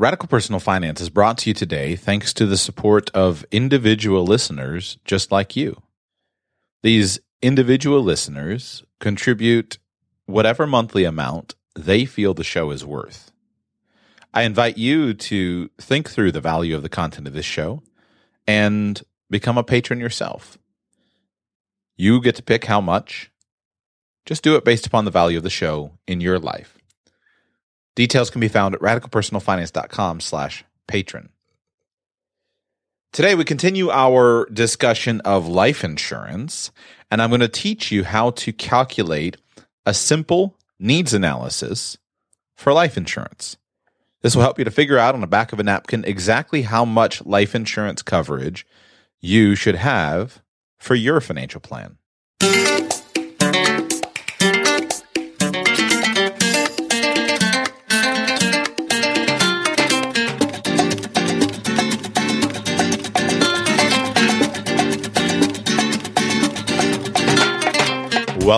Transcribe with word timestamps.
Radical 0.00 0.28
Personal 0.28 0.60
Finance 0.60 1.00
is 1.00 1.10
brought 1.10 1.38
to 1.38 1.50
you 1.50 1.54
today 1.54 1.96
thanks 1.96 2.32
to 2.34 2.46
the 2.46 2.56
support 2.56 3.10
of 3.14 3.44
individual 3.50 4.24
listeners 4.24 4.96
just 5.04 5.32
like 5.32 5.56
you. 5.56 5.82
These 6.84 7.18
individual 7.42 8.00
listeners 8.00 8.84
contribute 9.00 9.78
whatever 10.26 10.68
monthly 10.68 11.02
amount 11.02 11.56
they 11.74 12.04
feel 12.04 12.32
the 12.32 12.44
show 12.44 12.70
is 12.70 12.84
worth. 12.84 13.32
I 14.32 14.42
invite 14.42 14.78
you 14.78 15.14
to 15.14 15.68
think 15.78 16.08
through 16.08 16.30
the 16.30 16.40
value 16.40 16.76
of 16.76 16.82
the 16.82 16.88
content 16.88 17.26
of 17.26 17.32
this 17.32 17.44
show 17.44 17.82
and 18.46 19.02
become 19.28 19.58
a 19.58 19.64
patron 19.64 19.98
yourself. 19.98 20.58
You 21.96 22.20
get 22.20 22.36
to 22.36 22.42
pick 22.44 22.66
how 22.66 22.80
much. 22.80 23.32
Just 24.24 24.44
do 24.44 24.54
it 24.54 24.64
based 24.64 24.86
upon 24.86 25.06
the 25.06 25.10
value 25.10 25.38
of 25.38 25.42
the 25.42 25.50
show 25.50 25.98
in 26.06 26.20
your 26.20 26.38
life. 26.38 26.77
Details 27.98 28.30
can 28.30 28.40
be 28.40 28.46
found 28.46 28.76
at 28.76 28.80
radicalpersonalfinance.com 28.80 30.20
slash 30.20 30.64
patron. 30.86 31.30
Today, 33.12 33.34
we 33.34 33.42
continue 33.42 33.90
our 33.90 34.46
discussion 34.52 35.20
of 35.22 35.48
life 35.48 35.82
insurance, 35.82 36.70
and 37.10 37.20
I'm 37.20 37.30
going 37.30 37.40
to 37.40 37.48
teach 37.48 37.90
you 37.90 38.04
how 38.04 38.30
to 38.30 38.52
calculate 38.52 39.36
a 39.84 39.92
simple 39.92 40.56
needs 40.78 41.12
analysis 41.12 41.98
for 42.56 42.72
life 42.72 42.96
insurance. 42.96 43.56
This 44.22 44.36
will 44.36 44.42
help 44.42 44.60
you 44.60 44.64
to 44.64 44.70
figure 44.70 44.96
out 44.96 45.16
on 45.16 45.20
the 45.20 45.26
back 45.26 45.52
of 45.52 45.58
a 45.58 45.64
napkin 45.64 46.04
exactly 46.04 46.62
how 46.62 46.84
much 46.84 47.26
life 47.26 47.52
insurance 47.52 48.02
coverage 48.02 48.64
you 49.20 49.56
should 49.56 49.74
have 49.74 50.40
for 50.78 50.94
your 50.94 51.20
financial 51.20 51.60
plan. 51.60 51.98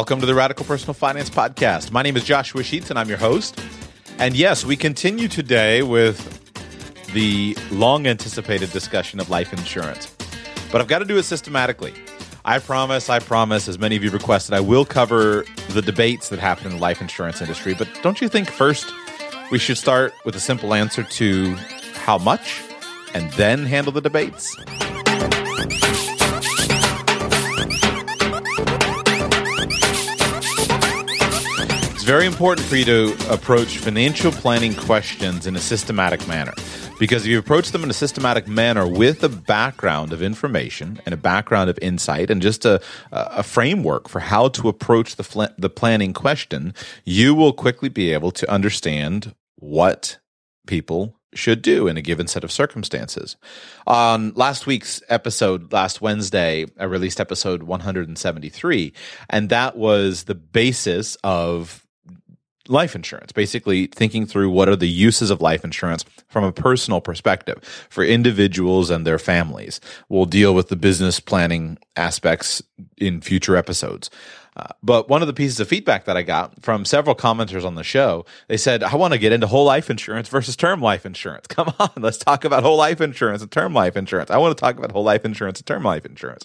Welcome 0.00 0.20
to 0.20 0.26
the 0.26 0.34
Radical 0.34 0.64
Personal 0.64 0.94
Finance 0.94 1.28
Podcast. 1.28 1.90
My 1.90 2.00
name 2.00 2.16
is 2.16 2.24
Joshua 2.24 2.62
Sheets, 2.62 2.88
and 2.88 2.98
I'm 2.98 3.10
your 3.10 3.18
host. 3.18 3.60
And 4.16 4.34
yes, 4.34 4.64
we 4.64 4.74
continue 4.74 5.28
today 5.28 5.82
with 5.82 6.18
the 7.12 7.54
long 7.70 8.06
anticipated 8.06 8.72
discussion 8.72 9.20
of 9.20 9.28
life 9.28 9.52
insurance. 9.52 10.16
But 10.72 10.80
I've 10.80 10.88
got 10.88 11.00
to 11.00 11.04
do 11.04 11.18
it 11.18 11.24
systematically. 11.24 11.92
I 12.46 12.60
promise, 12.60 13.10
I 13.10 13.18
promise, 13.18 13.68
as 13.68 13.78
many 13.78 13.94
of 13.94 14.02
you 14.02 14.10
requested, 14.10 14.54
I 14.54 14.60
will 14.60 14.86
cover 14.86 15.44
the 15.68 15.82
debates 15.82 16.30
that 16.30 16.38
happen 16.38 16.68
in 16.68 16.72
the 16.72 16.78
life 16.78 17.02
insurance 17.02 17.42
industry. 17.42 17.74
But 17.74 17.86
don't 18.02 18.22
you 18.22 18.28
think 18.30 18.50
first 18.50 18.90
we 19.50 19.58
should 19.58 19.76
start 19.76 20.14
with 20.24 20.34
a 20.34 20.40
simple 20.40 20.72
answer 20.72 21.02
to 21.02 21.54
how 21.92 22.16
much 22.16 22.62
and 23.12 23.30
then 23.32 23.66
handle 23.66 23.92
the 23.92 24.00
debates? 24.00 24.56
Very 32.10 32.26
important 32.26 32.66
for 32.66 32.74
you 32.74 32.84
to 32.84 33.32
approach 33.32 33.78
financial 33.78 34.32
planning 34.32 34.74
questions 34.74 35.46
in 35.46 35.54
a 35.54 35.60
systematic 35.60 36.26
manner. 36.26 36.52
Because 36.98 37.22
if 37.22 37.28
you 37.28 37.38
approach 37.38 37.70
them 37.70 37.84
in 37.84 37.90
a 37.90 37.92
systematic 37.92 38.48
manner 38.48 38.84
with 38.84 39.22
a 39.22 39.28
background 39.28 40.12
of 40.12 40.20
information 40.20 41.00
and 41.06 41.12
a 41.12 41.16
background 41.16 41.70
of 41.70 41.78
insight 41.80 42.28
and 42.28 42.42
just 42.42 42.64
a, 42.64 42.80
a 43.12 43.44
framework 43.44 44.08
for 44.08 44.18
how 44.18 44.48
to 44.48 44.68
approach 44.68 45.14
the, 45.14 45.22
fl- 45.22 45.54
the 45.56 45.70
planning 45.70 46.12
question, 46.12 46.74
you 47.04 47.32
will 47.32 47.52
quickly 47.52 47.88
be 47.88 48.12
able 48.12 48.32
to 48.32 48.50
understand 48.50 49.32
what 49.54 50.18
people 50.66 51.14
should 51.32 51.62
do 51.62 51.86
in 51.86 51.96
a 51.96 52.02
given 52.02 52.26
set 52.26 52.42
of 52.42 52.50
circumstances. 52.50 53.36
On 53.86 54.32
last 54.34 54.66
week's 54.66 55.00
episode, 55.08 55.72
last 55.72 56.00
Wednesday, 56.00 56.66
I 56.76 56.84
released 56.84 57.20
episode 57.20 57.62
173, 57.62 58.92
and 59.28 59.48
that 59.50 59.76
was 59.76 60.24
the 60.24 60.34
basis 60.34 61.16
of 61.22 61.79
life 62.70 62.94
insurance, 62.94 63.32
basically 63.32 63.86
thinking 63.88 64.26
through 64.26 64.50
what 64.50 64.68
are 64.68 64.76
the 64.76 64.88
uses 64.88 65.30
of 65.30 65.40
life 65.40 65.64
insurance 65.64 66.04
from 66.28 66.44
a 66.44 66.52
personal 66.52 67.00
perspective 67.00 67.62
for 67.90 68.04
individuals 68.04 68.90
and 68.90 69.06
their 69.06 69.18
families. 69.18 69.80
We'll 70.08 70.26
deal 70.26 70.54
with 70.54 70.68
the 70.68 70.76
business 70.76 71.20
planning 71.20 71.78
aspects 71.96 72.62
in 72.96 73.20
future 73.20 73.56
episodes. 73.56 74.10
Uh, 74.56 74.66
but 74.82 75.08
one 75.08 75.22
of 75.22 75.28
the 75.28 75.32
pieces 75.32 75.60
of 75.60 75.68
feedback 75.68 76.04
that 76.04 76.16
I 76.16 76.22
got 76.22 76.60
from 76.62 76.84
several 76.84 77.14
commenters 77.14 77.64
on 77.64 77.76
the 77.76 77.84
show, 77.84 78.26
they 78.48 78.56
said, 78.56 78.82
I 78.82 78.96
want 78.96 79.12
to 79.12 79.18
get 79.18 79.32
into 79.32 79.46
whole 79.46 79.64
life 79.64 79.88
insurance 79.88 80.28
versus 80.28 80.56
term 80.56 80.82
life 80.82 81.06
insurance. 81.06 81.46
Come 81.48 81.72
on, 81.78 81.90
let's 81.96 82.18
talk 82.18 82.44
about 82.44 82.62
whole 82.62 82.76
life 82.76 83.00
insurance 83.00 83.42
and 83.42 83.50
term 83.50 83.72
life 83.72 83.96
insurance. 83.96 84.30
I 84.30 84.38
want 84.38 84.56
to 84.56 84.60
talk 84.60 84.76
about 84.76 84.90
whole 84.90 85.04
life 85.04 85.24
insurance 85.24 85.60
and 85.60 85.66
term 85.66 85.84
life 85.84 86.04
insurance. 86.04 86.44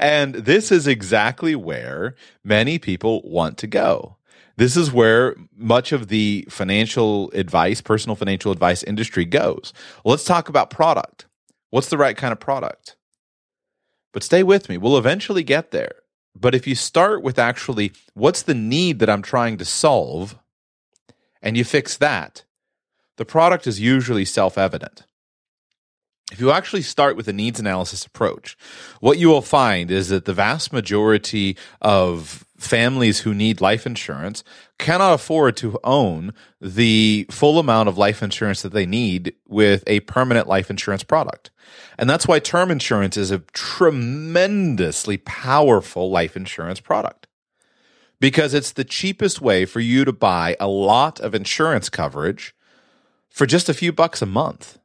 And 0.00 0.34
this 0.34 0.72
is 0.72 0.86
exactly 0.86 1.54
where 1.54 2.16
many 2.42 2.78
people 2.78 3.20
want 3.22 3.58
to 3.58 3.66
go. 3.66 4.16
This 4.56 4.76
is 4.76 4.92
where 4.92 5.34
much 5.56 5.92
of 5.92 6.08
the 6.08 6.46
financial 6.48 7.30
advice, 7.32 7.80
personal 7.80 8.16
financial 8.16 8.52
advice 8.52 8.82
industry 8.82 9.24
goes. 9.24 9.72
Let's 10.04 10.24
talk 10.24 10.48
about 10.48 10.70
product. 10.70 11.26
What's 11.70 11.88
the 11.88 11.98
right 11.98 12.16
kind 12.16 12.32
of 12.32 12.38
product? 12.38 12.96
But 14.12 14.22
stay 14.22 14.44
with 14.44 14.68
me. 14.68 14.78
We'll 14.78 14.96
eventually 14.96 15.42
get 15.42 15.72
there. 15.72 15.96
But 16.36 16.54
if 16.54 16.66
you 16.66 16.74
start 16.74 17.22
with 17.22 17.38
actually 17.38 17.92
what's 18.14 18.42
the 18.42 18.54
need 18.54 19.00
that 19.00 19.10
I'm 19.10 19.22
trying 19.22 19.56
to 19.58 19.64
solve 19.64 20.38
and 21.42 21.56
you 21.56 21.64
fix 21.64 21.96
that, 21.96 22.44
the 23.16 23.24
product 23.24 23.66
is 23.66 23.80
usually 23.80 24.24
self 24.24 24.56
evident. 24.56 25.04
If 26.32 26.40
you 26.40 26.50
actually 26.50 26.82
start 26.82 27.16
with 27.16 27.28
a 27.28 27.32
needs 27.32 27.60
analysis 27.60 28.06
approach, 28.06 28.56
what 29.00 29.18
you 29.18 29.28
will 29.28 29.42
find 29.42 29.90
is 29.90 30.08
that 30.08 30.24
the 30.24 30.32
vast 30.32 30.72
majority 30.72 31.56
of 31.80 32.43
families 32.56 33.20
who 33.20 33.34
need 33.34 33.60
life 33.60 33.86
insurance 33.86 34.44
cannot 34.78 35.14
afford 35.14 35.56
to 35.56 35.78
own 35.82 36.32
the 36.60 37.26
full 37.30 37.58
amount 37.58 37.88
of 37.88 37.98
life 37.98 38.22
insurance 38.22 38.62
that 38.62 38.72
they 38.72 38.86
need 38.86 39.34
with 39.46 39.82
a 39.86 40.00
permanent 40.00 40.46
life 40.46 40.70
insurance 40.70 41.02
product. 41.02 41.50
And 41.98 42.08
that's 42.08 42.28
why 42.28 42.38
term 42.38 42.70
insurance 42.70 43.16
is 43.16 43.30
a 43.30 43.40
tremendously 43.52 45.18
powerful 45.18 46.10
life 46.10 46.36
insurance 46.36 46.80
product 46.80 47.26
because 48.20 48.54
it's 48.54 48.72
the 48.72 48.84
cheapest 48.84 49.40
way 49.40 49.64
for 49.64 49.80
you 49.80 50.04
to 50.04 50.12
buy 50.12 50.56
a 50.60 50.68
lot 50.68 51.20
of 51.20 51.34
insurance 51.34 51.88
coverage 51.88 52.54
for 53.28 53.46
just 53.46 53.68
a 53.68 53.74
few 53.74 53.92
bucks 53.92 54.22
a 54.22 54.26
month. 54.26 54.78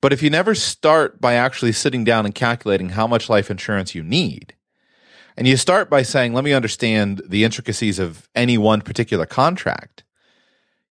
But 0.00 0.12
if 0.12 0.22
you 0.22 0.30
never 0.30 0.54
start 0.54 1.20
by 1.20 1.34
actually 1.34 1.72
sitting 1.72 2.04
down 2.04 2.24
and 2.24 2.34
calculating 2.34 2.90
how 2.90 3.06
much 3.06 3.28
life 3.28 3.50
insurance 3.50 3.94
you 3.94 4.02
need, 4.02 4.54
and 5.38 5.46
you 5.46 5.56
start 5.56 5.88
by 5.88 6.02
saying, 6.02 6.34
let 6.34 6.42
me 6.42 6.52
understand 6.52 7.22
the 7.24 7.44
intricacies 7.44 8.00
of 8.00 8.28
any 8.34 8.58
one 8.58 8.80
particular 8.80 9.24
contract, 9.24 10.02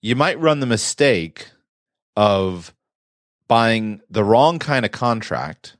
you 0.00 0.14
might 0.14 0.38
run 0.38 0.60
the 0.60 0.66
mistake 0.66 1.50
of 2.14 2.72
buying 3.48 4.02
the 4.08 4.22
wrong 4.22 4.60
kind 4.60 4.86
of 4.86 4.92
contract 4.92 5.76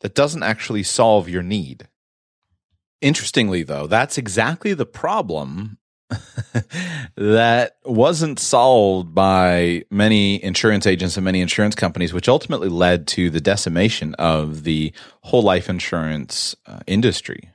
that 0.00 0.14
doesn't 0.14 0.42
actually 0.42 0.84
solve 0.84 1.28
your 1.28 1.42
need. 1.42 1.86
Interestingly, 3.02 3.62
though, 3.62 3.86
that's 3.86 4.16
exactly 4.16 4.72
the 4.72 4.86
problem 4.86 5.76
that 7.14 7.76
wasn't 7.84 8.38
solved 8.38 9.14
by 9.14 9.84
many 9.90 10.42
insurance 10.42 10.86
agents 10.86 11.18
and 11.18 11.26
many 11.26 11.42
insurance 11.42 11.74
companies, 11.74 12.14
which 12.14 12.26
ultimately 12.26 12.70
led 12.70 13.06
to 13.08 13.28
the 13.28 13.42
decimation 13.42 14.14
of 14.14 14.64
the 14.64 14.94
whole 15.24 15.42
life 15.42 15.68
insurance 15.68 16.56
uh, 16.64 16.80
industry. 16.86 17.50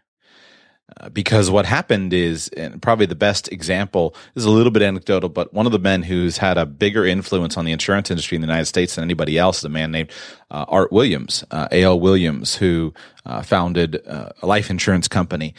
Uh, 0.99 1.09
because 1.09 1.49
what 1.49 1.65
happened 1.65 2.13
is, 2.13 2.49
and 2.49 2.81
probably 2.81 3.05
the 3.05 3.15
best 3.15 3.51
example 3.51 4.15
is 4.35 4.45
a 4.45 4.49
little 4.49 4.71
bit 4.71 4.81
anecdotal, 4.81 5.29
but 5.29 5.53
one 5.53 5.65
of 5.65 5.71
the 5.71 5.79
men 5.79 6.03
who's 6.03 6.37
had 6.37 6.57
a 6.57 6.65
bigger 6.65 7.05
influence 7.05 7.57
on 7.57 7.65
the 7.65 7.71
insurance 7.71 8.11
industry 8.11 8.35
in 8.35 8.41
the 8.41 8.47
United 8.47 8.65
States 8.65 8.95
than 8.95 9.03
anybody 9.03 9.37
else 9.37 9.59
is 9.59 9.63
a 9.63 9.69
man 9.69 9.91
named 9.91 10.11
uh, 10.51 10.65
Art 10.67 10.91
Williams, 10.91 11.43
uh, 11.51 11.67
A.L. 11.71 11.99
Williams, 11.99 12.55
who 12.55 12.93
uh, 13.25 13.41
founded 13.41 14.05
uh, 14.07 14.29
a 14.41 14.47
life 14.47 14.69
insurance 14.69 15.07
company. 15.07 15.55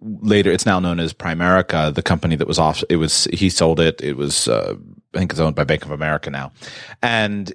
later, 0.00 0.50
it's 0.50 0.66
now 0.66 0.80
known 0.80 1.00
as 1.00 1.12
Primerica, 1.12 1.94
the 1.94 2.02
company 2.02 2.36
that 2.36 2.48
was 2.48 2.58
off. 2.58 2.82
It 2.88 2.96
was 2.96 3.24
he 3.32 3.50
sold 3.50 3.78
it. 3.80 4.00
It 4.00 4.16
was 4.16 4.48
I 4.48 5.18
think 5.18 5.32
it's 5.32 5.40
owned 5.40 5.56
by 5.56 5.64
Bank 5.64 5.84
of 5.84 5.90
America 5.90 6.30
now, 6.30 6.52
and 7.02 7.52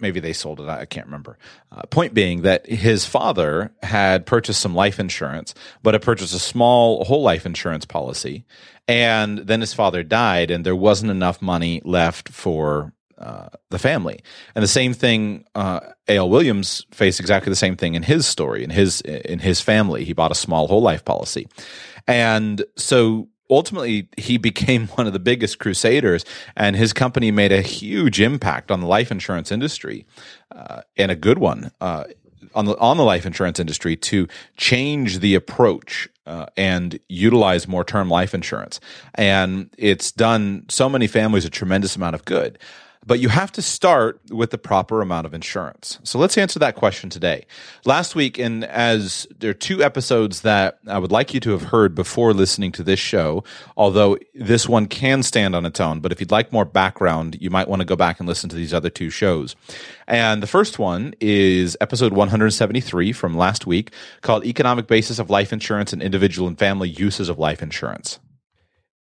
maybe 0.00 0.20
they 0.20 0.32
sold 0.32 0.60
it. 0.60 0.68
I 0.68 0.84
can't 0.84 1.06
remember. 1.06 1.38
Uh, 1.72 1.82
point 1.90 2.14
being 2.14 2.42
that 2.42 2.66
his 2.66 3.04
father 3.04 3.72
had 3.82 4.26
purchased 4.26 4.60
some 4.60 4.74
life 4.74 4.98
insurance, 5.00 5.54
but 5.82 5.94
had 5.94 6.02
purchased 6.02 6.34
a 6.34 6.38
small 6.38 7.04
whole 7.04 7.22
life 7.22 7.46
insurance 7.46 7.84
policy. 7.84 8.44
And 8.86 9.38
then 9.38 9.60
his 9.60 9.72
father 9.72 10.02
died, 10.02 10.50
and 10.50 10.64
there 10.64 10.76
wasn't 10.76 11.10
enough 11.10 11.40
money 11.40 11.80
left 11.84 12.28
for 12.28 12.92
uh, 13.18 13.48
the 13.70 13.78
family. 13.78 14.20
And 14.54 14.62
the 14.62 14.68
same 14.68 14.92
thing, 14.92 15.44
uh, 15.54 15.80
A.L. 16.08 16.28
Williams 16.28 16.84
faced 16.90 17.20
exactly 17.20 17.50
the 17.50 17.56
same 17.56 17.76
thing 17.76 17.94
in 17.94 18.02
his 18.02 18.26
story, 18.26 18.64
in 18.64 18.70
his 18.70 19.00
in 19.00 19.38
his 19.38 19.60
family. 19.60 20.04
He 20.04 20.12
bought 20.12 20.32
a 20.32 20.34
small 20.36 20.66
whole 20.66 20.82
life 20.82 21.04
policy, 21.04 21.46
and 22.06 22.62
so 22.76 23.28
ultimately 23.54 24.08
he 24.16 24.36
became 24.36 24.86
one 24.96 25.06
of 25.06 25.12
the 25.12 25.18
biggest 25.18 25.58
crusaders 25.58 26.24
and 26.56 26.76
his 26.76 26.92
company 26.92 27.30
made 27.30 27.52
a 27.52 27.62
huge 27.62 28.20
impact 28.20 28.70
on 28.70 28.80
the 28.80 28.86
life 28.86 29.10
insurance 29.10 29.50
industry 29.52 30.06
uh, 30.52 30.82
and 30.96 31.10
a 31.10 31.16
good 31.16 31.38
one 31.38 31.70
uh, 31.80 32.04
on 32.54 32.66
the 32.66 32.76
on 32.78 32.96
the 32.96 33.02
life 33.02 33.26
insurance 33.26 33.58
industry 33.58 33.96
to 33.96 34.28
change 34.56 35.18
the 35.18 35.34
approach 35.34 36.08
uh, 36.26 36.46
and 36.56 36.98
utilize 37.08 37.68
more 37.68 37.84
term 37.84 38.08
life 38.08 38.34
insurance. 38.34 38.80
And 39.14 39.70
it's 39.76 40.12
done 40.12 40.64
so 40.68 40.88
many 40.88 41.06
families 41.06 41.44
a 41.44 41.50
tremendous 41.50 41.96
amount 41.96 42.14
of 42.14 42.24
good 42.24 42.58
but 43.06 43.20
you 43.20 43.28
have 43.28 43.52
to 43.52 43.62
start 43.62 44.20
with 44.30 44.50
the 44.50 44.58
proper 44.58 45.00
amount 45.00 45.26
of 45.26 45.34
insurance. 45.34 45.98
So 46.04 46.18
let's 46.18 46.38
answer 46.38 46.58
that 46.60 46.74
question 46.74 47.10
today. 47.10 47.46
Last 47.84 48.14
week, 48.14 48.38
and 48.38 48.64
as 48.64 49.26
there 49.38 49.50
are 49.50 49.54
two 49.54 49.82
episodes 49.82 50.40
that 50.40 50.78
I 50.86 50.98
would 50.98 51.12
like 51.12 51.34
you 51.34 51.40
to 51.40 51.50
have 51.50 51.64
heard 51.64 51.94
before 51.94 52.32
listening 52.32 52.72
to 52.72 52.82
this 52.82 52.98
show, 52.98 53.44
although 53.76 54.16
this 54.34 54.68
one 54.68 54.86
can 54.86 55.22
stand 55.22 55.54
on 55.54 55.66
its 55.66 55.80
own, 55.80 56.00
but 56.00 56.12
if 56.12 56.20
you'd 56.20 56.30
like 56.30 56.52
more 56.52 56.64
background, 56.64 57.36
you 57.40 57.50
might 57.50 57.68
want 57.68 57.80
to 57.80 57.86
go 57.86 57.96
back 57.96 58.20
and 58.20 58.28
listen 58.28 58.48
to 58.50 58.56
these 58.56 58.72
other 58.72 58.90
two 58.90 59.10
shows. 59.10 59.54
And 60.06 60.42
the 60.42 60.46
first 60.46 60.78
one 60.78 61.14
is 61.20 61.76
episode 61.80 62.12
173 62.12 63.12
from 63.12 63.36
last 63.36 63.66
week 63.66 63.92
called 64.22 64.44
Economic 64.44 64.86
Basis 64.86 65.18
of 65.18 65.30
Life 65.30 65.52
Insurance 65.52 65.92
and 65.92 66.02
Individual 66.02 66.48
and 66.48 66.58
Family 66.58 66.88
Uses 66.88 67.28
of 67.28 67.38
Life 67.38 67.62
Insurance. 67.62 68.18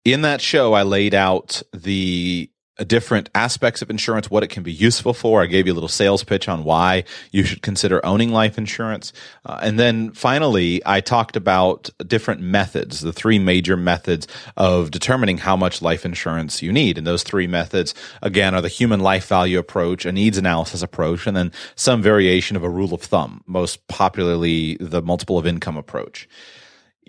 In 0.05 0.23
that 0.23 0.41
show, 0.41 0.73
I 0.73 0.83
laid 0.83 1.15
out 1.15 1.63
the 1.75 2.51
different 2.85 3.29
aspects 3.35 3.83
of 3.83 3.91
insurance, 3.91 4.31
what 4.31 4.43
it 4.43 4.49
can 4.49 4.63
be 4.63 4.73
useful 4.73 5.15
for. 5.15 5.43
I 5.43 5.47
gave 5.47 5.67
you 5.67 5.73
a 5.73 5.75
little 5.75 5.89
sales 5.89 6.25
pitch 6.25 6.49
on 6.49 6.65
why 6.65 7.05
you 7.31 7.45
should 7.45 7.63
consider 7.63 8.05
owning 8.05 8.31
life 8.31 8.59
insurance. 8.59 9.13
Uh, 9.45 9.59
and 9.63 9.79
then 9.79 10.13
finally, 10.13 10.83
I 10.87 11.01
talked 11.01 11.37
about 11.37 11.91
different 12.07 12.41
methods, 12.41 13.01
the 13.01 13.13
three 13.13 13.39
major 13.39 13.77
methods 13.77 14.27
of 14.57 14.91
determining 14.91 15.39
how 15.39 15.57
much 15.57 15.83
life 15.83 16.05
insurance 16.05 16.63
you 16.63 16.73
need. 16.73 16.99
And 16.99 17.07
those 17.07 17.23
three 17.23 17.47
methods, 17.47 17.95
again, 18.23 18.55
are 18.55 18.63
the 18.63 18.69
human 18.69 19.01
life 19.01 19.27
value 19.27 19.59
approach, 19.59 20.05
a 20.05 20.13
needs 20.13 20.39
analysis 20.39 20.83
approach, 20.83 21.27
and 21.27 21.37
then 21.37 21.53
some 21.75 22.03
variation 22.03 22.57
of 22.57 22.65
a 22.65 22.71
rule 22.71 22.95
of 22.95 23.03
thumb, 23.03 23.43
most 23.47 23.87
popularly 23.89 24.77
the 24.81 25.03
multiple 25.03 25.39
of 25.39 25.47
income 25.47 25.77
approach. 25.77 26.29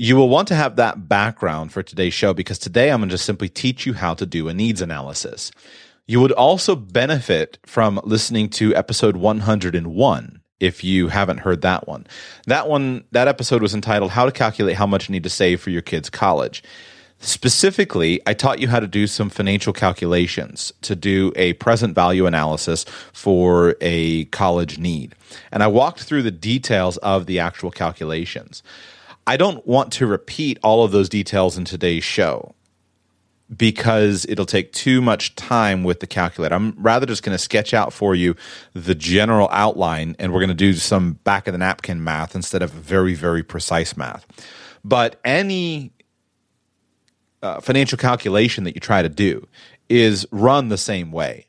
You 0.03 0.15
will 0.15 0.30
want 0.30 0.48
to 0.48 0.56
have 0.56 0.77
that 0.77 1.07
background 1.07 1.71
for 1.71 1.83
today's 1.83 2.15
show 2.15 2.33
because 2.33 2.57
today 2.57 2.89
I'm 2.89 3.01
going 3.01 3.09
to 3.09 3.13
just 3.13 3.24
simply 3.24 3.50
teach 3.50 3.86
you 3.86 3.94
how 3.94 4.15
to 4.15 4.25
do 4.25 4.48
a 4.48 4.53
needs 4.56 4.81
analysis. 4.81 5.51
You 6.07 6.19
would 6.21 6.31
also 6.31 6.75
benefit 6.75 7.59
from 7.68 8.01
listening 8.03 8.50
to 8.50 8.75
episode 8.75 9.15
101 9.15 10.42
if 10.59 10.83
you 10.83 11.09
haven't 11.09 11.42
heard 11.42 11.62
that 11.62 11.88
one. 11.88 12.07
That 12.48 12.68
one, 12.68 13.03
that 13.12 13.27
episode 13.27 13.62
was 13.62 13.75
entitled 13.75 14.09
How 14.09 14.25
to 14.25 14.31
Calculate 14.31 14.75
How 14.75 14.88
Much 14.88 15.07
You 15.07 15.13
Need 15.13 15.21
to 15.21 15.30
Save 15.30 15.62
for 15.62 15.69
Your 15.69 15.83
Kids' 15.83 16.09
College. 16.09 16.63
Specifically, 17.19 18.19
I 18.25 18.33
taught 18.33 18.57
you 18.57 18.69
how 18.69 18.80
to 18.80 18.88
do 18.88 19.06
some 19.06 19.30
financial 19.30 19.71
calculations 19.71 20.74
to 20.81 20.95
do 20.95 21.31
a 21.36 21.54
present 21.54 21.94
value 21.94 22.25
analysis 22.25 22.86
for 23.13 23.75
a 23.81 24.25
college 24.25 24.80
need. 24.80 25.13
And 25.51 25.62
I 25.62 25.68
walked 25.68 26.01
through 26.01 26.24
the 26.24 26.31
details 26.31 26.97
of 26.97 27.27
the 27.27 27.38
actual 27.38 27.69
calculations. 27.69 28.63
I 29.27 29.38
don't 29.38 29.65
want 29.65 29.94
to 29.94 30.07
repeat 30.07 30.59
all 30.63 30.83
of 30.83 30.91
those 30.91 31.09
details 31.09 31.57
in 31.57 31.65
today's 31.65 32.03
show 32.03 32.56
because 33.56 34.25
it'll 34.29 34.45
take 34.45 34.71
too 34.71 35.01
much 35.01 35.35
time 35.35 35.83
with 35.83 36.00
the 36.00 36.07
calculator. 36.07 36.56
I'm 36.56 36.73
rather 36.77 37.06
just 37.06 37.21
going 37.23 37.35
to 37.35 37.44
sketch 37.44 37.73
out 37.73 37.91
for 37.91 38.15
you 38.15 38.35
the 38.73 38.95
general 38.95 39.50
outline 39.51 40.15
and 40.19 40.31
we're 40.31 40.39
going 40.39 40.50
to 40.50 40.53
do 40.53 40.73
some 40.73 41.13
back 41.23 41.47
of 41.47 41.51
the 41.53 41.57
napkin 41.57 42.03
math 42.03 42.33
instead 42.35 42.62
of 42.62 42.71
very, 42.71 43.13
very 43.13 43.44
precise 43.44 43.97
math. 43.97 44.25
But 44.83 45.19
any 45.25 45.91
uh, 47.44 47.59
financial 47.59 47.97
calculation 47.97 48.63
that 48.63 48.75
you 48.75 48.79
try 48.79 49.01
to 49.01 49.09
do 49.09 49.47
is 49.89 50.25
run 50.31 50.69
the 50.69 50.77
same 50.77 51.12
way. 51.12 51.47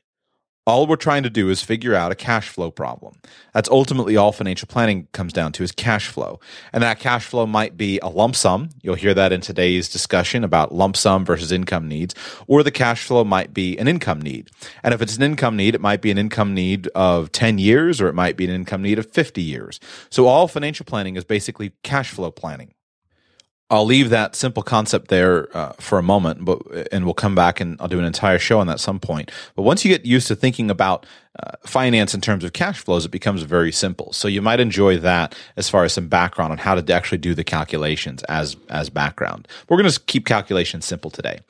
All 0.64 0.86
we're 0.86 0.94
trying 0.94 1.24
to 1.24 1.30
do 1.30 1.50
is 1.50 1.60
figure 1.60 1.92
out 1.92 2.12
a 2.12 2.14
cash 2.14 2.48
flow 2.48 2.70
problem. 2.70 3.16
That's 3.52 3.68
ultimately 3.68 4.16
all 4.16 4.30
financial 4.30 4.68
planning 4.68 5.08
comes 5.10 5.32
down 5.32 5.50
to 5.52 5.64
is 5.64 5.72
cash 5.72 6.06
flow. 6.06 6.38
And 6.72 6.84
that 6.84 7.00
cash 7.00 7.26
flow 7.26 7.46
might 7.46 7.76
be 7.76 7.98
a 7.98 8.08
lump 8.08 8.36
sum. 8.36 8.68
You'll 8.80 8.94
hear 8.94 9.12
that 9.12 9.32
in 9.32 9.40
today's 9.40 9.88
discussion 9.88 10.44
about 10.44 10.72
lump 10.72 10.96
sum 10.96 11.24
versus 11.24 11.50
income 11.50 11.88
needs. 11.88 12.14
Or 12.46 12.62
the 12.62 12.70
cash 12.70 13.04
flow 13.04 13.24
might 13.24 13.52
be 13.52 13.76
an 13.76 13.88
income 13.88 14.22
need. 14.22 14.50
And 14.84 14.94
if 14.94 15.02
it's 15.02 15.16
an 15.16 15.24
income 15.24 15.56
need, 15.56 15.74
it 15.74 15.80
might 15.80 16.00
be 16.00 16.12
an 16.12 16.18
income 16.18 16.54
need 16.54 16.86
of 16.94 17.32
10 17.32 17.58
years 17.58 18.00
or 18.00 18.06
it 18.06 18.14
might 18.14 18.36
be 18.36 18.44
an 18.44 18.52
income 18.52 18.82
need 18.82 19.00
of 19.00 19.10
50 19.10 19.42
years. 19.42 19.80
So 20.10 20.28
all 20.28 20.46
financial 20.46 20.86
planning 20.86 21.16
is 21.16 21.24
basically 21.24 21.72
cash 21.82 22.12
flow 22.12 22.30
planning. 22.30 22.72
I'll 23.72 23.86
leave 23.86 24.10
that 24.10 24.36
simple 24.36 24.62
concept 24.62 25.08
there 25.08 25.48
uh, 25.56 25.72
for 25.80 25.98
a 25.98 26.02
moment, 26.02 26.44
but 26.44 26.60
and 26.92 27.06
we'll 27.06 27.14
come 27.14 27.34
back 27.34 27.58
and 27.58 27.78
I'll 27.80 27.88
do 27.88 27.98
an 27.98 28.04
entire 28.04 28.38
show 28.38 28.60
on 28.60 28.66
that 28.66 28.80
some 28.80 29.00
point. 29.00 29.32
But 29.56 29.62
once 29.62 29.82
you 29.82 29.90
get 29.90 30.04
used 30.04 30.28
to 30.28 30.36
thinking 30.36 30.70
about 30.70 31.06
uh, 31.42 31.52
finance 31.64 32.12
in 32.12 32.20
terms 32.20 32.44
of 32.44 32.52
cash 32.52 32.80
flows, 32.80 33.06
it 33.06 33.10
becomes 33.10 33.44
very 33.44 33.72
simple. 33.72 34.12
So 34.12 34.28
you 34.28 34.42
might 34.42 34.60
enjoy 34.60 34.98
that 34.98 35.34
as 35.56 35.70
far 35.70 35.84
as 35.84 35.94
some 35.94 36.06
background 36.06 36.52
on 36.52 36.58
how 36.58 36.74
to 36.74 36.92
actually 36.92 37.16
do 37.16 37.34
the 37.34 37.44
calculations 37.44 38.22
as 38.24 38.56
as 38.68 38.90
background. 38.90 39.48
We're 39.70 39.78
going 39.78 39.90
to 39.90 40.00
keep 40.00 40.26
calculations 40.26 40.84
simple 40.84 41.10
today. 41.10 41.40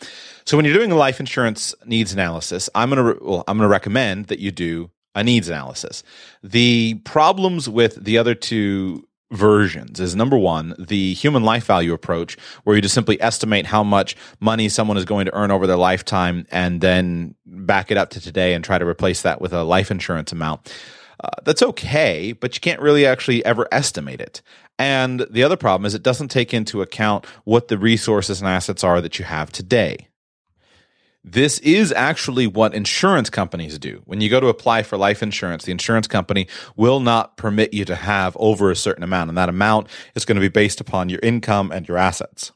So 0.45 0.57
when 0.57 0.65
you're 0.65 0.77
doing 0.77 0.93
a 0.93 0.97
life 0.97 1.19
insurance 1.19 1.75
needs 1.87 2.13
analysis, 2.13 2.71
I'm 2.77 2.89
going 2.89 2.99
to 2.99 3.15
re- 3.15 3.19
well, 3.21 3.43
I'm 3.49 3.59
going 3.59 3.69
to 3.69 3.73
recommend 3.73 4.27
that 4.27 4.39
you 4.39 4.53
do 4.53 4.91
a 5.17 5.25
needs 5.25 5.49
analysis. 5.49 6.05
The 6.45 7.01
problems 7.03 7.69
with 7.69 8.03
the 8.03 8.17
other 8.17 8.37
two 8.37 9.09
versions 9.33 9.99
is 9.99 10.15
number 10.15 10.39
one, 10.39 10.75
the 10.79 11.15
human 11.15 11.43
life 11.43 11.67
value 11.67 11.93
approach, 11.93 12.37
where 12.65 12.77
you 12.77 12.83
just 12.83 12.95
simply 12.95 13.21
estimate 13.21 13.67
how 13.67 13.83
much 13.83 14.17
money 14.39 14.69
someone 14.69 14.97
is 14.97 15.05
going 15.05 15.27
to 15.27 15.35
earn 15.35 15.51
over 15.51 15.67
their 15.67 15.77
lifetime 15.77 16.47
and 16.51 16.81
then 16.81 17.35
back 17.47 17.91
it 17.91 17.97
up 17.97 18.11
to 18.11 18.21
today 18.21 18.55
and 18.55 18.65
try 18.65 18.79
to 18.79 18.87
replace 18.87 19.23
that 19.23 19.41
with 19.41 19.53
a 19.53 19.65
life 19.65 19.91
insurance 19.91 20.31
amount. 20.31 20.73
Uh, 21.23 21.29
that's 21.45 21.63
okay, 21.63 22.33
but 22.33 22.55
you 22.55 22.61
can't 22.61 22.81
really 22.81 23.07
actually 23.07 23.45
ever 23.45 23.67
estimate 23.73 24.21
it. 24.21 24.43
And 24.79 25.27
the 25.31 25.45
other 25.45 25.57
problem 25.57 25.87
is 25.87 25.95
it 25.95 26.03
doesn't 26.03 26.29
take 26.29 26.53
into 26.53 26.83
account 26.83 27.27
what 27.45 27.69
the 27.69 27.79
resources 27.79 28.41
and 28.41 28.49
assets 28.49 28.83
are 28.83 29.01
that 29.01 29.19
you 29.19 29.25
have 29.25 29.53
today. 29.53 30.09
This 31.25 31.61
is 31.61 31.93
actually 31.93 32.49
what 32.49 32.75
insurance 32.75 33.31
companies 33.31 33.79
do. 33.79 34.03
When 34.07 34.21
you 34.21 34.29
go 34.29 34.41
to 34.41 34.49
apply 34.49 34.83
for 34.83 34.97
life 34.97 35.23
insurance, 35.23 35.65
the 35.65 35.71
insurance 35.71 36.09
company 36.09 36.49
will 36.75 36.99
not 36.99 37.37
permit 37.37 37.73
you 37.73 37.85
to 37.85 37.95
have 37.95 38.37
over 38.41 38.71
a 38.73 38.77
certain 38.77 39.05
amount, 39.05 39.31
and 39.31 39.39
that 39.39 39.49
amount 39.49 39.89
is 40.17 40.25
going 40.25 40.35
to 40.35 40.41
be 40.41 40.49
based 40.49 40.81
upon 40.81 41.09
your 41.09 41.21
income 41.23 41.71
and 41.71 41.87
your 41.87 41.97
assets 41.97 42.51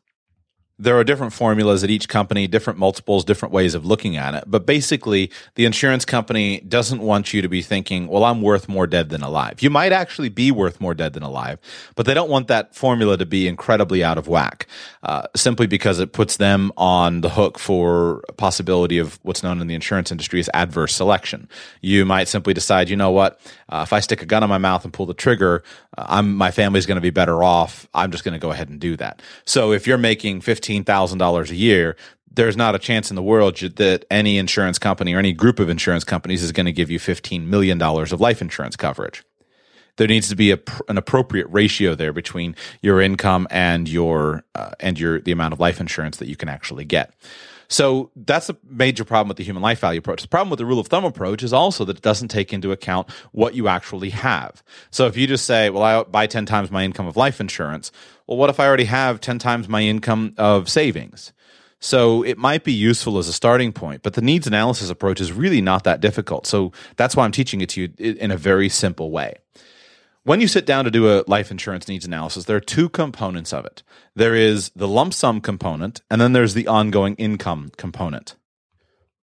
there 0.78 0.98
are 0.98 1.04
different 1.04 1.32
formulas 1.32 1.82
at 1.82 1.88
each 1.88 2.08
company, 2.08 2.46
different 2.46 2.78
multiples, 2.78 3.24
different 3.24 3.52
ways 3.52 3.74
of 3.74 3.86
looking 3.86 4.16
at 4.16 4.34
it. 4.34 4.44
But 4.46 4.66
basically, 4.66 5.30
the 5.54 5.64
insurance 5.64 6.04
company 6.04 6.60
doesn't 6.60 7.00
want 7.00 7.32
you 7.32 7.40
to 7.40 7.48
be 7.48 7.62
thinking, 7.62 8.08
well, 8.08 8.24
I'm 8.24 8.42
worth 8.42 8.68
more 8.68 8.86
dead 8.86 9.08
than 9.08 9.22
alive. 9.22 9.62
You 9.62 9.70
might 9.70 9.92
actually 9.92 10.28
be 10.28 10.50
worth 10.50 10.78
more 10.80 10.92
dead 10.92 11.14
than 11.14 11.22
alive, 11.22 11.58
but 11.94 12.04
they 12.04 12.12
don't 12.12 12.28
want 12.28 12.48
that 12.48 12.74
formula 12.74 13.16
to 13.16 13.24
be 13.24 13.48
incredibly 13.48 14.04
out 14.04 14.18
of 14.18 14.28
whack, 14.28 14.66
uh, 15.02 15.26
simply 15.34 15.66
because 15.66 15.98
it 15.98 16.12
puts 16.12 16.36
them 16.36 16.70
on 16.76 17.22
the 17.22 17.30
hook 17.30 17.58
for 17.58 18.22
a 18.28 18.32
possibility 18.32 18.98
of 18.98 19.18
what's 19.22 19.42
known 19.42 19.62
in 19.62 19.68
the 19.68 19.74
insurance 19.74 20.12
industry 20.12 20.40
as 20.40 20.50
adverse 20.52 20.94
selection. 20.94 21.48
You 21.80 22.04
might 22.04 22.28
simply 22.28 22.52
decide, 22.52 22.90
you 22.90 22.96
know 22.96 23.10
what, 23.10 23.40
uh, 23.70 23.82
if 23.86 23.94
I 23.94 24.00
stick 24.00 24.20
a 24.20 24.26
gun 24.26 24.42
in 24.42 24.50
my 24.50 24.58
mouth 24.58 24.84
and 24.84 24.92
pull 24.92 25.06
the 25.06 25.14
trigger, 25.14 25.62
uh, 25.96 26.04
I'm, 26.06 26.34
my 26.34 26.50
family's 26.50 26.84
going 26.84 26.96
to 26.96 27.00
be 27.02 27.10
better 27.10 27.42
off. 27.42 27.88
I'm 27.94 28.10
just 28.10 28.24
going 28.24 28.34
to 28.34 28.38
go 28.38 28.50
ahead 28.50 28.68
and 28.68 28.78
do 28.78 28.96
that. 28.96 29.22
So 29.46 29.72
if 29.72 29.86
you're 29.86 29.96
making 29.96 30.42
15 30.42 30.65
$15,000 30.66 31.50
a 31.50 31.54
year, 31.54 31.96
there's 32.30 32.56
not 32.56 32.74
a 32.74 32.78
chance 32.78 33.10
in 33.10 33.16
the 33.16 33.22
world 33.22 33.56
that 33.56 34.04
any 34.10 34.38
insurance 34.38 34.78
company 34.78 35.14
or 35.14 35.18
any 35.18 35.32
group 35.32 35.58
of 35.58 35.68
insurance 35.68 36.04
companies 36.04 36.42
is 36.42 36.52
going 36.52 36.66
to 36.66 36.72
give 36.72 36.90
you 36.90 36.98
$15 36.98 37.46
million 37.46 37.80
of 37.80 38.20
life 38.20 38.42
insurance 38.42 38.76
coverage. 38.76 39.24
There 39.96 40.06
needs 40.06 40.28
to 40.28 40.36
be 40.36 40.52
a, 40.52 40.58
an 40.88 40.98
appropriate 40.98 41.46
ratio 41.48 41.94
there 41.94 42.12
between 42.12 42.54
your 42.82 43.00
income 43.00 43.48
and 43.50 43.88
your 43.88 44.44
uh, 44.54 44.72
and 44.78 45.00
your 45.00 45.20
the 45.20 45.32
amount 45.32 45.54
of 45.54 45.60
life 45.60 45.80
insurance 45.80 46.18
that 46.18 46.28
you 46.28 46.36
can 46.36 46.50
actually 46.50 46.84
get. 46.84 47.14
So 47.68 48.10
that's 48.14 48.48
a 48.48 48.56
major 48.68 49.04
problem 49.04 49.28
with 49.28 49.38
the 49.38 49.44
human 49.44 49.62
life 49.62 49.80
value 49.80 49.98
approach. 49.98 50.22
The 50.22 50.28
problem 50.28 50.50
with 50.50 50.58
the 50.58 50.66
rule 50.66 50.78
of 50.78 50.86
thumb 50.86 51.04
approach 51.04 51.42
is 51.42 51.52
also 51.52 51.84
that 51.84 51.96
it 51.96 52.02
doesn't 52.02 52.28
take 52.28 52.52
into 52.52 52.72
account 52.72 53.10
what 53.32 53.54
you 53.54 53.68
actually 53.68 54.10
have. 54.10 54.62
So 54.90 55.06
if 55.06 55.16
you 55.16 55.26
just 55.26 55.46
say, 55.46 55.70
well, 55.70 55.82
I 55.82 56.02
buy 56.04 56.26
10 56.26 56.46
times 56.46 56.70
my 56.70 56.84
income 56.84 57.06
of 57.06 57.16
life 57.16 57.40
insurance, 57.40 57.90
well, 58.26 58.36
what 58.36 58.50
if 58.50 58.60
I 58.60 58.66
already 58.66 58.84
have 58.84 59.20
10 59.20 59.38
times 59.38 59.68
my 59.68 59.82
income 59.82 60.34
of 60.36 60.68
savings? 60.68 61.32
So 61.78 62.22
it 62.22 62.38
might 62.38 62.64
be 62.64 62.72
useful 62.72 63.18
as 63.18 63.28
a 63.28 63.32
starting 63.32 63.72
point, 63.72 64.02
but 64.02 64.14
the 64.14 64.22
needs 64.22 64.46
analysis 64.46 64.90
approach 64.90 65.20
is 65.20 65.32
really 65.32 65.60
not 65.60 65.84
that 65.84 66.00
difficult. 66.00 66.46
So 66.46 66.72
that's 66.96 67.14
why 67.14 67.24
I'm 67.24 67.32
teaching 67.32 67.60
it 67.60 67.68
to 67.70 67.82
you 67.82 67.92
in 67.98 68.30
a 68.30 68.36
very 68.36 68.68
simple 68.68 69.10
way. 69.10 69.36
When 70.24 70.40
you 70.40 70.48
sit 70.48 70.66
down 70.66 70.86
to 70.86 70.90
do 70.90 71.08
a 71.08 71.22
life 71.28 71.52
insurance 71.52 71.86
needs 71.86 72.04
analysis, 72.04 72.46
there 72.46 72.56
are 72.56 72.60
two 72.60 72.88
components 72.88 73.52
of 73.52 73.64
it. 73.64 73.84
There 74.16 74.34
is 74.34 74.72
the 74.74 74.88
lump 74.88 75.14
sum 75.14 75.40
component, 75.40 76.00
and 76.10 76.20
then 76.20 76.32
there's 76.32 76.54
the 76.54 76.66
ongoing 76.66 77.14
income 77.14 77.70
component. 77.76 78.34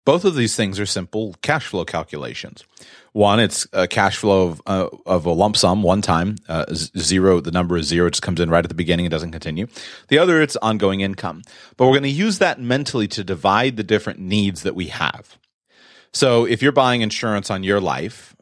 Both 0.05 0.25
of 0.25 0.35
these 0.35 0.55
things 0.55 0.79
are 0.79 0.85
simple 0.85 1.35
cash 1.41 1.65
flow 1.65 1.85
calculations. 1.85 2.63
One, 3.13 3.39
it's 3.39 3.67
a 3.73 3.87
cash 3.87 4.17
flow 4.17 4.47
of, 4.47 4.61
uh, 4.65 4.87
of 5.05 5.27
a 5.27 5.31
lump 5.31 5.55
sum 5.55 5.83
one 5.83 6.01
time, 6.01 6.35
uh, 6.49 6.65
zero, 6.73 7.39
the 7.39 7.51
number 7.51 7.77
is 7.77 7.87
zero, 7.87 8.07
it 8.07 8.11
just 8.11 8.23
comes 8.23 8.39
in 8.39 8.49
right 8.49 8.65
at 8.65 8.69
the 8.69 8.75
beginning 8.75 9.05
and 9.05 9.11
doesn't 9.11 9.31
continue. 9.31 9.67
The 10.07 10.17
other, 10.17 10.41
it's 10.41 10.55
ongoing 10.57 11.01
income. 11.01 11.43
But 11.77 11.85
we're 11.85 11.93
going 11.93 12.03
to 12.03 12.09
use 12.09 12.39
that 12.39 12.59
mentally 12.59 13.07
to 13.09 13.23
divide 13.23 13.77
the 13.77 13.83
different 13.83 14.19
needs 14.19 14.63
that 14.63 14.73
we 14.73 14.87
have. 14.87 15.37
So 16.11 16.45
if 16.45 16.63
you're 16.63 16.71
buying 16.71 17.01
insurance 17.01 17.51
on 17.51 17.63
your 17.63 17.79
life, 17.79 18.35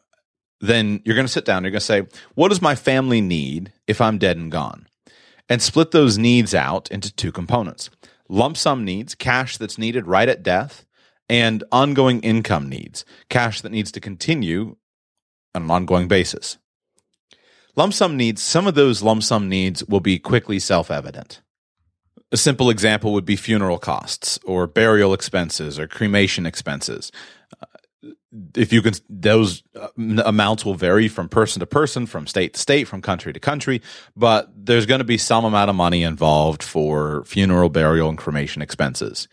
then 0.61 1.01
you're 1.03 1.15
going 1.15 1.27
to 1.27 1.31
sit 1.31 1.45
down, 1.45 1.63
you're 1.63 1.71
going 1.71 1.79
to 1.79 1.85
say, 1.85 2.07
what 2.35 2.49
does 2.49 2.61
my 2.61 2.75
family 2.75 3.19
need 3.19 3.73
if 3.87 3.99
I'm 3.99 4.17
dead 4.17 4.37
and 4.37 4.51
gone? 4.51 4.87
And 5.49 5.61
split 5.61 5.91
those 5.91 6.17
needs 6.17 6.55
out 6.55 6.89
into 6.91 7.13
two 7.13 7.33
components 7.33 7.89
lump 8.29 8.55
sum 8.55 8.85
needs, 8.85 9.13
cash 9.13 9.57
that's 9.57 9.77
needed 9.77 10.07
right 10.07 10.29
at 10.29 10.41
death, 10.41 10.85
and 11.31 11.63
ongoing 11.71 12.19
income 12.19 12.67
needs, 12.67 13.05
cash 13.29 13.61
that 13.61 13.71
needs 13.71 13.89
to 13.93 14.01
continue 14.01 14.75
on 15.55 15.63
an 15.63 15.71
ongoing 15.71 16.09
basis. 16.09 16.57
Lump 17.77 17.93
sum 17.93 18.17
needs, 18.17 18.41
some 18.41 18.67
of 18.67 18.75
those 18.75 19.01
lump 19.01 19.23
sum 19.23 19.47
needs 19.47 19.83
will 19.85 20.01
be 20.01 20.19
quickly 20.19 20.59
self 20.59 20.91
evident. 20.91 21.41
A 22.33 22.37
simple 22.37 22.69
example 22.69 23.13
would 23.13 23.25
be 23.25 23.37
funeral 23.37 23.79
costs 23.79 24.39
or 24.43 24.67
burial 24.67 25.13
expenses 25.13 25.79
or 25.79 25.87
cremation 25.87 26.45
expenses. 26.45 27.13
Uh, 27.61 28.11
if 28.55 28.73
you 28.73 28.81
can, 28.81 28.93
those 29.09 29.63
uh, 29.79 29.87
amounts 29.97 30.65
will 30.65 30.75
vary 30.75 31.07
from 31.07 31.29
person 31.29 31.61
to 31.61 31.65
person, 31.65 32.05
from 32.07 32.27
state 32.27 32.55
to 32.55 32.59
state, 32.59 32.89
from 32.89 33.01
country 33.01 33.31
to 33.31 33.39
country, 33.39 33.81
but 34.17 34.51
there's 34.53 34.85
going 34.85 34.99
to 34.99 35.05
be 35.05 35.17
some 35.17 35.45
amount 35.45 35.69
of 35.69 35.77
money 35.77 36.03
involved 36.03 36.61
for 36.61 37.23
funeral, 37.23 37.69
burial, 37.69 38.09
and 38.09 38.17
cremation 38.17 38.61
expenses 38.61 39.29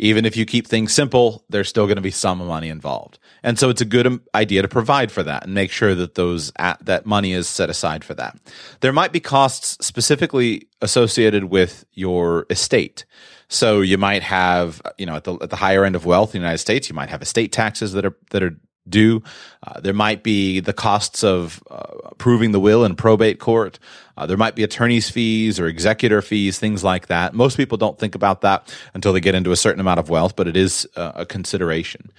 even 0.00 0.24
if 0.24 0.34
you 0.34 0.46
keep 0.46 0.66
things 0.66 0.94
simple, 0.94 1.44
there's 1.50 1.68
still 1.68 1.84
going 1.84 1.96
to 1.96 2.02
be 2.02 2.10
some 2.10 2.38
money 2.38 2.70
involved. 2.70 3.18
And 3.42 3.58
so 3.58 3.68
it's 3.68 3.82
a 3.82 3.84
good 3.84 4.06
um, 4.06 4.22
idea 4.34 4.62
to 4.62 4.68
provide 4.68 5.12
for 5.12 5.22
that 5.22 5.44
and 5.44 5.54
make 5.54 5.70
sure 5.70 5.94
that 5.94 6.14
those 6.14 6.52
that 6.80 7.04
money 7.04 7.32
is 7.32 7.46
set 7.46 7.68
aside 7.68 8.02
for 8.02 8.14
that. 8.14 8.38
There 8.80 8.94
might 8.94 9.12
be 9.12 9.20
costs 9.20 9.76
specifically 9.84 10.68
associated 10.80 11.44
with 11.44 11.84
your 11.92 12.46
estate. 12.48 13.04
So 13.48 13.82
you 13.82 13.98
might 13.98 14.22
have, 14.22 14.80
you 14.96 15.04
know, 15.04 15.16
at 15.16 15.24
the 15.24 15.34
at 15.34 15.50
the 15.50 15.56
higher 15.56 15.84
end 15.84 15.96
of 15.96 16.06
wealth 16.06 16.34
in 16.34 16.40
the 16.40 16.44
United 16.44 16.58
States, 16.58 16.88
you 16.88 16.94
might 16.94 17.10
have 17.10 17.20
estate 17.20 17.52
taxes 17.52 17.92
that 17.92 18.06
are 18.06 18.16
that 18.30 18.42
are 18.42 18.56
due. 18.90 19.22
Uh, 19.66 19.80
there 19.80 19.94
might 19.94 20.22
be 20.22 20.60
the 20.60 20.72
costs 20.72 21.22
of 21.24 21.62
uh, 21.70 22.10
proving 22.18 22.52
the 22.52 22.60
will 22.60 22.84
in 22.84 22.96
probate 22.96 23.38
court. 23.38 23.78
Uh, 24.16 24.26
there 24.26 24.36
might 24.36 24.54
be 24.54 24.62
attorney's 24.62 25.08
fees 25.08 25.58
or 25.58 25.66
executor 25.66 26.20
fees, 26.20 26.58
things 26.58 26.84
like 26.84 27.06
that. 27.06 27.32
Most 27.32 27.56
people 27.56 27.78
don't 27.78 27.98
think 27.98 28.14
about 28.14 28.42
that 28.42 28.74
until 28.92 29.12
they 29.12 29.20
get 29.20 29.34
into 29.34 29.52
a 29.52 29.56
certain 29.56 29.80
amount 29.80 30.00
of 30.00 30.10
wealth, 30.10 30.36
but 30.36 30.46
it 30.46 30.56
is 30.56 30.86
uh, 30.96 31.12
a 31.14 31.26
consideration. 31.26 32.10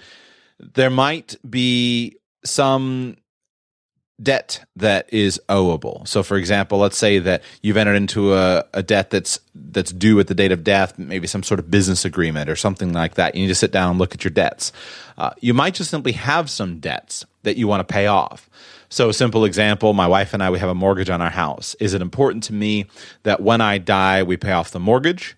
There 0.58 0.90
might 0.90 1.36
be 1.48 2.16
some 2.44 3.16
debt 4.22 4.64
that 4.76 5.12
is 5.12 5.40
owable. 5.48 6.06
So, 6.06 6.22
for 6.22 6.36
example, 6.36 6.78
let's 6.78 6.96
say 6.96 7.18
that 7.18 7.42
you've 7.62 7.76
entered 7.76 7.94
into 7.94 8.34
a, 8.34 8.64
a, 8.72 8.82
debt 8.82 9.10
that's 9.10 9.40
that's 9.54 9.92
due 9.92 10.20
at 10.20 10.26
the 10.26 10.34
date 10.34 10.52
of 10.52 10.64
death, 10.64 10.98
maybe 10.98 11.26
some 11.26 11.42
sort 11.42 11.60
of 11.60 11.70
business 11.70 12.04
agreement 12.04 12.48
or 12.48 12.56
something 12.56 12.92
like 12.92 13.14
that. 13.14 13.34
You 13.34 13.42
need 13.42 13.48
to 13.48 13.54
sit 13.54 13.72
down 13.72 13.90
and 13.90 13.98
look 13.98 14.14
at 14.14 14.24
your 14.24 14.30
debts. 14.30 14.72
Uh, 15.18 15.30
you 15.40 15.54
might 15.54 15.74
just 15.74 15.90
simply 15.90 16.12
have 16.12 16.50
some 16.50 16.78
debts 16.78 17.24
that 17.42 17.56
you 17.56 17.66
want 17.66 17.86
to 17.86 17.92
pay 17.92 18.06
off. 18.06 18.48
So, 18.88 19.08
a 19.08 19.14
simple 19.14 19.44
example: 19.44 19.92
my 19.92 20.06
wife 20.06 20.34
and 20.34 20.42
I 20.42 20.50
we 20.50 20.58
have 20.58 20.70
a 20.70 20.74
mortgage 20.74 21.10
on 21.10 21.20
our 21.20 21.30
house. 21.30 21.74
Is 21.80 21.94
it 21.94 22.02
important 22.02 22.44
to 22.44 22.52
me 22.52 22.86
that 23.22 23.40
when 23.40 23.60
I 23.60 23.78
die 23.78 24.22
we 24.22 24.36
pay 24.36 24.52
off 24.52 24.70
the 24.70 24.80
mortgage? 24.80 25.36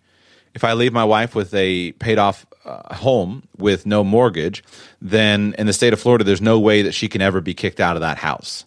If 0.55 0.63
I 0.63 0.75
leave 0.75 0.93
my 0.93 1.05
wife 1.05 1.35
with 1.35 1.53
a 1.53 1.93
paid 1.93 2.19
off 2.19 2.47
uh, 2.65 2.95
home 2.95 3.43
with 3.59 3.87
no 3.87 4.05
mortgage, 4.05 4.63
then 5.03 5.55
in 5.59 5.67
the 5.67 5.73
state 5.73 5.93
of 5.93 6.01
Florida, 6.01 6.25
there's 6.25 6.41
no 6.41 6.61
way 6.61 6.83
that 6.83 6.93
she 6.93 7.09
can 7.09 7.21
ever 7.21 7.41
be 7.41 7.55
kicked 7.55 7.81
out 7.81 7.97
of 7.97 8.01
that 8.03 8.19
house. 8.19 8.65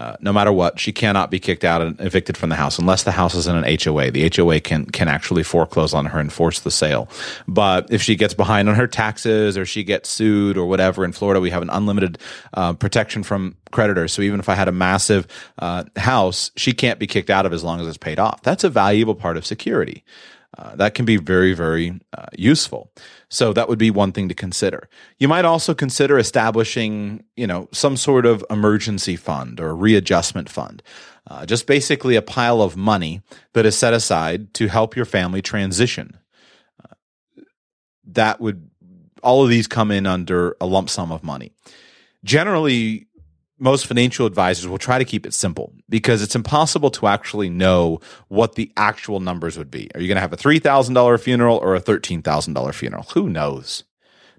Uh, 0.00 0.16
no 0.20 0.32
matter 0.32 0.50
what, 0.50 0.80
she 0.80 0.92
cannot 0.92 1.30
be 1.30 1.38
kicked 1.38 1.62
out 1.62 1.82
and 1.82 2.00
evicted 2.00 2.34
from 2.34 2.48
the 2.48 2.56
house 2.56 2.78
unless 2.78 3.02
the 3.02 3.10
house 3.10 3.34
is 3.34 3.46
in 3.46 3.54
an 3.54 3.64
HOA. 3.64 4.10
The 4.10 4.32
HOA 4.34 4.58
can 4.58 4.86
can 4.86 5.08
actually 5.08 5.42
foreclose 5.42 5.92
on 5.92 6.06
her 6.06 6.18
and 6.18 6.32
force 6.32 6.60
the 6.60 6.70
sale. 6.70 7.06
But 7.46 7.92
if 7.92 8.00
she 8.00 8.16
gets 8.16 8.32
behind 8.32 8.70
on 8.70 8.76
her 8.76 8.86
taxes 8.86 9.58
or 9.58 9.66
she 9.66 9.84
gets 9.84 10.08
sued 10.08 10.56
or 10.56 10.64
whatever, 10.64 11.04
in 11.04 11.12
Florida 11.12 11.38
we 11.38 11.50
have 11.50 11.60
an 11.60 11.68
unlimited 11.68 12.16
uh, 12.54 12.72
protection 12.72 13.22
from 13.22 13.56
creditors. 13.72 14.14
So 14.14 14.22
even 14.22 14.40
if 14.40 14.48
I 14.48 14.54
had 14.54 14.68
a 14.68 14.72
massive 14.72 15.26
uh, 15.58 15.84
house, 15.96 16.50
she 16.56 16.72
can't 16.72 16.98
be 16.98 17.06
kicked 17.06 17.28
out 17.28 17.44
of 17.44 17.52
as 17.52 17.62
long 17.62 17.78
as 17.78 17.86
it's 17.86 17.98
paid 17.98 18.18
off. 18.18 18.42
That's 18.42 18.64
a 18.64 18.70
valuable 18.70 19.14
part 19.14 19.36
of 19.36 19.44
security. 19.44 20.02
Uh, 20.58 20.74
that 20.76 20.94
can 20.94 21.04
be 21.04 21.16
very, 21.16 21.54
very 21.54 22.00
uh, 22.12 22.26
useful. 22.36 22.90
So 23.28 23.52
that 23.52 23.68
would 23.68 23.78
be 23.78 23.90
one 23.90 24.12
thing 24.12 24.28
to 24.28 24.34
consider. 24.34 24.88
You 25.18 25.28
might 25.28 25.44
also 25.44 25.74
consider 25.74 26.18
establishing, 26.18 27.22
you 27.36 27.46
know, 27.46 27.68
some 27.72 27.96
sort 27.96 28.26
of 28.26 28.44
emergency 28.50 29.16
fund 29.16 29.60
or 29.60 29.74
readjustment 29.76 30.48
fund. 30.48 30.82
Uh, 31.30 31.46
just 31.46 31.66
basically 31.66 32.16
a 32.16 32.22
pile 32.22 32.62
of 32.62 32.76
money 32.76 33.22
that 33.52 33.64
is 33.64 33.78
set 33.78 33.94
aside 33.94 34.52
to 34.54 34.66
help 34.66 34.96
your 34.96 35.04
family 35.04 35.40
transition. 35.40 36.18
Uh, 36.82 36.94
that 38.04 38.40
would 38.40 38.68
all 39.22 39.44
of 39.44 39.50
these 39.50 39.68
come 39.68 39.90
in 39.90 40.06
under 40.06 40.56
a 40.60 40.66
lump 40.66 40.90
sum 40.90 41.12
of 41.12 41.22
money. 41.22 41.52
Generally, 42.24 43.06
most 43.60 43.86
financial 43.86 44.26
advisors 44.26 44.66
will 44.66 44.78
try 44.78 44.98
to 44.98 45.04
keep 45.04 45.26
it 45.26 45.34
simple 45.34 45.72
because 45.88 46.22
it's 46.22 46.34
impossible 46.34 46.90
to 46.90 47.06
actually 47.06 47.50
know 47.50 48.00
what 48.28 48.54
the 48.54 48.72
actual 48.76 49.20
numbers 49.20 49.58
would 49.58 49.70
be. 49.70 49.88
Are 49.94 50.00
you 50.00 50.08
going 50.08 50.16
to 50.16 50.22
have 50.22 50.32
a 50.32 50.36
$3,000 50.36 51.20
funeral 51.20 51.58
or 51.58 51.76
a 51.76 51.80
$13,000 51.80 52.74
funeral? 52.74 53.02
Who 53.14 53.28
knows? 53.28 53.84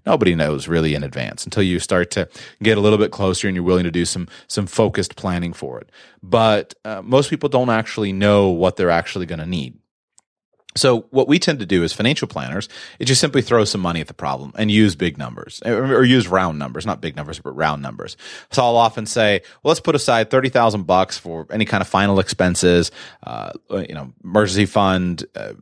Nobody 0.05 0.33
knows 0.33 0.67
really 0.67 0.95
in 0.95 1.03
advance 1.03 1.45
until 1.45 1.61
you 1.61 1.79
start 1.79 2.09
to 2.11 2.27
get 2.63 2.77
a 2.77 2.81
little 2.81 2.97
bit 2.97 3.11
closer 3.11 3.47
and 3.47 3.55
you're 3.55 3.63
willing 3.63 3.83
to 3.83 3.91
do 3.91 4.05
some 4.05 4.27
some 4.47 4.65
focused 4.65 5.15
planning 5.15 5.53
for 5.53 5.79
it. 5.79 5.91
But 6.23 6.73
uh, 6.83 7.03
most 7.03 7.29
people 7.29 7.49
don't 7.49 7.69
actually 7.69 8.11
know 8.11 8.49
what 8.49 8.77
they're 8.77 8.89
actually 8.89 9.27
going 9.27 9.39
to 9.39 9.45
need. 9.45 9.77
So 10.75 11.01
what 11.09 11.27
we 11.27 11.39
tend 11.39 11.59
to 11.59 11.65
do 11.65 11.83
as 11.83 11.91
financial 11.91 12.27
planners 12.27 12.69
is 12.99 13.07
just 13.07 13.21
simply 13.21 13.41
throw 13.41 13.65
some 13.65 13.81
money 13.81 13.99
at 13.99 14.07
the 14.07 14.13
problem 14.13 14.53
and 14.55 14.71
use 14.71 14.95
big 14.95 15.17
numbers 15.17 15.61
or 15.65 16.03
use 16.03 16.27
round 16.27 16.59
numbers, 16.59 16.85
not 16.85 17.01
big 17.01 17.15
numbers, 17.15 17.39
but 17.39 17.55
round 17.55 17.81
numbers. 17.81 18.15
So 18.51 18.63
I'll 18.63 18.77
often 18.77 19.05
say, 19.05 19.41
well, 19.63 19.71
let's 19.71 19.81
put 19.81 19.95
aside 19.95 20.29
30,000 20.29 20.83
bucks 20.83 21.17
for 21.17 21.45
any 21.51 21.65
kind 21.65 21.81
of 21.81 21.87
final 21.87 22.19
expenses, 22.19 22.91
uh, 23.23 23.51
you 23.69 23.93
know, 23.93 24.13
emergency 24.23 24.65
fund, 24.65 25.25
uh, 25.35 25.53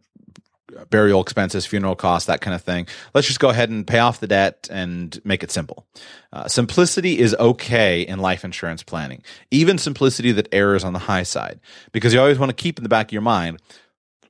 burial 0.89 1.21
expenses, 1.21 1.65
funeral 1.65 1.95
costs, 1.95 2.27
that 2.27 2.41
kind 2.41 2.53
of 2.53 2.61
thing. 2.61 2.87
Let's 3.13 3.27
just 3.27 3.39
go 3.39 3.49
ahead 3.49 3.69
and 3.69 3.85
pay 3.85 3.99
off 3.99 4.19
the 4.19 4.27
debt 4.27 4.67
and 4.71 5.19
make 5.23 5.43
it 5.43 5.51
simple. 5.51 5.85
Uh, 6.31 6.47
simplicity 6.47 7.19
is 7.19 7.35
okay 7.35 8.01
in 8.01 8.19
life 8.19 8.45
insurance 8.45 8.83
planning, 8.83 9.23
even 9.51 9.77
simplicity 9.77 10.31
that 10.33 10.47
errors 10.51 10.83
on 10.83 10.93
the 10.93 10.99
high 10.99 11.23
side, 11.23 11.59
because 11.91 12.13
you 12.13 12.19
always 12.19 12.39
want 12.39 12.49
to 12.49 12.55
keep 12.55 12.77
in 12.77 12.83
the 12.83 12.89
back 12.89 13.07
of 13.07 13.13
your 13.13 13.21
mind 13.21 13.59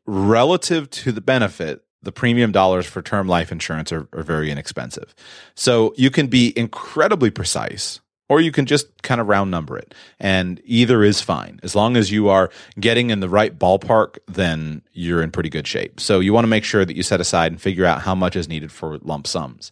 relative 0.10 0.89
to 0.89 1.12
the 1.12 1.22
benefit, 1.22 1.84
the 2.01 2.12
premium 2.12 2.51
dollars 2.51 2.86
for 2.86 3.01
term 3.01 3.28
life 3.28 3.51
insurance 3.51 3.92
are, 3.92 4.08
are 4.13 4.24
very 4.24 4.50
inexpensive. 4.50 5.13
So 5.56 5.94
you 5.98 6.10
can 6.10 6.28
be 6.28 6.54
incredibly 6.58 7.30
precise 7.30 8.00
or 8.28 8.42
you 8.42 8.51
can 8.51 8.66
just 8.66 9.01
kind 9.01 9.22
of 9.22 9.28
round 9.28 9.51
number 9.51 9.78
it 9.78 9.94
and 10.20 10.62
either 10.63 11.04
is 11.04 11.22
fine. 11.22 11.60
As 11.62 11.75
long 11.75 11.96
as 11.96 12.12
you 12.12 12.30
are 12.30 12.50
getting 12.80 13.10
in 13.12 13.20
the 13.20 13.30
right 13.30 13.58
ballpark 13.58 14.18
then 14.28 14.82
you're 14.94 15.22
in 15.22 15.32
pretty 15.32 15.50
good 15.50 15.68
shape. 15.68 16.00
So 16.00 16.20
you 16.20 16.34
want 16.34 16.44
to 16.44 16.50
make 16.50 16.63
sure 16.63 16.86
that 16.86 16.96
you 16.96 17.04
set 17.04 17.22
aside 17.22 17.51
and 17.51 17.62
figure 17.62 17.86
out 17.86 18.01
how 18.01 18.16
much 18.16 18.36
is 18.36 18.48
needed 18.48 18.72
for 18.72 18.98
lump 19.00 19.28
sums. 19.28 19.72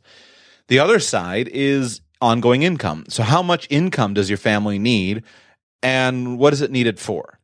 The 0.67 0.79
other 0.79 1.00
side 1.00 1.48
is 1.48 2.01
ongoing 2.22 2.63
income. 2.63 3.06
So 3.10 3.24
how 3.24 3.41
much 3.41 3.67
income 3.70 4.13
does 4.13 4.29
your 4.29 4.38
family 4.38 4.77
need 4.77 5.24
and 5.82 6.38
what 6.38 6.53
is 6.53 6.62
it 6.62 6.72
needed 6.72 7.00
for 7.00 7.37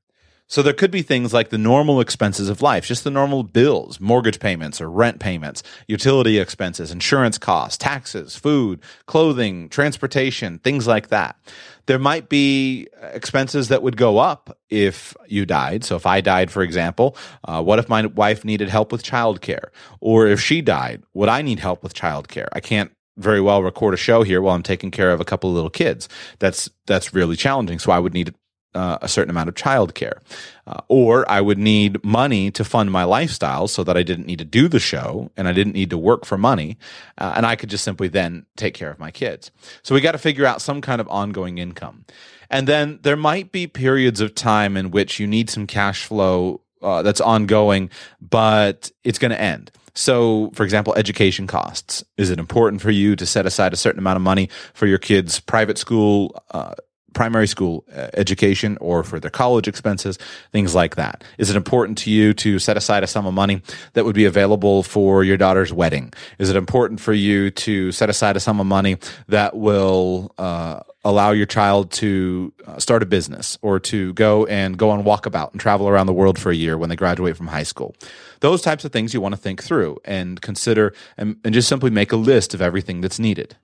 so 0.47 0.61
there 0.61 0.73
could 0.73 0.91
be 0.91 1.01
things 1.01 1.33
like 1.33 1.49
the 1.49 1.57
normal 1.57 1.99
expenses 1.99 2.49
of 2.49 2.61
life, 2.61 2.85
just 2.85 3.03
the 3.03 3.09
normal 3.09 3.43
bills, 3.43 3.99
mortgage 3.99 4.39
payments 4.39 4.81
or 4.81 4.89
rent 4.89 5.19
payments, 5.19 5.63
utility 5.87 6.37
expenses, 6.37 6.91
insurance 6.91 7.37
costs, 7.37 7.77
taxes, 7.77 8.35
food, 8.35 8.81
clothing, 9.05 9.69
transportation, 9.69 10.59
things 10.59 10.85
like 10.85 11.07
that. 11.07 11.37
There 11.85 11.99
might 11.99 12.29
be 12.29 12.87
expenses 13.01 13.69
that 13.69 13.81
would 13.83 13.97
go 13.97 14.19
up 14.19 14.57
if 14.69 15.15
you 15.27 15.45
died. 15.45 15.83
So 15.83 15.95
if 15.95 16.05
I 16.05 16.21
died, 16.21 16.51
for 16.51 16.61
example, 16.61 17.17
uh, 17.45 17.63
what 17.63 17.79
if 17.79 17.89
my 17.89 18.05
wife 18.05 18.45
needed 18.45 18.69
help 18.69 18.91
with 18.91 19.03
childcare? 19.03 19.69
Or 20.01 20.27
if 20.27 20.39
she 20.39 20.61
died, 20.61 21.03
would 21.13 21.29
I 21.29 21.41
need 21.41 21.59
help 21.59 21.83
with 21.83 21.93
childcare? 21.93 22.47
I 22.53 22.59
can't 22.59 22.91
very 23.17 23.41
well 23.41 23.61
record 23.61 23.93
a 23.93 23.97
show 23.97 24.23
here 24.23 24.41
while 24.41 24.55
I'm 24.55 24.63
taking 24.63 24.91
care 24.91 25.11
of 25.11 25.21
a 25.21 25.25
couple 25.25 25.49
of 25.49 25.55
little 25.55 25.69
kids. 25.69 26.09
That's 26.39 26.69
that's 26.85 27.13
really 27.13 27.35
challenging. 27.35 27.79
So 27.79 27.91
I 27.91 27.99
would 27.99 28.13
need 28.13 28.33
uh, 28.75 28.97
a 29.01 29.07
certain 29.07 29.29
amount 29.29 29.49
of 29.49 29.55
childcare. 29.55 30.19
Uh, 30.65 30.79
or 30.87 31.29
I 31.29 31.41
would 31.41 31.57
need 31.57 32.03
money 32.03 32.49
to 32.51 32.63
fund 32.63 32.91
my 32.91 33.03
lifestyle 33.03 33.67
so 33.67 33.83
that 33.83 33.97
I 33.97 34.03
didn't 34.03 34.27
need 34.27 34.39
to 34.39 34.45
do 34.45 34.67
the 34.67 34.79
show 34.79 35.29
and 35.35 35.47
I 35.47 35.53
didn't 35.53 35.73
need 35.73 35.89
to 35.89 35.97
work 35.97 36.25
for 36.25 36.37
money. 36.37 36.77
Uh, 37.17 37.33
and 37.35 37.45
I 37.45 37.55
could 37.55 37.69
just 37.69 37.83
simply 37.83 38.07
then 38.07 38.45
take 38.55 38.73
care 38.73 38.89
of 38.89 38.99
my 38.99 39.11
kids. 39.11 39.51
So 39.81 39.93
we 39.93 40.01
got 40.01 40.13
to 40.13 40.17
figure 40.17 40.45
out 40.45 40.61
some 40.61 40.81
kind 40.81 41.01
of 41.01 41.07
ongoing 41.09 41.57
income. 41.57 42.05
And 42.49 42.67
then 42.67 42.99
there 43.01 43.17
might 43.17 43.51
be 43.51 43.67
periods 43.67 44.21
of 44.21 44.35
time 44.35 44.77
in 44.77 44.91
which 44.91 45.19
you 45.19 45.27
need 45.27 45.49
some 45.49 45.67
cash 45.67 46.05
flow 46.05 46.61
uh, 46.81 47.01
that's 47.01 47.21
ongoing, 47.21 47.89
but 48.21 48.91
it's 49.03 49.17
going 49.17 49.31
to 49.31 49.41
end. 49.41 49.71
So, 49.95 50.51
for 50.53 50.63
example, 50.63 50.93
education 50.95 51.47
costs. 51.47 52.03
Is 52.17 52.29
it 52.29 52.39
important 52.39 52.81
for 52.81 52.91
you 52.91 53.15
to 53.15 53.25
set 53.25 53.45
aside 53.45 53.73
a 53.73 53.77
certain 53.77 53.99
amount 53.99 54.17
of 54.17 54.23
money 54.23 54.49
for 54.73 54.87
your 54.87 54.97
kids' 54.97 55.39
private 55.39 55.77
school 55.77 56.41
uh, 56.51 56.73
primary 57.13 57.47
school 57.47 57.83
uh, 57.95 58.07
education 58.13 58.77
or 58.81 59.03
for 59.03 59.19
their 59.19 59.29
college 59.29 59.67
expenses, 59.67 60.17
things 60.51 60.75
like 60.75 60.95
that? 60.95 61.23
Is 61.37 61.49
it 61.49 61.55
important 61.55 61.97
to 61.99 62.11
you 62.11 62.33
to 62.35 62.59
set 62.59 62.77
aside 62.77 63.03
a 63.03 63.07
sum 63.07 63.25
of 63.25 63.33
money 63.33 63.61
that 63.93 64.05
would 64.05 64.15
be 64.15 64.25
available 64.25 64.83
for 64.83 65.23
your 65.23 65.37
daughter's 65.37 65.71
wedding? 65.71 66.13
Is 66.39 66.49
it 66.49 66.55
important 66.55 66.99
for 66.99 67.13
you 67.13 67.51
to 67.51 67.91
set 67.91 68.09
aside 68.09 68.35
a 68.35 68.39
sum 68.39 68.59
of 68.59 68.65
money 68.65 68.97
that 69.27 69.55
will 69.55 70.33
uh, 70.37 70.81
allow 71.05 71.31
your 71.31 71.45
child 71.45 71.91
to 71.91 72.53
uh, 72.65 72.79
start 72.79 73.03
a 73.03 73.05
business 73.05 73.57
or 73.61 73.79
to 73.79 74.13
go 74.13 74.45
and 74.45 74.77
go 74.77 74.89
on 74.89 75.03
walkabout 75.03 75.51
and 75.51 75.59
travel 75.59 75.87
around 75.87 76.07
the 76.07 76.13
world 76.13 76.39
for 76.39 76.51
a 76.51 76.55
year 76.55 76.77
when 76.77 76.89
they 76.89 76.95
graduate 76.95 77.35
from 77.35 77.47
high 77.47 77.63
school? 77.63 77.95
Those 78.39 78.61
types 78.61 78.85
of 78.85 78.91
things 78.91 79.13
you 79.13 79.21
want 79.21 79.33
to 79.33 79.41
think 79.41 79.63
through 79.63 79.99
and 80.05 80.41
consider 80.41 80.93
and, 81.17 81.37
and 81.43 81.53
just 81.53 81.67
simply 81.67 81.89
make 81.89 82.11
a 82.11 82.17
list 82.17 82.53
of 82.53 82.61
everything 82.61 83.01
that's 83.01 83.19
needed. 83.19 83.55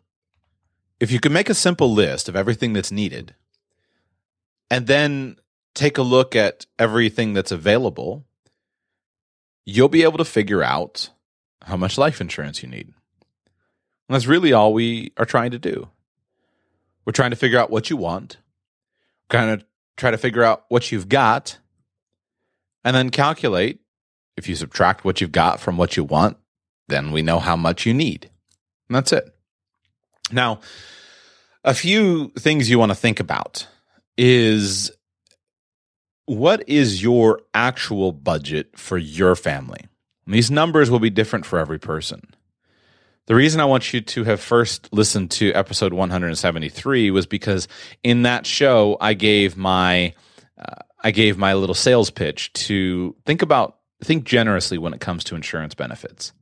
If 0.99 1.11
you 1.11 1.19
can 1.19 1.33
make 1.33 1.49
a 1.49 1.53
simple 1.53 1.93
list 1.93 2.27
of 2.27 2.35
everything 2.35 2.73
that's 2.73 2.91
needed 2.91 3.35
and 4.69 4.87
then 4.87 5.37
take 5.73 5.97
a 5.97 6.01
look 6.01 6.35
at 6.35 6.65
everything 6.77 7.33
that's 7.33 7.51
available, 7.51 8.25
you'll 9.65 9.89
be 9.89 10.03
able 10.03 10.17
to 10.17 10.25
figure 10.25 10.63
out 10.63 11.09
how 11.63 11.77
much 11.77 11.97
life 11.97 12.19
insurance 12.19 12.61
you 12.61 12.69
need. 12.69 12.87
And 12.87 14.15
that's 14.15 14.27
really 14.27 14.51
all 14.51 14.73
we 14.73 15.13
are 15.17 15.25
trying 15.25 15.51
to 15.51 15.59
do. 15.59 15.89
We're 17.05 17.13
trying 17.13 17.31
to 17.31 17.37
figure 17.37 17.59
out 17.59 17.69
what 17.69 17.89
you 17.89 17.97
want, 17.97 18.37
kind 19.29 19.51
of 19.51 19.63
try 19.95 20.11
to 20.11 20.17
figure 20.17 20.43
out 20.43 20.65
what 20.69 20.91
you've 20.91 21.09
got, 21.09 21.59
and 22.83 22.95
then 22.95 23.09
calculate 23.09 23.79
if 24.39 24.47
you 24.47 24.55
subtract 24.55 25.03
what 25.03 25.21
you've 25.21 25.31
got 25.31 25.59
from 25.59 25.77
what 25.77 25.97
you 25.97 26.03
want, 26.03 26.37
then 26.87 27.11
we 27.11 27.21
know 27.21 27.39
how 27.39 27.55
much 27.55 27.85
you 27.85 27.93
need. 27.93 28.29
And 28.87 28.95
that's 28.95 29.11
it. 29.11 29.35
Now, 30.31 30.59
a 31.63 31.73
few 31.73 32.29
things 32.39 32.69
you 32.69 32.79
want 32.79 32.91
to 32.91 32.95
think 32.95 33.19
about 33.19 33.67
is 34.17 34.91
what 36.25 36.67
is 36.69 37.01
your 37.01 37.41
actual 37.53 38.11
budget 38.11 38.77
for 38.77 38.97
your 38.97 39.35
family? 39.35 39.81
And 40.25 40.35
these 40.35 40.51
numbers 40.51 40.91
will 40.91 40.99
be 40.99 41.09
different 41.09 41.45
for 41.45 41.57
every 41.59 41.79
person. 41.79 42.21
The 43.25 43.35
reason 43.35 43.61
I 43.61 43.65
want 43.65 43.93
you 43.93 44.01
to 44.01 44.23
have 44.23 44.41
first 44.41 44.91
listened 44.91 45.31
to 45.31 45.51
episode 45.53 45.93
173 45.93 47.11
was 47.11 47.25
because 47.25 47.67
in 48.03 48.23
that 48.23 48.45
show 48.45 48.97
I 48.99 49.13
gave 49.13 49.55
my 49.55 50.13
uh, 50.57 50.81
I 51.03 51.11
gave 51.11 51.37
my 51.37 51.53
little 51.53 51.75
sales 51.75 52.09
pitch 52.09 52.51
to 52.53 53.15
think 53.25 53.41
about 53.41 53.77
think 54.03 54.23
generously 54.23 54.77
when 54.77 54.93
it 54.93 54.99
comes 54.99 55.23
to 55.25 55.35
insurance 55.35 55.75
benefits 55.75 56.33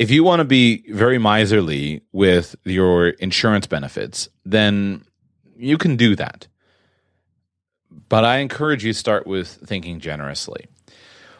if 0.00 0.10
you 0.10 0.24
want 0.24 0.40
to 0.40 0.46
be 0.46 0.82
very 0.90 1.18
miserly 1.18 2.00
with 2.10 2.56
your 2.64 3.08
insurance 3.08 3.66
benefits, 3.66 4.30
then 4.46 5.04
you 5.58 5.76
can 5.76 5.96
do 5.96 6.16
that. 6.16 6.48
But 8.08 8.24
I 8.24 8.38
encourage 8.38 8.82
you 8.82 8.94
to 8.94 8.98
start 8.98 9.26
with 9.26 9.48
thinking 9.48 10.00
generously. 10.00 10.68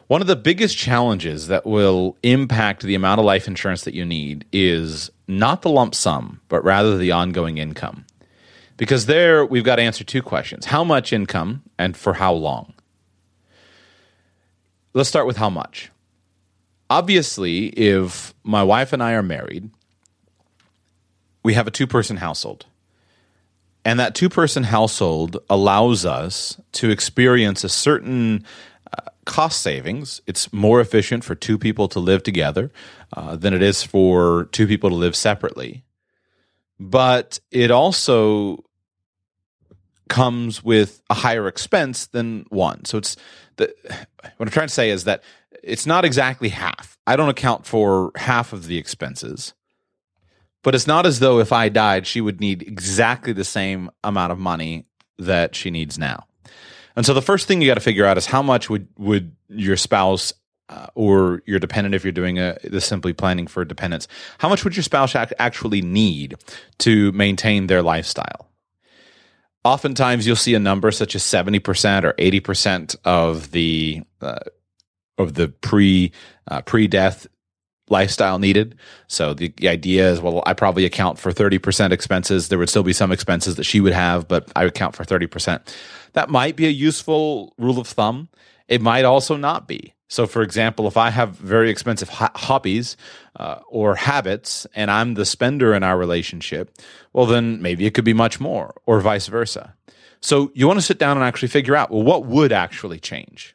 One 0.08 0.20
of 0.20 0.26
the 0.26 0.36
biggest 0.36 0.76
challenges 0.76 1.46
that 1.46 1.64
will 1.64 2.18
impact 2.22 2.82
the 2.82 2.94
amount 2.94 3.18
of 3.18 3.24
life 3.24 3.48
insurance 3.48 3.84
that 3.84 3.94
you 3.94 4.04
need 4.04 4.44
is 4.52 5.10
not 5.26 5.62
the 5.62 5.70
lump 5.70 5.94
sum, 5.94 6.42
but 6.48 6.62
rather 6.62 6.98
the 6.98 7.12
ongoing 7.12 7.56
income. 7.56 8.04
Because 8.76 9.06
there 9.06 9.46
we've 9.46 9.64
got 9.64 9.76
to 9.76 9.82
answer 9.82 10.04
two 10.04 10.20
questions 10.20 10.66
how 10.66 10.84
much 10.84 11.14
income 11.14 11.62
and 11.78 11.96
for 11.96 12.12
how 12.12 12.34
long? 12.34 12.74
Let's 14.92 15.08
start 15.08 15.26
with 15.26 15.38
how 15.38 15.48
much 15.48 15.90
obviously, 16.90 17.68
if 17.68 18.34
my 18.42 18.62
wife 18.62 18.92
and 18.92 19.02
I 19.02 19.12
are 19.12 19.22
married, 19.22 19.70
we 21.42 21.54
have 21.54 21.66
a 21.66 21.70
two 21.70 21.86
person 21.86 22.18
household. 22.18 22.66
And 23.84 23.98
that 23.98 24.14
two 24.14 24.28
person 24.28 24.64
household 24.64 25.38
allows 25.48 26.04
us 26.04 26.60
to 26.72 26.90
experience 26.90 27.64
a 27.64 27.68
certain 27.70 28.44
uh, 28.92 29.10
cost 29.24 29.62
savings. 29.62 30.20
It's 30.26 30.52
more 30.52 30.80
efficient 30.80 31.24
for 31.24 31.34
two 31.34 31.56
people 31.56 31.88
to 31.88 32.00
live 32.00 32.22
together 32.22 32.70
uh, 33.14 33.36
than 33.36 33.54
it 33.54 33.62
is 33.62 33.82
for 33.82 34.48
two 34.52 34.66
people 34.66 34.90
to 34.90 34.96
live 34.96 35.16
separately. 35.16 35.84
But 36.78 37.40
it 37.50 37.70
also 37.70 38.64
comes 40.08 40.62
with 40.62 41.00
a 41.08 41.14
higher 41.14 41.46
expense 41.46 42.06
than 42.06 42.44
one. 42.50 42.84
So 42.84 42.98
it's 42.98 43.16
the, 43.56 43.74
what 44.36 44.48
I'm 44.48 44.50
trying 44.50 44.68
to 44.68 44.74
say 44.74 44.90
is 44.90 45.04
that 45.04 45.22
it's 45.62 45.86
not 45.86 46.04
exactly 46.04 46.48
half. 46.50 46.98
I 47.06 47.16
don't 47.16 47.28
account 47.28 47.66
for 47.66 48.12
half 48.16 48.52
of 48.52 48.66
the 48.66 48.78
expenses. 48.78 49.54
But 50.62 50.74
it's 50.74 50.86
not 50.86 51.06
as 51.06 51.20
though 51.20 51.38
if 51.38 51.52
I 51.52 51.70
died, 51.70 52.06
she 52.06 52.20
would 52.20 52.40
need 52.40 52.62
exactly 52.62 53.32
the 53.32 53.44
same 53.44 53.90
amount 54.04 54.32
of 54.32 54.38
money 54.38 54.84
that 55.18 55.54
she 55.54 55.70
needs 55.70 55.98
now. 55.98 56.26
And 56.96 57.06
so 57.06 57.14
the 57.14 57.22
first 57.22 57.46
thing 57.46 57.62
you 57.62 57.68
got 57.68 57.74
to 57.74 57.80
figure 57.80 58.04
out 58.04 58.18
is 58.18 58.26
how 58.26 58.42
much 58.42 58.68
would 58.68 58.88
would 58.98 59.34
your 59.48 59.76
spouse 59.76 60.34
uh, 60.68 60.86
or 60.94 61.42
your 61.46 61.58
dependent, 61.58 61.94
if 61.94 62.04
you're 62.04 62.12
doing 62.12 62.38
a, 62.38 62.58
the 62.62 62.80
simply 62.80 63.12
planning 63.12 63.46
for 63.46 63.64
dependents, 63.64 64.06
how 64.38 64.48
much 64.48 64.64
would 64.64 64.76
your 64.76 64.82
spouse 64.82 65.16
ac- 65.16 65.34
actually 65.38 65.82
need 65.82 66.36
to 66.78 67.10
maintain 67.12 67.66
their 67.66 67.82
lifestyle? 67.82 68.48
Oftentimes, 69.64 70.26
you'll 70.26 70.36
see 70.36 70.54
a 70.54 70.60
number 70.60 70.90
such 70.90 71.14
as 71.14 71.22
seventy 71.22 71.58
percent 71.58 72.04
or 72.04 72.14
eighty 72.18 72.40
percent 72.40 72.96
of 73.04 73.50
the 73.50 74.02
uh, 74.20 74.40
of 75.20 75.34
the 75.34 75.48
pre 75.48 76.12
uh, 76.48 76.62
pre 76.62 76.86
death 76.88 77.26
lifestyle 77.90 78.38
needed. 78.38 78.76
So 79.08 79.34
the, 79.34 79.52
the, 79.56 79.68
idea 79.68 80.10
is, 80.10 80.20
well, 80.20 80.42
I 80.46 80.54
probably 80.54 80.84
account 80.84 81.18
for 81.18 81.32
30% 81.32 81.90
expenses. 81.90 82.48
There 82.48 82.58
would 82.58 82.70
still 82.70 82.84
be 82.84 82.92
some 82.92 83.12
expenses 83.12 83.56
that 83.56 83.64
she 83.64 83.80
would 83.80 83.92
have, 83.92 84.28
but 84.28 84.50
I 84.54 84.64
would 84.64 84.74
count 84.74 84.94
for 84.94 85.04
30%. 85.04 85.60
That 86.12 86.30
might 86.30 86.56
be 86.56 86.66
a 86.66 86.70
useful 86.70 87.52
rule 87.58 87.78
of 87.78 87.88
thumb. 87.88 88.28
It 88.68 88.80
might 88.80 89.04
also 89.04 89.36
not 89.36 89.66
be. 89.66 89.94
So, 90.08 90.26
for 90.26 90.42
example, 90.42 90.88
if 90.88 90.96
I 90.96 91.10
have 91.10 91.36
very 91.36 91.70
expensive 91.70 92.08
ho- 92.08 92.28
hobbies 92.34 92.96
uh, 93.36 93.60
or 93.68 93.94
habits 93.94 94.66
and 94.74 94.90
I'm 94.90 95.14
the 95.14 95.24
spender 95.24 95.72
in 95.74 95.84
our 95.84 95.96
relationship, 95.96 96.76
well, 97.12 97.26
then 97.26 97.62
maybe 97.62 97.86
it 97.86 97.94
could 97.94 98.04
be 98.04 98.12
much 98.12 98.40
more 98.40 98.74
or 98.86 99.00
vice 99.00 99.28
versa. 99.28 99.74
So, 100.20 100.50
you 100.54 100.66
want 100.66 100.78
to 100.78 100.84
sit 100.84 100.98
down 100.98 101.16
and 101.16 101.24
actually 101.24 101.48
figure 101.48 101.76
out, 101.76 101.90
well, 101.90 102.02
what 102.02 102.26
would 102.26 102.52
actually 102.52 102.98
change? 102.98 103.54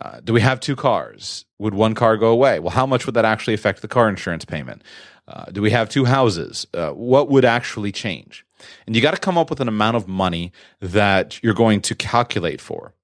Uh, 0.00 0.20
do 0.22 0.32
we 0.32 0.40
have 0.40 0.60
two 0.60 0.74
cars? 0.74 1.44
Would 1.58 1.74
one 1.74 1.94
car 1.94 2.16
go 2.16 2.28
away? 2.28 2.58
Well, 2.58 2.70
how 2.70 2.86
much 2.86 3.06
would 3.06 3.14
that 3.14 3.24
actually 3.24 3.54
affect 3.54 3.80
the 3.80 3.88
car 3.88 4.08
insurance 4.08 4.44
payment? 4.44 4.82
Uh, 5.28 5.44
do 5.46 5.62
we 5.62 5.70
have 5.70 5.88
two 5.88 6.04
houses? 6.04 6.66
Uh, 6.74 6.90
what 6.90 7.28
would 7.28 7.44
actually 7.44 7.92
change? 7.92 8.44
And 8.86 8.96
you 8.96 9.02
got 9.02 9.14
to 9.14 9.20
come 9.20 9.38
up 9.38 9.50
with 9.50 9.60
an 9.60 9.68
amount 9.68 9.96
of 9.96 10.08
money 10.08 10.52
that 10.80 11.42
you're 11.42 11.54
going 11.54 11.80
to 11.82 11.94
calculate 11.94 12.60
for. 12.60 12.94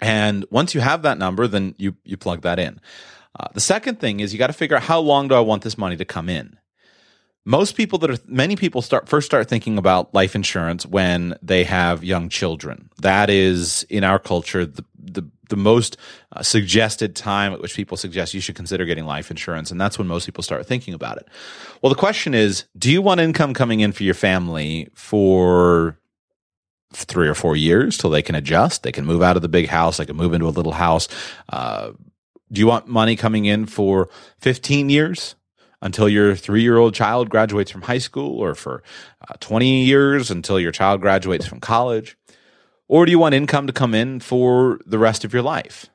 And 0.00 0.44
once 0.50 0.74
you 0.74 0.80
have 0.80 1.02
that 1.02 1.18
number, 1.18 1.46
then 1.46 1.74
you 1.78 1.96
you 2.04 2.16
plug 2.16 2.42
that 2.42 2.58
in. 2.58 2.80
Uh, 3.38 3.48
the 3.54 3.60
second 3.60 4.00
thing 4.00 4.20
is 4.20 4.32
you 4.32 4.38
got 4.38 4.48
to 4.48 4.52
figure 4.52 4.76
out 4.76 4.82
how 4.82 4.98
long 4.98 5.28
do 5.28 5.34
I 5.34 5.40
want 5.40 5.62
this 5.62 5.78
money 5.78 5.96
to 5.96 6.04
come 6.04 6.28
in 6.28 6.58
most 7.44 7.76
people 7.76 7.98
that 7.98 8.10
are 8.10 8.18
many 8.26 8.56
people 8.56 8.82
start 8.82 9.08
first 9.08 9.26
start 9.26 9.48
thinking 9.48 9.78
about 9.78 10.12
life 10.14 10.34
insurance 10.34 10.84
when 10.86 11.34
they 11.42 11.64
have 11.64 12.04
young 12.04 12.28
children 12.28 12.90
that 12.98 13.30
is 13.30 13.84
in 13.88 14.04
our 14.04 14.18
culture 14.18 14.66
the 14.66 14.84
the, 14.98 15.22
the 15.50 15.56
most 15.56 15.96
uh, 16.32 16.42
suggested 16.42 17.14
time 17.14 17.52
at 17.52 17.60
which 17.60 17.74
people 17.74 17.96
suggest 17.96 18.34
you 18.34 18.40
should 18.40 18.56
consider 18.56 18.84
getting 18.84 19.04
life 19.04 19.30
insurance 19.30 19.70
and 19.70 19.80
that's 19.80 19.98
when 19.98 20.08
most 20.08 20.26
people 20.26 20.42
start 20.42 20.66
thinking 20.66 20.94
about 20.94 21.18
it. 21.18 21.28
Well 21.82 21.90
the 21.90 21.98
question 21.98 22.34
is 22.34 22.64
do 22.78 22.90
you 22.90 23.02
want 23.02 23.20
income 23.20 23.54
coming 23.54 23.80
in 23.80 23.92
for 23.92 24.02
your 24.02 24.14
family 24.14 24.88
for 24.94 25.98
three 26.92 27.28
or 27.28 27.34
four 27.34 27.56
years 27.56 27.96
till 27.96 28.10
they 28.10 28.22
can 28.22 28.34
adjust? 28.34 28.82
They 28.82 28.92
can 28.92 29.04
move 29.04 29.22
out 29.22 29.36
of 29.36 29.42
the 29.42 29.48
big 29.48 29.68
house. 29.68 29.98
They 29.98 30.06
can 30.06 30.16
move 30.16 30.34
into 30.34 30.48
a 30.48 30.50
little 30.50 30.72
house. 30.72 31.08
Uh, 31.48 31.92
do 32.52 32.60
you 32.60 32.66
want 32.66 32.88
money 32.88 33.16
coming 33.16 33.44
in 33.44 33.66
for 33.66 34.08
15 34.40 34.90
years 34.90 35.36
until 35.82 36.08
your 36.08 36.34
three 36.34 36.62
year 36.62 36.76
old 36.76 36.94
child 36.94 37.30
graduates 37.30 37.70
from 37.70 37.82
high 37.82 37.98
school 37.98 38.38
or 38.38 38.54
for 38.54 38.82
uh, 39.28 39.34
20 39.40 39.84
years 39.84 40.30
until 40.30 40.58
your 40.58 40.72
child 40.72 41.00
graduates 41.00 41.46
from 41.46 41.60
college? 41.60 42.16
Or 42.90 43.06
do 43.06 43.12
you 43.12 43.20
want 43.20 43.36
income 43.36 43.68
to 43.68 43.72
come 43.72 43.94
in 43.94 44.18
for 44.18 44.80
the 44.84 44.98
rest 44.98 45.24
of 45.24 45.32
your 45.32 45.42
life? 45.42 45.86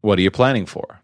What 0.00 0.18
are 0.18 0.22
you 0.22 0.30
planning 0.30 0.64
for? 0.64 1.00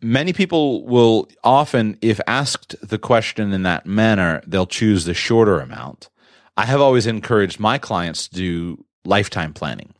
Many 0.00 0.32
people 0.32 0.86
will 0.86 1.28
often, 1.44 1.98
if 2.00 2.18
asked 2.26 2.76
the 2.80 2.96
question 2.96 3.52
in 3.52 3.62
that 3.64 3.84
manner, 3.84 4.40
they'll 4.46 4.64
choose 4.64 5.04
the 5.04 5.12
shorter 5.12 5.60
amount. 5.60 6.08
I 6.56 6.64
have 6.64 6.80
always 6.80 7.06
encouraged 7.06 7.60
my 7.60 7.76
clients 7.76 8.26
to 8.28 8.34
do 8.34 8.86
lifetime 9.04 9.52
planning. 9.52 9.92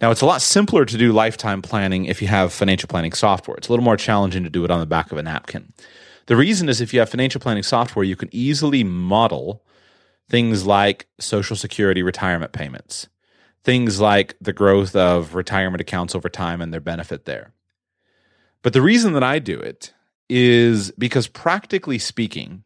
Now, 0.00 0.10
it's 0.10 0.22
a 0.22 0.26
lot 0.26 0.42
simpler 0.42 0.84
to 0.84 0.98
do 0.98 1.12
lifetime 1.12 1.62
planning 1.62 2.06
if 2.06 2.20
you 2.20 2.26
have 2.26 2.52
financial 2.52 2.88
planning 2.88 3.12
software. 3.12 3.56
It's 3.56 3.68
a 3.68 3.72
little 3.72 3.84
more 3.84 3.96
challenging 3.96 4.42
to 4.42 4.50
do 4.50 4.64
it 4.64 4.72
on 4.72 4.80
the 4.80 4.86
back 4.86 5.12
of 5.12 5.18
a 5.18 5.22
napkin. 5.22 5.72
The 6.26 6.34
reason 6.34 6.68
is 6.68 6.80
if 6.80 6.92
you 6.92 6.98
have 6.98 7.10
financial 7.10 7.40
planning 7.40 7.62
software, 7.62 8.04
you 8.04 8.16
can 8.16 8.28
easily 8.32 8.82
model 8.82 9.62
things 10.28 10.66
like 10.66 11.06
Social 11.18 11.56
Security 11.56 12.02
retirement 12.02 12.52
payments, 12.52 13.08
things 13.64 14.00
like 14.00 14.36
the 14.40 14.52
growth 14.52 14.96
of 14.96 15.34
retirement 15.34 15.80
accounts 15.80 16.14
over 16.14 16.28
time 16.28 16.60
and 16.60 16.72
their 16.72 16.80
benefit 16.80 17.24
there. 17.24 17.52
But 18.62 18.72
the 18.72 18.82
reason 18.82 19.12
that 19.12 19.22
I 19.22 19.38
do 19.38 19.58
it 19.58 19.92
is 20.28 20.90
because, 20.92 21.28
practically 21.28 21.98
speaking, 21.98 22.64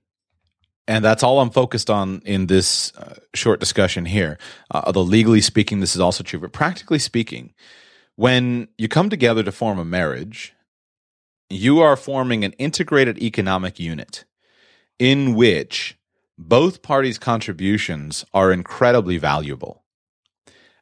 and 0.88 1.04
that's 1.04 1.22
all 1.22 1.40
I'm 1.40 1.50
focused 1.50 1.90
on 1.90 2.22
in 2.24 2.46
this 2.46 2.94
uh, 2.96 3.16
short 3.34 3.60
discussion 3.60 4.06
here. 4.06 4.38
Uh, 4.70 4.82
although 4.86 5.02
legally 5.02 5.40
speaking, 5.40 5.80
this 5.80 5.94
is 5.94 6.00
also 6.00 6.24
true, 6.24 6.40
but 6.40 6.52
practically 6.52 6.98
speaking, 6.98 7.52
when 8.16 8.68
you 8.76 8.88
come 8.88 9.10
together 9.10 9.42
to 9.42 9.52
form 9.52 9.78
a 9.78 9.84
marriage, 9.84 10.54
you 11.48 11.80
are 11.80 11.96
forming 11.96 12.44
an 12.44 12.52
integrated 12.52 13.18
economic 13.18 13.78
unit 13.78 14.24
in 14.98 15.34
which 15.34 15.96
both 16.40 16.80
parties' 16.80 17.18
contributions 17.18 18.24
are 18.32 18.50
incredibly 18.50 19.18
valuable. 19.18 19.84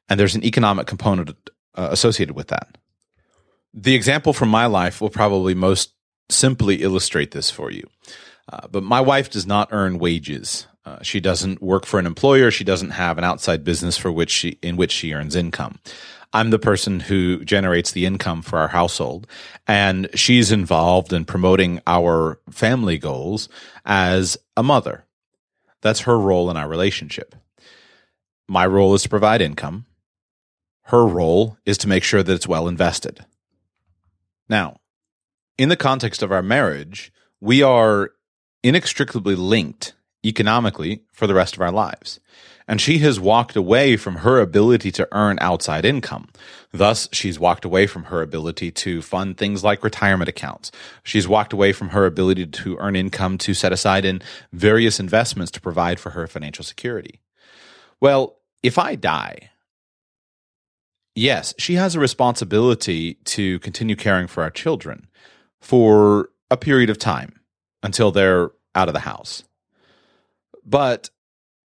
And 0.08 0.18
there's 0.18 0.36
an 0.36 0.44
economic 0.44 0.86
component 0.86 1.30
uh, 1.74 1.88
associated 1.90 2.36
with 2.36 2.48
that. 2.48 2.78
The 3.74 3.94
example 3.94 4.32
from 4.32 4.48
my 4.48 4.66
life 4.66 5.00
will 5.00 5.10
probably 5.10 5.54
most 5.54 5.92
simply 6.30 6.76
illustrate 6.82 7.32
this 7.32 7.50
for 7.50 7.70
you. 7.70 7.86
Uh, 8.50 8.68
but 8.68 8.82
my 8.82 9.00
wife 9.00 9.30
does 9.30 9.46
not 9.46 9.68
earn 9.72 9.98
wages. 9.98 10.66
Uh, 10.84 11.02
she 11.02 11.20
doesn't 11.20 11.60
work 11.60 11.84
for 11.84 11.98
an 11.98 12.06
employer. 12.06 12.50
She 12.50 12.64
doesn't 12.64 12.90
have 12.90 13.18
an 13.18 13.24
outside 13.24 13.64
business 13.64 13.98
for 13.98 14.10
which 14.10 14.30
she 14.30 14.58
in 14.62 14.76
which 14.76 14.92
she 14.92 15.12
earns 15.12 15.36
income. 15.36 15.80
I'm 16.32 16.50
the 16.50 16.58
person 16.58 17.00
who 17.00 17.44
generates 17.44 17.92
the 17.92 18.06
income 18.06 18.42
for 18.42 18.58
our 18.58 18.68
household, 18.68 19.26
and 19.66 20.08
she's 20.14 20.52
involved 20.52 21.12
in 21.12 21.24
promoting 21.24 21.80
our 21.86 22.38
family 22.50 22.96
goals 22.96 23.48
as 23.84 24.38
a 24.56 24.62
mother. 24.62 25.04
That's 25.82 26.00
her 26.00 26.18
role 26.18 26.50
in 26.50 26.56
our 26.56 26.68
relationship. 26.68 27.34
My 28.48 28.66
role 28.66 28.94
is 28.94 29.02
to 29.02 29.08
provide 29.08 29.40
income. 29.40 29.86
Her 30.84 31.06
role 31.06 31.58
is 31.66 31.76
to 31.78 31.88
make 31.88 32.02
sure 32.02 32.22
that 32.22 32.32
it's 32.32 32.48
well 32.48 32.66
invested. 32.66 33.24
Now, 34.48 34.80
in 35.58 35.68
the 35.68 35.76
context 35.76 36.22
of 36.22 36.32
our 36.32 36.42
marriage, 36.42 37.12
we 37.40 37.62
are 37.62 38.12
inextricably 38.62 39.34
linked 39.34 39.94
economically 40.24 41.02
for 41.12 41.26
the 41.26 41.34
rest 41.34 41.54
of 41.54 41.62
our 41.62 41.70
lives. 41.70 42.20
And 42.68 42.80
she 42.80 42.98
has 42.98 43.18
walked 43.18 43.56
away 43.56 43.96
from 43.96 44.16
her 44.16 44.38
ability 44.38 44.92
to 44.92 45.08
earn 45.10 45.38
outside 45.40 45.86
income. 45.86 46.28
Thus, 46.70 47.08
she's 47.12 47.38
walked 47.38 47.64
away 47.64 47.86
from 47.86 48.04
her 48.04 48.20
ability 48.20 48.70
to 48.72 49.00
fund 49.00 49.38
things 49.38 49.64
like 49.64 49.82
retirement 49.82 50.28
accounts. 50.28 50.70
She's 51.02 51.26
walked 51.26 51.54
away 51.54 51.72
from 51.72 51.88
her 51.88 52.04
ability 52.04 52.46
to 52.46 52.76
earn 52.76 52.94
income 52.94 53.38
to 53.38 53.54
set 53.54 53.72
aside 53.72 54.04
in 54.04 54.20
various 54.52 55.00
investments 55.00 55.50
to 55.52 55.62
provide 55.62 55.98
for 55.98 56.10
her 56.10 56.26
financial 56.26 56.62
security. 56.62 57.20
Well, 58.00 58.36
if 58.62 58.78
I 58.78 58.96
die, 58.96 59.50
yes, 61.14 61.54
she 61.58 61.74
has 61.74 61.94
a 61.94 62.00
responsibility 62.00 63.14
to 63.24 63.58
continue 63.60 63.96
caring 63.96 64.26
for 64.26 64.42
our 64.42 64.50
children 64.50 65.08
for 65.60 66.28
a 66.50 66.56
period 66.58 66.90
of 66.90 66.98
time 66.98 67.40
until 67.82 68.10
they're 68.10 68.50
out 68.74 68.88
of 68.88 68.94
the 68.94 69.00
house. 69.00 69.42
But 70.64 71.08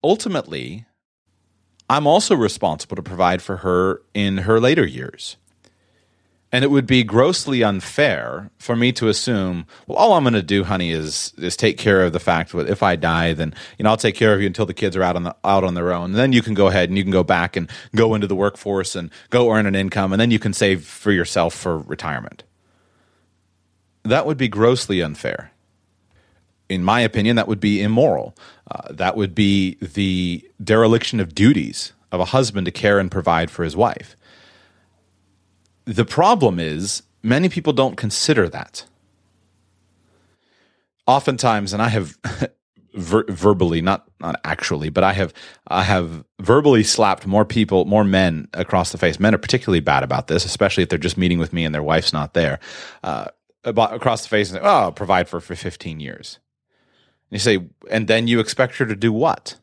ultimately, 0.04 0.86
I'm 1.90 2.08
also 2.08 2.36
responsible 2.36 2.96
to 2.96 3.04
provide 3.04 3.42
for 3.42 3.58
her 3.58 4.02
in 4.14 4.40
her 4.40 4.60
later 4.60 4.86
years. 4.86 5.38
And 6.54 6.66
it 6.66 6.72
would 6.72 6.86
be 6.86 7.04
grossly 7.04 7.64
unfair 7.64 8.50
for 8.58 8.76
me 8.76 8.92
to 8.94 9.08
assume, 9.08 9.66
well, 9.88 9.98
all 9.98 10.14
I'm 10.14 10.24
going 10.24 10.34
to 10.34 10.42
do, 10.42 10.66
honey, 10.66 10.92
is 10.92 11.34
is 11.38 11.56
take 11.56 11.78
care 11.78 12.04
of 12.04 12.12
the 12.12 12.20
fact 12.20 12.52
that 12.52 12.70
if 12.70 12.84
I 12.84 12.98
die, 12.98 13.32
then 13.32 13.54
you 13.78 13.84
know 13.84 13.90
I'll 13.90 13.98
take 13.98 14.16
care 14.16 14.34
of 14.34 14.42
you 14.42 14.48
until 14.48 14.66
the 14.66 14.74
kids 14.74 14.98
are 14.98 15.04
out 15.04 15.16
on 15.16 15.24
the 15.24 15.36
out 15.46 15.64
on 15.64 15.76
their 15.76 15.94
own. 15.94 16.12
And 16.12 16.16
then 16.16 16.34
you 16.34 16.42
can 16.42 16.54
go 16.54 16.68
ahead 16.68 16.90
and 16.90 16.98
you 16.98 17.04
can 17.06 17.12
go 17.12 17.24
back 17.24 17.56
and 17.56 17.70
go 17.96 18.16
into 18.16 18.28
the 18.28 18.36
workforce 18.36 18.98
and 18.98 19.10
go 19.30 19.50
earn 19.50 19.66
an 19.66 19.76
income, 19.76 20.12
and 20.12 20.20
then 20.20 20.30
you 20.32 20.40
can 20.40 20.52
save 20.52 20.86
for 20.86 21.14
yourself 21.14 21.54
for 21.54 21.78
retirement. 21.78 22.44
That 24.04 24.26
would 24.26 24.38
be 24.38 24.50
grossly 24.50 25.02
unfair. 25.02 25.52
In 26.72 26.84
my 26.84 27.02
opinion, 27.02 27.36
that 27.36 27.48
would 27.48 27.60
be 27.60 27.82
immoral. 27.82 28.36
Uh, 28.70 28.94
that 28.94 29.18
would 29.18 29.36
be 29.36 29.76
the 29.82 30.50
dereliction 30.64 31.20
of 31.20 31.36
duties 31.36 31.92
of 32.12 32.20
a 32.20 32.26
husband 32.26 32.66
to 32.66 32.72
care 32.72 32.98
and 32.98 33.12
provide 33.12 33.52
for 33.52 33.64
his 33.64 33.76
wife. 33.76 34.16
The 35.86 36.06
problem 36.06 36.60
is, 36.60 37.04
many 37.24 37.50
people 37.50 37.74
don't 37.74 37.98
consider 37.98 38.48
that. 38.50 38.86
Oftentimes, 41.08 41.74
and 41.74 41.82
I 41.82 41.90
have 41.90 42.18
ver- 42.94 43.26
verbally, 43.28 43.82
not 43.82 44.08
not 44.20 44.40
actually, 44.46 44.90
but 44.90 45.04
I 45.04 45.14
have 45.14 45.34
I 45.68 45.84
have 45.84 46.24
verbally 46.40 46.84
slapped 46.84 47.28
more 47.28 47.44
people, 47.44 47.86
more 47.86 48.04
men 48.04 48.48
across 48.54 48.92
the 48.92 48.98
face. 48.98 49.20
Men 49.20 49.36
are 49.36 49.40
particularly 49.40 49.82
bad 49.82 50.04
about 50.04 50.28
this, 50.28 50.46
especially 50.46 50.84
if 50.84 50.90
they're 50.90 51.00
just 51.00 51.18
meeting 51.18 51.40
with 51.40 51.52
me 51.52 51.66
and 51.66 51.74
their 51.76 51.84
wife's 51.84 52.14
not 52.14 52.34
there. 52.34 52.60
Uh, 53.04 53.26
about, 53.64 53.94
across 53.94 54.24
the 54.24 54.30
face 54.30 54.52
and 54.52 54.60
say, 54.60 54.66
"Oh, 54.66 54.84
I'll 54.84 54.92
provide 54.92 55.28
for 55.28 55.42
for 55.42 55.56
15 55.56 56.00
years." 56.00 56.40
And 57.32 57.36
you 57.36 57.40
say, 57.40 57.60
and 57.90 58.08
then 58.08 58.28
you 58.28 58.40
expect 58.40 58.78
her 58.78 58.86
to 58.86 58.96
do 58.96 59.14
what? 59.14 59.56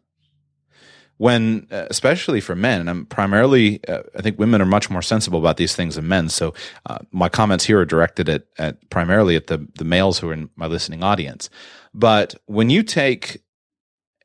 When, 1.19 1.67
uh, 1.71 1.87
especially 1.91 2.41
for 2.41 2.55
men, 2.55 2.81
and 2.81 2.89
I'm 2.89 3.07
primarily, 3.07 3.85
uh, 3.87 4.03
I 4.17 4.23
think 4.23 4.39
women 4.39 4.63
are 4.63 4.67
much 4.67 4.89
more 4.89 5.03
sensible 5.03 5.39
about 5.39 5.57
these 5.57 5.75
things 5.75 5.97
than 5.97 6.09
men. 6.09 6.29
So 6.29 6.55
uh, 6.87 6.99
my 7.11 7.29
comments 7.29 7.65
here 7.65 7.81
are 7.81 7.85
directed 7.85 8.29
at, 8.29 8.45
at 8.57 8.89
primarily 8.89 9.35
at 9.35 9.49
the 9.49 9.67
the 9.75 9.85
males 9.85 10.21
who 10.21 10.31
are 10.31 10.33
in 10.33 10.49
my 10.55 10.67
listening 10.67 11.03
audience. 11.03 11.51
But 11.93 12.37
when 12.47 12.71
you 12.71 12.85
take 12.85 13.43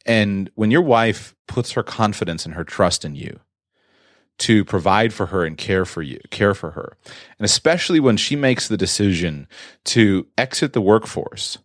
and 0.06 0.52
when 0.54 0.70
your 0.70 0.84
wife 0.84 1.34
puts 1.48 1.72
her 1.72 1.84
confidence 1.84 2.46
and 2.46 2.54
her 2.54 2.64
trust 2.64 3.04
in 3.04 3.16
you, 3.16 3.40
to 4.40 4.66
provide 4.66 5.14
for 5.14 5.28
her 5.28 5.44
and 5.46 5.58
care 5.58 5.86
for 5.86 6.02
you, 6.02 6.20
care 6.30 6.54
for 6.54 6.72
her. 6.72 6.98
And 7.40 7.46
especially 7.46 8.00
when 8.00 8.18
she 8.18 8.36
makes 8.36 8.68
the 8.68 8.78
decision 8.78 9.48
to 9.86 10.28
exit 10.38 10.74
the 10.74 10.82
workforce 10.82 11.58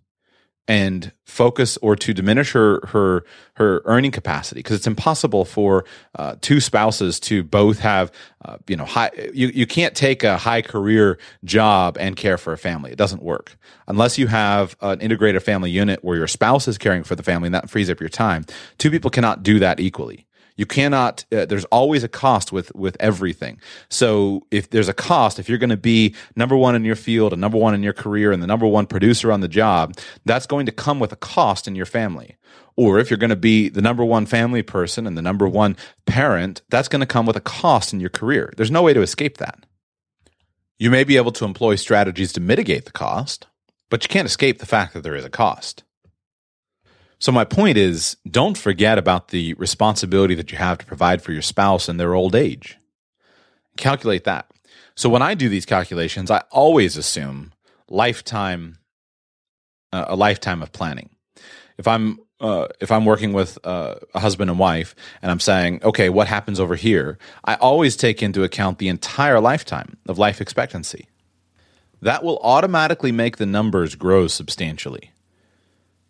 and 0.69 1.11
focus 1.25 1.79
or 1.79 1.97
to 1.97 2.13
diminish 2.13 2.53
her 2.53 2.81
her 2.87 3.25
her 3.55 3.83
earning 3.87 4.11
capacity 4.11 4.61
because 4.61 4.77
it's 4.77 4.87
impossible 4.87 5.45
for 5.45 5.85
uh, 6.17 6.37
two 6.41 6.61
spouses 6.61 7.19
to 7.19 7.43
both 7.43 7.81
have 7.81 8.13
uh, 8.45 8.59
you 8.69 8.77
know 8.77 8.85
high 8.85 9.11
you, 9.33 9.49
you 9.49 9.67
can't 9.67 9.97
take 9.97 10.23
a 10.23 10.37
high 10.37 10.63
career 10.63 11.19
job 11.43 11.97
and 11.99 12.17
care 12.17 12.39
for 12.39 12.53
a 12.53 12.59
family. 12.59 12.93
It 12.93 12.99
doesn't 12.99 13.23
work. 13.23 13.57
Unless 13.89 14.19
you 14.19 14.27
have 14.27 14.77
an 14.83 15.01
integrated 15.01 15.43
family 15.43 15.71
unit 15.71 16.05
where 16.05 16.17
your 16.17 16.27
spouse 16.27 16.69
is 16.69 16.77
caring 16.77 17.03
for 17.03 17.17
the 17.17 17.23
family 17.23 17.47
and 17.47 17.55
that 17.55 17.71
frees 17.71 17.89
up 17.89 18.01
your 18.01 18.11
time 18.11 18.45
two 18.77 18.91
people 18.91 19.11
cannot 19.11 19.43
do 19.43 19.59
that 19.59 19.81
equally 19.81 20.27
you 20.59 20.67
cannot. 20.67 21.25
Uh, 21.33 21.47
there's 21.47 21.65
always 21.67 22.05
a 22.05 22.09
cost 22.09 22.53
with 22.53 22.75
with 22.75 22.97
everything. 23.01 23.61
So 23.89 24.45
if 24.51 24.69
there's 24.69 24.89
a 24.89 24.93
cost, 24.93 25.39
if 25.39 25.49
you're 25.49 25.57
going 25.57 25.71
to 25.71 25.77
be 25.77 26.15
number 26.37 26.57
one 26.57 26.75
in 26.75 26.85
your 26.85 26.97
field 26.97 27.33
and 27.33 27.41
number 27.41 27.57
one 27.57 27.75
in 27.75 27.83
your 27.83 27.95
career 27.95 28.33
and 28.33 28.43
the 28.43 28.47
number 28.47 28.67
one 28.67 28.87
producer 28.87 29.33
on 29.33 29.41
the 29.41 29.49
job, 29.49 29.97
that's 30.27 30.47
going 30.47 30.67
to 30.67 30.73
come 30.73 30.99
with 30.99 31.13
a 31.13 31.17
cost 31.17 31.69
in 31.69 31.77
your 31.77 31.87
family. 31.87 32.37
Or 32.77 32.99
if 32.99 33.09
you're 33.09 33.19
going 33.19 33.31
to 33.31 33.37
be 33.37 33.69
the 33.69 33.81
number 33.81 34.05
one 34.05 34.27
family 34.27 34.63
person 34.63 35.07
and 35.07 35.17
the 35.17 35.23
number 35.23 35.49
one 35.49 35.77
parent, 36.07 36.63
that's 36.69 36.89
going 36.89 37.01
to 37.01 37.07
come 37.07 37.25
with 37.25 37.37
a 37.37 37.41
cost 37.41 37.95
in 37.95 38.01
your 38.01 38.11
career. 38.11 38.53
There's 38.57 38.71
no 38.71 38.83
way 38.83 38.93
to 38.93 39.01
escape 39.01 39.39
that. 39.39 39.65
You 40.77 40.91
may 40.91 41.05
be 41.05 41.17
able 41.17 41.33
to 41.33 41.45
employ 41.45 41.77
strategies 41.77 42.33
to 42.35 42.41
mitigate 42.41 42.85
the 42.85 42.93
cost, 42.93 43.47
but 43.91 44.03
you 44.03 44.09
can't 44.09 44.27
escape 44.27 44.59
the 44.59 44.67
fact 44.67 44.93
that 44.95 45.03
there 45.03 45.17
is 45.17 45.25
a 45.25 45.31
cost. 45.31 45.85
So 47.21 47.33
my 47.33 47.45
point 47.45 47.77
is 47.77 48.17
don't 48.31 48.57
forget 48.57 48.97
about 48.97 49.29
the 49.29 49.55
responsibility 49.55 50.35
that 50.37 50.53
you 50.53 50.59
have 50.59 50.79
to 50.79 50.87
provide 50.87 51.21
for 51.21 51.33
your 51.33 51.43
spouse 51.43 51.89
in 51.89 51.97
their 51.97 52.15
old 52.15 52.35
age. 52.35 52.79
Calculate 53.77 54.25
that. 54.25 54.51
So 54.95 55.09
when 55.09 55.23
I 55.23 55.35
do 55.35 55.49
these 55.49 55.67
calculations, 55.67 56.31
I 56.31 56.43
always 56.51 56.97
assume 56.97 57.53
lifetime 57.89 58.79
uh, 59.93 60.05
a 60.09 60.17
lifetime 60.17 60.63
of 60.63 60.73
planning. 60.73 61.11
If 61.79 61.89
I'm 61.89 62.19
uh, 62.41 62.69
if 62.81 62.93
I'm 62.93 63.05
working 63.05 63.33
with 63.33 63.59
uh, 63.65 63.97
a 64.15 64.21
husband 64.21 64.49
and 64.49 64.61
wife 64.61 64.95
and 65.23 65.31
I'm 65.31 65.41
saying, 65.41 65.81
okay, 65.83 66.09
what 66.09 66.29
happens 66.29 66.61
over 66.61 66.77
here? 66.77 67.19
I 67.45 67.57
always 67.57 67.97
take 67.97 68.23
into 68.23 68.45
account 68.45 68.79
the 68.79 68.89
entire 68.89 69.41
lifetime 69.41 69.97
of 70.07 70.19
life 70.19 70.41
expectancy. 70.41 71.09
That 72.01 72.23
will 72.23 72.39
automatically 72.39 73.11
make 73.11 73.39
the 73.39 73.47
numbers 73.47 73.97
grow 73.97 74.29
substantially 74.29 75.11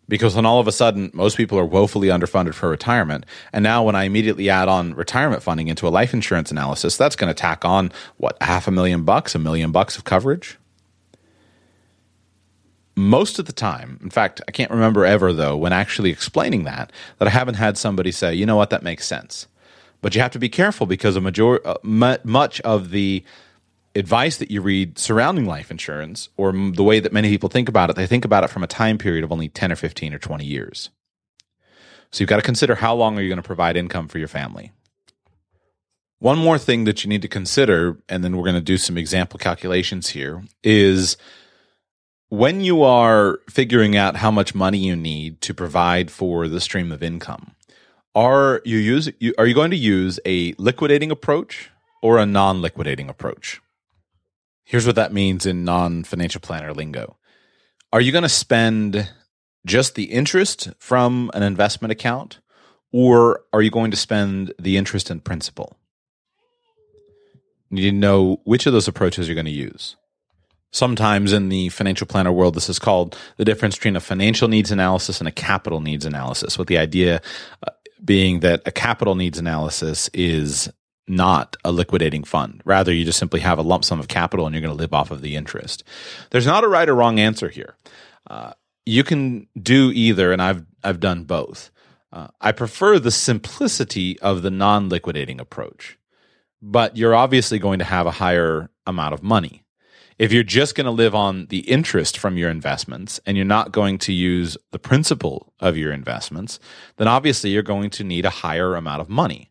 because 0.09 0.35
then 0.35 0.45
all 0.45 0.59
of 0.59 0.67
a 0.67 0.71
sudden 0.71 1.11
most 1.13 1.37
people 1.37 1.57
are 1.57 1.65
woefully 1.65 2.09
underfunded 2.09 2.53
for 2.53 2.67
retirement. 2.67 3.25
And 3.53 3.63
now 3.63 3.83
when 3.83 3.95
i 3.95 4.03
immediately 4.03 4.49
add 4.49 4.67
on 4.67 4.93
retirement 4.95 5.41
funding 5.41 5.69
into 5.69 5.87
a 5.87 5.89
life 5.89 6.13
insurance 6.13 6.51
analysis 6.51 6.97
that's 6.97 7.15
going 7.15 7.29
to 7.29 7.39
tack 7.39 7.63
on 7.63 7.93
what 8.17 8.35
half 8.41 8.67
a 8.67 8.71
million 8.71 9.03
bucks 9.03 9.35
a 9.35 9.39
million 9.39 9.71
bucks 9.71 9.97
of 9.97 10.03
coverage? 10.03 10.57
Most 12.95 13.39
of 13.39 13.45
the 13.45 13.53
time, 13.53 13.97
in 14.03 14.09
fact, 14.09 14.41
I 14.45 14.51
can't 14.51 14.71
remember 14.71 15.05
ever 15.05 15.31
though, 15.31 15.55
when 15.55 15.71
actually 15.71 16.09
explaining 16.09 16.65
that, 16.65 16.91
that 17.19 17.29
I 17.29 17.31
haven't 17.31 17.55
had 17.55 17.77
somebody 17.77 18.11
say, 18.11 18.33
you 18.33 18.45
know 18.45 18.57
what, 18.57 18.71
that 18.71 18.83
makes 18.83 19.07
sense. 19.07 19.47
But 20.01 20.15
you 20.15 20.21
have 20.21 20.31
to 20.31 20.39
be 20.39 20.49
careful 20.49 20.85
because 20.85 21.15
a 21.15 21.21
major, 21.21 21.65
uh, 21.65 21.75
much 21.83 22.59
of 22.61 22.89
the 22.89 23.23
advice 23.99 24.37
that 24.37 24.49
you 24.49 24.61
read 24.61 24.97
surrounding 24.97 25.45
life 25.45 25.69
insurance, 25.69 26.29
or 26.37 26.51
the 26.51 26.83
way 26.83 26.99
that 26.99 27.13
many 27.13 27.29
people 27.29 27.49
think 27.49 27.69
about 27.69 27.89
it, 27.89 27.95
they 27.95 28.07
think 28.07 28.25
about 28.25 28.43
it 28.43 28.49
from 28.49 28.63
a 28.63 28.67
time 28.67 28.97
period 28.97 29.23
of 29.23 29.31
only 29.31 29.49
10 29.49 29.71
or 29.71 29.75
15 29.75 30.13
or 30.13 30.19
20 30.19 30.45
years. 30.45 30.89
So 32.11 32.21
you've 32.21 32.29
got 32.29 32.37
to 32.37 32.41
consider 32.41 32.75
how 32.75 32.95
long 32.95 33.17
are 33.17 33.21
you 33.21 33.29
going 33.29 33.37
to 33.37 33.43
provide 33.43 33.77
income 33.77 34.07
for 34.07 34.17
your 34.17 34.27
family. 34.27 34.71
One 36.17 36.37
more 36.37 36.57
thing 36.57 36.83
that 36.85 37.03
you 37.03 37.09
need 37.09 37.21
to 37.21 37.27
consider, 37.27 37.97
and 38.09 38.23
then 38.23 38.35
we're 38.35 38.43
going 38.43 38.55
to 38.55 38.61
do 38.61 38.77
some 38.77 38.97
example 38.97 39.37
calculations 39.37 40.09
here, 40.09 40.43
is 40.63 41.15
when 42.29 42.61
you 42.61 42.83
are 42.83 43.39
figuring 43.49 43.95
out 43.95 44.17
how 44.17 44.31
much 44.31 44.53
money 44.53 44.79
you 44.79 44.95
need 44.95 45.41
to 45.41 45.53
provide 45.53 46.11
for 46.11 46.47
the 46.47 46.59
stream 46.59 46.91
of 46.91 47.03
income, 47.03 47.55
are 48.15 48.61
you 48.65 48.77
use 48.77 49.09
are 49.37 49.45
you 49.45 49.53
going 49.53 49.71
to 49.71 49.77
use 49.77 50.19
a 50.25 50.53
liquidating 50.57 51.11
approach 51.11 51.69
or 52.01 52.17
a 52.17 52.25
non-liquidating 52.25 53.07
approach? 53.07 53.61
Here's 54.69 54.85
what 54.85 54.97
that 54.97 55.11
means 55.11 55.47
in 55.47 55.63
non-financial 55.63 56.41
planner 56.41 56.75
lingo. 56.75 57.17
Are 57.91 57.99
you 57.99 58.11
going 58.11 58.21
to 58.21 58.29
spend 58.29 59.11
just 59.65 59.95
the 59.95 60.03
interest 60.03 60.69
from 60.77 61.31
an 61.33 61.41
investment 61.41 61.91
account 61.91 62.39
or 62.91 63.41
are 63.51 63.63
you 63.63 63.71
going 63.71 63.89
to 63.89 63.97
spend 63.97 64.53
the 64.59 64.77
interest 64.77 65.09
and 65.09 65.23
principal? 65.23 65.75
You 67.71 67.77
need 67.77 67.89
to 67.89 67.95
know 67.95 68.41
which 68.43 68.67
of 68.67 68.73
those 68.73 68.87
approaches 68.87 69.27
you're 69.27 69.33
going 69.33 69.45
to 69.45 69.51
use. 69.51 69.95
Sometimes 70.71 71.33
in 71.33 71.49
the 71.49 71.69
financial 71.69 72.05
planner 72.05 72.31
world, 72.31 72.53
this 72.53 72.69
is 72.69 72.77
called 72.77 73.17
the 73.37 73.45
difference 73.45 73.75
between 73.75 73.95
a 73.95 73.99
financial 73.99 74.47
needs 74.47 74.69
analysis 74.69 75.17
and 75.17 75.27
a 75.27 75.31
capital 75.31 75.81
needs 75.81 76.05
analysis, 76.05 76.59
with 76.59 76.67
the 76.67 76.77
idea 76.77 77.23
uh, 77.65 77.71
being 78.05 78.41
that 78.41 78.61
a 78.67 78.71
capital 78.71 79.15
needs 79.15 79.39
analysis 79.39 80.11
is 80.13 80.71
not 81.09 81.57
a 81.65 81.71
liquidating 81.71 82.23
fund. 82.23 82.61
Rather, 82.65 82.93
you 82.93 83.03
just 83.03 83.19
simply 83.19 83.39
have 83.39 83.57
a 83.57 83.63
lump 83.63 83.83
sum 83.83 83.99
of 83.99 84.07
capital 84.07 84.45
and 84.45 84.53
you're 84.53 84.61
going 84.61 84.75
to 84.75 84.81
live 84.81 84.93
off 84.93 85.11
of 85.11 85.21
the 85.21 85.35
interest. 85.35 85.83
There's 86.29 86.45
not 86.45 86.63
a 86.63 86.67
right 86.67 86.87
or 86.87 86.95
wrong 86.95 87.19
answer 87.19 87.49
here. 87.49 87.75
Uh, 88.29 88.53
you 88.85 89.03
can 89.03 89.47
do 89.61 89.91
either, 89.93 90.31
and 90.31 90.41
I've 90.41 90.65
I've 90.83 90.99
done 90.99 91.23
both. 91.23 91.71
Uh, 92.11 92.27
I 92.41 92.51
prefer 92.51 92.97
the 92.97 93.11
simplicity 93.11 94.19
of 94.19 94.41
the 94.41 94.49
non-liquidating 94.49 95.39
approach, 95.39 95.99
but 96.61 96.97
you're 96.97 97.15
obviously 97.15 97.59
going 97.59 97.79
to 97.79 97.85
have 97.85 98.07
a 98.07 98.11
higher 98.11 98.69
amount 98.87 99.13
of 99.13 99.21
money. 99.21 99.63
If 100.17 100.33
you're 100.33 100.43
just 100.43 100.75
going 100.75 100.85
to 100.85 100.91
live 100.91 101.15
on 101.15 101.45
the 101.47 101.59
interest 101.59 102.17
from 102.17 102.37
your 102.37 102.49
investments 102.49 103.21
and 103.25 103.37
you're 103.37 103.45
not 103.45 103.71
going 103.71 103.99
to 103.99 104.11
use 104.11 104.57
the 104.71 104.79
principal 104.79 105.53
of 105.61 105.77
your 105.77 105.93
investments, 105.93 106.59
then 106.97 107.07
obviously 107.07 107.51
you're 107.51 107.63
going 107.63 107.89
to 107.91 108.03
need 108.03 108.25
a 108.25 108.29
higher 108.29 108.75
amount 108.75 109.01
of 109.01 109.07
money. 109.07 109.49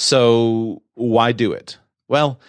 So 0.00 0.80
why 0.94 1.32
do 1.32 1.52
it? 1.52 1.76
Well, 2.08 2.40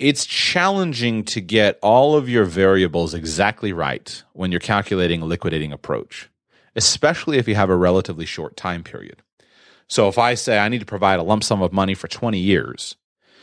it's 0.00 0.26
challenging 0.26 1.22
to 1.26 1.40
get 1.40 1.78
all 1.80 2.16
of 2.16 2.28
your 2.28 2.44
variables 2.44 3.14
exactly 3.14 3.72
right 3.72 4.20
when 4.32 4.50
you're 4.50 4.58
calculating 4.58 5.22
a 5.22 5.26
liquidating 5.26 5.72
approach, 5.72 6.28
especially 6.74 7.38
if 7.38 7.46
you 7.46 7.54
have 7.54 7.70
a 7.70 7.76
relatively 7.76 8.26
short 8.26 8.56
time 8.56 8.82
period. 8.82 9.22
So 9.86 10.08
if 10.08 10.18
I 10.18 10.34
say 10.34 10.58
I 10.58 10.68
need 10.68 10.80
to 10.80 10.86
provide 10.86 11.20
a 11.20 11.22
lump 11.22 11.44
sum 11.44 11.62
of 11.62 11.72
money 11.72 11.94
for 11.94 12.08
20 12.08 12.36
years, 12.36 12.96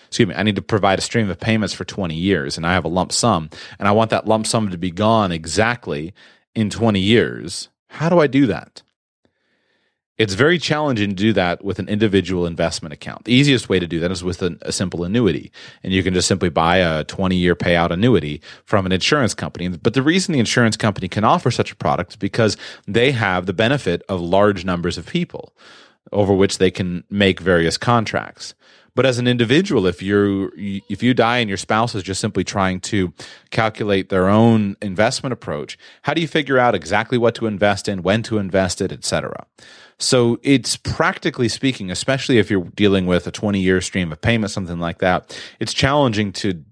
excuse 0.08 0.28
me, 0.28 0.36
I 0.36 0.44
need 0.44 0.58
to 0.58 0.62
provide 0.62 1.00
a 1.00 1.02
stream 1.02 1.30
of 1.30 1.40
payments 1.40 1.74
for 1.74 1.86
20 1.86 2.14
years 2.14 2.58
and 2.58 2.68
I 2.68 2.74
have 2.74 2.84
a 2.84 2.90
lump 2.90 3.14
sum 3.14 3.50
and 3.80 3.88
I 3.88 3.94
want 3.94 4.10
that 4.10 4.28
lump 4.28 4.46
sum 4.46 4.70
to 4.70 4.78
be 4.78 4.92
gone 4.92 5.32
exactly 5.32 6.14
in 6.54 6.70
20 6.70 7.00
years. 7.00 7.70
How 7.88 8.10
do 8.10 8.20
I 8.20 8.28
do 8.28 8.48
that? 8.48 8.82
It's 10.22 10.36
very 10.36 10.60
challenging 10.60 11.10
to 11.10 11.16
do 11.16 11.34
that 11.34 11.64
with 11.64 11.80
an 11.80 11.90
individual 11.90 12.46
investment 12.46 12.94
account. 12.94 13.26
The 13.26 13.34
easiest 13.34 13.70
way 13.70 13.80
to 13.80 13.88
do 13.88 14.00
that 14.02 14.12
is 14.12 14.24
with 14.24 14.44
an, 14.44 14.60
a 14.62 14.72
simple 14.72 15.04
annuity. 15.04 15.52
And 15.82 15.92
you 15.92 16.04
can 16.04 16.14
just 16.14 16.28
simply 16.28 16.50
buy 16.50 16.78
a 16.78 17.04
20 17.06 17.36
year 17.36 17.56
payout 17.56 17.90
annuity 17.90 18.40
from 18.64 18.86
an 18.86 18.92
insurance 18.92 19.34
company. 19.34 19.70
But 19.70 19.96
the 19.96 20.04
reason 20.04 20.34
the 20.34 20.40
insurance 20.40 20.78
company 20.78 21.08
can 21.08 21.24
offer 21.24 21.50
such 21.50 21.72
a 21.72 21.76
product 21.76 22.12
is 22.12 22.18
because 22.18 22.56
they 22.88 23.14
have 23.14 23.48
the 23.48 23.54
benefit 23.54 24.04
of 24.08 24.22
large 24.22 24.64
numbers 24.64 24.96
of 24.96 25.08
people 25.08 25.56
over 26.12 26.36
which 26.36 26.60
they 26.60 26.70
can 26.70 27.04
make 27.10 27.40
various 27.40 27.76
contracts. 27.76 28.54
But 28.94 29.06
as 29.06 29.20
an 29.20 29.28
individual, 29.28 29.88
if 29.88 30.02
you 30.02 30.52
if 30.90 31.02
you 31.02 31.14
die 31.14 31.38
and 31.38 31.50
your 31.50 31.58
spouse 31.58 31.96
is 31.96 32.04
just 32.04 32.20
simply 32.20 32.44
trying 32.44 32.80
to 32.82 33.14
calculate 33.50 34.10
their 34.10 34.28
own 34.28 34.76
investment 34.82 35.34
approach, 35.34 35.78
how 36.04 36.14
do 36.14 36.22
you 36.22 36.28
figure 36.28 36.58
out 36.58 36.76
exactly 36.76 37.18
what 37.18 37.36
to 37.36 37.48
invest 37.48 37.88
in, 37.88 38.04
when 38.04 38.24
to 38.24 38.38
invest 38.38 38.82
it, 38.82 38.92
etc. 38.92 39.46
So 39.98 40.40
it's 40.42 40.78
practically 40.78 41.48
speaking, 41.48 41.92
especially 41.92 42.40
if 42.40 42.50
you're 42.50 42.66
dealing 42.76 43.06
with 43.06 43.28
a 43.28 43.32
20 43.32 43.60
year 43.60 43.82
stream 43.82 44.12
of 44.12 44.20
payment, 44.20 44.52
something 44.52 44.80
like 44.80 45.00
that, 45.00 45.38
it's 45.60 45.74
challenging 45.74 46.32
to 46.34 46.64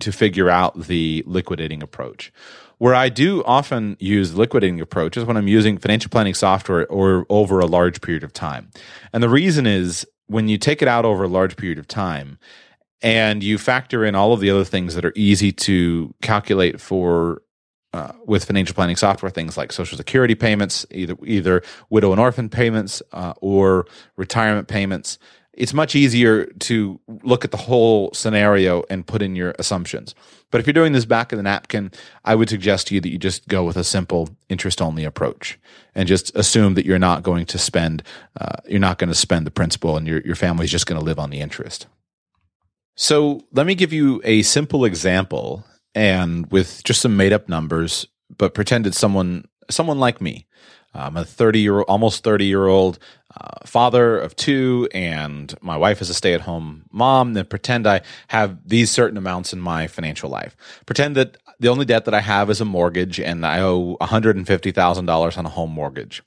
to 0.00 0.10
figure 0.10 0.50
out 0.50 0.76
the 0.86 1.22
liquidating 1.26 1.80
approach. 1.80 2.32
Where 2.78 2.94
I 2.94 3.08
do 3.08 3.44
often 3.44 3.96
use 4.00 4.34
liquidating 4.34 4.80
approach 4.80 5.16
is 5.16 5.24
when 5.24 5.36
I'm 5.36 5.46
using 5.46 5.78
financial 5.78 6.08
planning 6.08 6.34
software 6.34 6.86
or 6.88 7.26
over 7.28 7.60
a 7.60 7.66
large 7.66 8.00
period 8.00 8.24
of 8.24 8.32
time. 8.32 8.70
And 9.12 9.22
the 9.22 9.28
reason 9.28 9.66
is 9.66 10.06
when 10.30 10.46
you 10.46 10.56
take 10.56 10.80
it 10.80 10.86
out 10.86 11.04
over 11.04 11.24
a 11.24 11.28
large 11.28 11.56
period 11.56 11.76
of 11.76 11.88
time 11.88 12.38
and 13.02 13.42
you 13.42 13.58
factor 13.58 14.04
in 14.04 14.14
all 14.14 14.32
of 14.32 14.38
the 14.38 14.48
other 14.48 14.64
things 14.64 14.94
that 14.94 15.04
are 15.04 15.12
easy 15.16 15.50
to 15.50 16.14
calculate 16.22 16.80
for 16.80 17.42
uh, 17.92 18.12
with 18.24 18.44
financial 18.44 18.72
planning 18.72 18.94
software, 18.94 19.30
things 19.30 19.56
like 19.56 19.72
social 19.72 19.98
security 19.98 20.36
payments, 20.36 20.86
either 20.92 21.16
either 21.26 21.62
widow 21.88 22.12
and 22.12 22.20
orphan 22.20 22.48
payments 22.48 23.02
uh, 23.12 23.34
or 23.40 23.86
retirement 24.16 24.68
payments, 24.68 25.18
it's 25.60 25.74
much 25.74 25.94
easier 25.94 26.46
to 26.46 26.98
look 27.22 27.44
at 27.44 27.50
the 27.50 27.58
whole 27.58 28.10
scenario 28.14 28.82
and 28.88 29.06
put 29.06 29.20
in 29.20 29.36
your 29.36 29.54
assumptions. 29.58 30.14
But 30.50 30.60
if 30.60 30.66
you're 30.66 30.72
doing 30.72 30.94
this 30.94 31.04
back 31.04 31.32
of 31.32 31.36
the 31.36 31.42
napkin, 31.42 31.92
I 32.24 32.34
would 32.34 32.48
suggest 32.48 32.86
to 32.86 32.94
you 32.94 33.00
that 33.02 33.10
you 33.10 33.18
just 33.18 33.46
go 33.46 33.62
with 33.62 33.76
a 33.76 33.84
simple 33.84 34.30
interest 34.48 34.80
only 34.80 35.04
approach 35.04 35.58
and 35.94 36.08
just 36.08 36.34
assume 36.34 36.74
that 36.74 36.86
you're 36.86 36.98
not 36.98 37.22
going 37.22 37.44
to 37.44 37.58
spend 37.58 38.02
uh, 38.40 38.56
you're 38.66 38.80
not 38.80 38.98
going 38.98 39.10
to 39.10 39.14
spend 39.14 39.46
the 39.46 39.50
principal 39.50 39.98
and 39.98 40.06
your 40.06 40.22
your 40.22 40.34
family's 40.34 40.70
just 40.70 40.86
going 40.86 40.98
to 40.98 41.04
live 41.04 41.18
on 41.18 41.28
the 41.28 41.40
interest. 41.40 41.86
So 42.96 43.44
let 43.52 43.66
me 43.66 43.74
give 43.74 43.92
you 43.92 44.22
a 44.24 44.40
simple 44.42 44.86
example 44.86 45.64
and 45.94 46.50
with 46.50 46.82
just 46.84 47.02
some 47.02 47.18
made 47.18 47.34
up 47.34 47.50
numbers, 47.50 48.06
but 48.36 48.54
pretend 48.54 48.86
it's 48.86 48.98
someone 48.98 49.44
someone 49.68 49.98
like 49.98 50.22
me. 50.22 50.46
I'm 50.94 51.16
a 51.16 51.24
30 51.24 51.60
year 51.60 51.82
almost 51.82 52.24
30 52.24 52.46
year 52.46 52.66
old 52.66 52.98
uh, 53.36 53.64
father 53.64 54.18
of 54.18 54.34
two, 54.34 54.88
and 54.92 55.54
my 55.60 55.76
wife 55.76 56.02
is 56.02 56.10
a 56.10 56.14
stay 56.14 56.34
at 56.34 56.40
home 56.42 56.84
mom. 56.90 57.34
Then 57.34 57.46
pretend 57.46 57.86
I 57.86 58.00
have 58.28 58.58
these 58.68 58.90
certain 58.90 59.16
amounts 59.16 59.52
in 59.52 59.60
my 59.60 59.86
financial 59.86 60.28
life. 60.28 60.56
Pretend 60.84 61.16
that 61.16 61.36
the 61.60 61.68
only 61.68 61.84
debt 61.84 62.06
that 62.06 62.14
I 62.14 62.20
have 62.20 62.50
is 62.50 62.60
a 62.60 62.64
mortgage, 62.64 63.20
and 63.20 63.46
I 63.46 63.60
owe 63.60 63.96
$150,000 64.00 65.38
on 65.38 65.46
a 65.46 65.48
home 65.50 65.70
mortgage. 65.70 66.22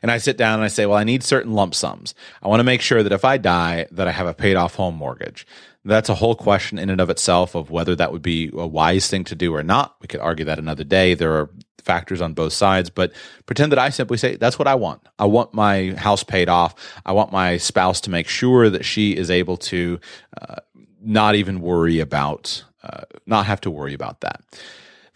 And 0.00 0.10
I 0.10 0.18
sit 0.18 0.38
down 0.38 0.54
and 0.54 0.64
I 0.64 0.68
say, 0.68 0.86
well, 0.86 0.96
I 0.96 1.04
need 1.04 1.22
certain 1.22 1.52
lump 1.52 1.74
sums. 1.74 2.14
I 2.40 2.48
want 2.48 2.60
to 2.60 2.64
make 2.64 2.80
sure 2.80 3.02
that 3.02 3.12
if 3.12 3.24
I 3.24 3.36
die, 3.36 3.86
that 3.90 4.08
I 4.08 4.12
have 4.12 4.28
a 4.28 4.34
paid 4.34 4.56
off 4.56 4.76
home 4.76 4.94
mortgage. 4.94 5.46
That's 5.84 6.08
a 6.08 6.14
whole 6.14 6.34
question 6.34 6.78
in 6.78 6.88
and 6.88 7.00
of 7.00 7.10
itself 7.10 7.54
of 7.54 7.70
whether 7.70 7.94
that 7.96 8.12
would 8.12 8.22
be 8.22 8.50
a 8.52 8.66
wise 8.66 9.08
thing 9.08 9.24
to 9.24 9.34
do 9.34 9.54
or 9.54 9.62
not. 9.62 9.96
We 10.00 10.08
could 10.08 10.20
argue 10.20 10.44
that 10.44 10.58
another 10.58 10.84
day. 10.84 11.14
There 11.14 11.32
are 11.32 11.50
factors 11.86 12.20
on 12.20 12.34
both 12.34 12.52
sides, 12.52 12.90
but 12.90 13.12
pretend 13.46 13.72
that 13.72 13.78
I 13.78 13.90
simply 13.90 14.18
say, 14.18 14.36
that's 14.36 14.58
what 14.58 14.68
I 14.68 14.74
want. 14.74 15.00
I 15.18 15.24
want 15.24 15.54
my 15.54 15.94
house 15.96 16.24
paid 16.24 16.48
off. 16.48 16.74
I 17.06 17.12
want 17.12 17.32
my 17.32 17.56
spouse 17.56 18.00
to 18.02 18.10
make 18.10 18.28
sure 18.28 18.68
that 18.68 18.84
she 18.84 19.16
is 19.16 19.30
able 19.30 19.56
to 19.72 19.98
uh, 20.42 20.56
not 21.00 21.36
even 21.36 21.60
worry 21.60 22.00
about, 22.00 22.64
uh, 22.82 23.04
not 23.24 23.46
have 23.46 23.60
to 23.62 23.70
worry 23.70 23.94
about 23.94 24.20
that. 24.20 24.42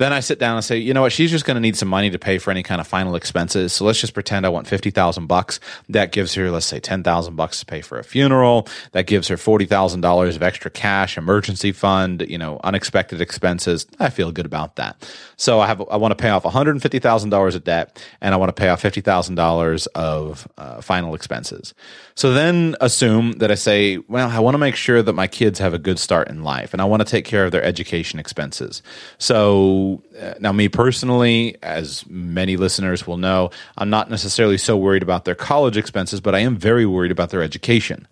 Then 0.01 0.15
I 0.15 0.21
sit 0.21 0.39
down 0.39 0.57
and 0.57 0.65
say, 0.65 0.79
you 0.79 0.95
know 0.95 1.03
what? 1.03 1.13
She's 1.13 1.31
just 1.31 1.45
going 1.45 1.57
to 1.57 1.61
need 1.61 1.77
some 1.77 1.89
money 1.89 2.09
to 2.09 2.19
pay 2.19 2.39
for 2.39 2.51
any 2.51 2.63
kind 2.63 2.81
of 2.81 2.87
final 2.87 3.15
expenses. 3.17 3.75
So 3.75 3.85
let's 3.85 4.01
just 4.01 4.15
pretend 4.15 4.47
I 4.47 4.49
want 4.49 4.67
fifty 4.67 4.91
thousand 4.91 5.27
bucks. 5.27 5.61
That 5.91 6.11
gives 6.11 6.33
her, 6.37 6.51
let's 6.51 6.65
say, 6.65 6.81
ten 6.81 7.03
thousand 7.03 7.37
bucks 7.37 7.61
to 7.61 7.67
pay 7.67 7.83
for 7.83 7.99
a 7.99 8.03
funeral. 8.03 8.67
That 8.93 9.07
gives 9.07 9.29
her 9.29 9.37
forty 9.37 9.67
thousand 9.67 10.01
dollars 10.01 10.37
of 10.37 10.43
extra 10.43 10.71
cash, 10.71 11.19
emergency 11.19 11.73
fund, 11.73 12.25
you 12.27 12.39
know, 12.39 12.59
unexpected 12.65 13.21
expenses. 13.21 13.87
I 13.99 14.09
feel 14.09 14.33
good 14.33 14.47
about 14.47 14.77
that. 14.77 15.07
So 15.37 15.61
I 15.61 15.67
have, 15.67 15.83
I 15.91 15.99
want 15.99 16.13
to 16.13 16.23
pay 16.23 16.31
off 16.31 16.45
one 16.45 16.55
hundred 16.55 16.73
and 16.73 16.83
fifty 16.83 16.99
thousand 16.99 17.29
dollars 17.29 17.55
of 17.55 17.65
debt, 17.65 18.03
and 18.23 18.33
I 18.33 18.39
want 18.39 18.49
to 18.49 18.59
pay 18.59 18.71
off 18.71 18.81
fifty 18.81 19.03
thousand 19.03 19.35
dollars 19.35 19.87
of 19.89 20.49
uh, 20.57 20.81
final 20.81 21.15
expenses. 21.15 21.75
So 22.21 22.35
then 22.35 22.77
assume 22.83 23.33
that 23.39 23.51
I 23.51 23.55
say, 23.55 23.97
well, 23.97 24.29
I 24.29 24.41
want 24.41 24.53
to 24.53 24.59
make 24.59 24.77
sure 24.77 25.01
that 25.01 25.15
my 25.15 25.27
kids 25.27 25.59
have 25.59 25.73
a 25.73 25.79
good 25.79 25.99
start 25.99 26.29
in 26.29 26.43
life, 26.43 26.75
and 26.75 26.83
I 26.83 26.85
want 26.85 27.01
to 27.01 27.07
take 27.07 27.25
care 27.25 27.47
of 27.47 27.51
their 27.51 27.65
education 27.65 28.21
expenses. 28.21 28.83
So 29.17 30.03
uh, 30.21 30.35
now, 30.39 30.53
me 30.53 30.69
personally, 30.69 31.57
as 31.63 32.05
many 32.11 32.59
listeners 32.59 33.07
will 33.07 33.17
know, 33.17 33.49
I'm 33.79 33.89
not 33.89 34.11
necessarily 34.11 34.59
so 34.59 34.77
worried 34.77 35.03
about 35.03 35.25
their 35.25 35.35
college 35.35 35.79
expenses, 35.79 36.21
but 36.21 36.35
I 36.35 36.41
am 36.41 36.59
very 36.59 36.85
worried 36.85 37.11
about 37.11 37.31
their 37.31 37.43
education. 37.43 38.07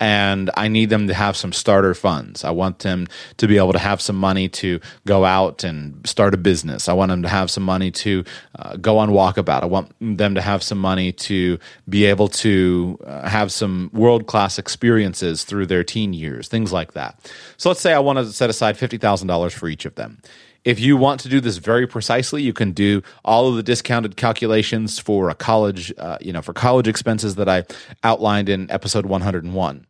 And 0.00 0.50
I 0.56 0.68
need 0.68 0.90
them 0.90 1.06
to 1.06 1.14
have 1.14 1.36
some 1.36 1.52
starter 1.52 1.94
funds. 1.94 2.42
I 2.42 2.50
want 2.50 2.80
them 2.80 3.06
to 3.36 3.46
be 3.46 3.58
able 3.58 3.72
to 3.72 3.78
have 3.78 4.00
some 4.00 4.16
money 4.16 4.48
to 4.48 4.80
go 5.06 5.24
out 5.24 5.62
and 5.62 6.06
start 6.06 6.34
a 6.34 6.36
business. 6.36 6.88
I 6.88 6.94
want 6.94 7.10
them 7.10 7.22
to 7.22 7.28
have 7.28 7.50
some 7.50 7.62
money 7.62 7.92
to 7.92 8.24
uh, 8.58 8.76
go 8.76 8.98
on 8.98 9.10
walkabout. 9.10 9.62
I 9.62 9.66
want 9.66 9.94
them 10.00 10.34
to 10.34 10.40
have 10.40 10.62
some 10.62 10.78
money 10.78 11.12
to 11.12 11.58
be 11.88 12.06
able 12.06 12.28
to 12.28 12.98
uh, 13.06 13.28
have 13.28 13.52
some 13.52 13.90
world 13.92 14.26
class 14.26 14.58
experiences 14.58 15.44
through 15.44 15.66
their 15.66 15.84
teen 15.84 16.12
years, 16.12 16.48
things 16.48 16.72
like 16.72 16.94
that. 16.94 17.30
So 17.56 17.70
let's 17.70 17.80
say 17.80 17.92
I 17.92 18.00
want 18.00 18.18
to 18.18 18.32
set 18.32 18.50
aside 18.50 18.76
$50,000 18.76 19.52
for 19.52 19.68
each 19.68 19.84
of 19.84 19.94
them. 19.94 20.20
If 20.64 20.80
you 20.80 20.96
want 20.96 21.20
to 21.20 21.28
do 21.28 21.40
this 21.40 21.58
very 21.58 21.86
precisely, 21.86 22.42
you 22.42 22.54
can 22.54 22.72
do 22.72 23.02
all 23.22 23.48
of 23.48 23.56
the 23.56 23.62
discounted 23.62 24.16
calculations 24.16 24.98
for 24.98 25.28
a 25.28 25.34
college, 25.34 25.92
uh, 25.98 26.16
you 26.20 26.32
know, 26.32 26.40
for 26.40 26.54
college 26.54 26.88
expenses 26.88 27.34
that 27.34 27.48
I 27.48 27.64
outlined 28.02 28.48
in 28.48 28.70
episode 28.70 29.04
101. 29.04 29.86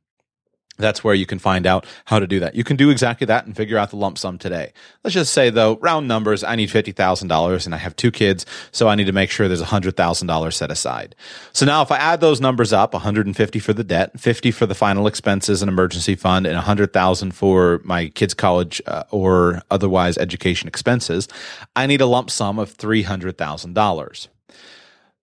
That's 0.77 1.05
where 1.05 1.15
you 1.15 1.25
can 1.25 1.39
find 1.39 1.67
out 1.67 1.87
how 2.07 2.19
to 2.19 2.27
do 2.27 2.41
that. 2.41 2.55
You 2.55 2.65
can 2.65 2.77
do 2.77 2.91
exactly 2.91 3.27
that 3.27 3.47
and 3.47 3.57
figure 3.57 3.79
out 3.79 3.91
the 3.91 3.97
lump 3.97 4.19
sum 4.19 4.39
today. 4.39 4.73
Let's 5.05 5.15
just 5.15 5.33
say 5.33 5.51
though, 5.51 5.77
round 5.77 6.09
numbers, 6.09 6.43
I 6.43 6.57
need 6.57 6.69
$50,000 6.69 7.65
and 7.65 7.75
I 7.75 7.79
have 7.79 7.95
two 7.95 8.11
kids, 8.11 8.45
so 8.73 8.89
I 8.89 8.97
need 8.97 9.07
to 9.07 9.13
make 9.13 9.31
sure 9.31 9.47
there's 9.47 9.63
$100,000 9.63 10.53
set 10.53 10.71
aside. 10.71 11.15
So 11.53 11.65
now 11.65 11.83
if 11.83 11.93
I 11.93 11.97
add 11.99 12.21
those 12.21 12.41
numbers 12.41 12.73
up, 12.73 12.93
150 12.93 13.59
for 13.61 13.73
the 13.73 13.85
debt, 13.85 14.19
50 14.19 14.51
for 14.51 14.67
the 14.67 14.75
final 14.75 15.07
expenses 15.07 15.63
and 15.63 15.69
emergency 15.69 16.17
fund, 16.17 16.47
and 16.47 16.57
100,000 16.57 17.33
for 17.33 17.81
my 17.85 18.09
kids' 18.09 18.35
college 18.35 18.83
uh, 18.87 19.05
or 19.11 19.63
otherwise 19.71 20.19
education 20.19 20.67
expenses, 20.67 21.29
I 21.77 21.87
need 21.87 22.01
a 22.01 22.07
lump 22.07 22.31
sum 22.31 22.59
of 22.59 22.77
$300,000. 22.77 24.29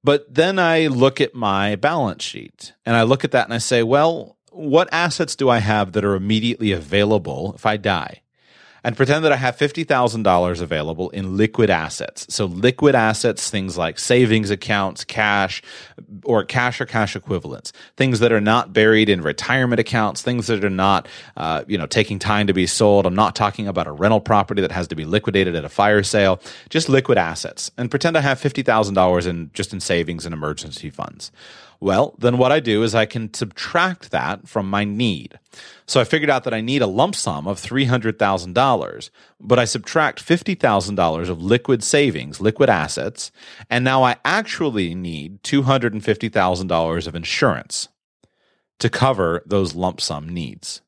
But 0.03 0.33
then 0.33 0.57
I 0.57 0.87
look 0.87 1.21
at 1.21 1.35
my 1.35 1.75
balance 1.75 2.23
sheet 2.23 2.73
and 2.85 2.95
I 2.95 3.03
look 3.03 3.23
at 3.23 3.31
that 3.31 3.45
and 3.45 3.53
I 3.53 3.59
say, 3.59 3.83
well, 3.83 4.37
what 4.51 4.89
assets 4.91 5.35
do 5.35 5.49
I 5.49 5.59
have 5.59 5.93
that 5.93 6.05
are 6.05 6.15
immediately 6.15 6.71
available 6.71 7.53
if 7.55 7.65
I 7.65 7.77
die? 7.77 8.21
And 8.83 8.97
pretend 8.97 9.23
that 9.25 9.31
I 9.31 9.35
have 9.35 9.57
$50,000 9.57 10.61
available 10.61 11.11
in 11.11 11.37
liquid 11.37 11.69
assets. 11.69 12.25
So, 12.33 12.45
liquid 12.45 12.95
assets, 12.95 13.47
things 13.51 13.77
like 13.77 13.99
savings 13.99 14.49
accounts, 14.49 15.03
cash, 15.03 15.61
or 16.23 16.43
cash 16.43 16.81
or 16.81 16.87
cash 16.87 17.15
equivalents, 17.15 17.73
things 17.95 18.19
that 18.21 18.31
are 18.31 18.41
not 18.41 18.73
buried 18.73 19.07
in 19.07 19.21
retirement 19.21 19.79
accounts, 19.79 20.23
things 20.23 20.47
that 20.47 20.65
are 20.65 20.69
not, 20.71 21.07
uh, 21.37 21.63
you 21.67 21.77
know, 21.77 21.85
taking 21.85 22.17
time 22.17 22.47
to 22.47 22.53
be 22.53 22.65
sold. 22.65 23.05
I'm 23.05 23.13
not 23.13 23.35
talking 23.35 23.67
about 23.67 23.85
a 23.85 23.91
rental 23.91 24.19
property 24.19 24.63
that 24.63 24.71
has 24.71 24.87
to 24.87 24.95
be 24.95 25.05
liquidated 25.05 25.55
at 25.55 25.63
a 25.63 25.69
fire 25.69 26.01
sale, 26.01 26.41
just 26.69 26.89
liquid 26.89 27.19
assets. 27.19 27.69
And 27.77 27.91
pretend 27.91 28.17
I 28.17 28.21
have 28.21 28.41
$50,000 28.41 29.27
in 29.27 29.51
just 29.53 29.73
in 29.73 29.79
savings 29.79 30.25
and 30.25 30.33
emergency 30.33 30.89
funds. 30.89 31.31
Well, 31.83 32.13
then 32.19 32.37
what 32.37 32.51
I 32.51 32.59
do 32.59 32.83
is 32.83 32.93
I 32.93 33.07
can 33.07 33.33
subtract 33.33 34.11
that 34.11 34.47
from 34.47 34.69
my 34.69 34.83
need. 34.83 35.39
So 35.87 35.99
I 35.99 36.03
figured 36.03 36.29
out 36.29 36.43
that 36.43 36.53
I 36.53 36.61
need 36.61 36.83
a 36.83 36.87
lump 36.87 37.15
sum 37.15 37.47
of 37.47 37.59
$300,000, 37.59 39.09
but 39.39 39.57
I 39.57 39.65
subtract 39.65 40.23
$50,000 40.23 41.29
of 41.29 41.41
liquid 41.41 41.83
savings, 41.83 42.39
liquid 42.39 42.69
assets, 42.69 43.31
and 43.67 43.83
now 43.83 44.03
I 44.03 44.17
actually 44.23 44.93
need 44.93 45.41
$250,000 45.41 47.07
of 47.07 47.15
insurance 47.15 47.87
to 48.79 48.89
cover 48.89 49.41
those 49.47 49.73
lump 49.73 50.01
sum 50.01 50.29
needs. 50.29 50.81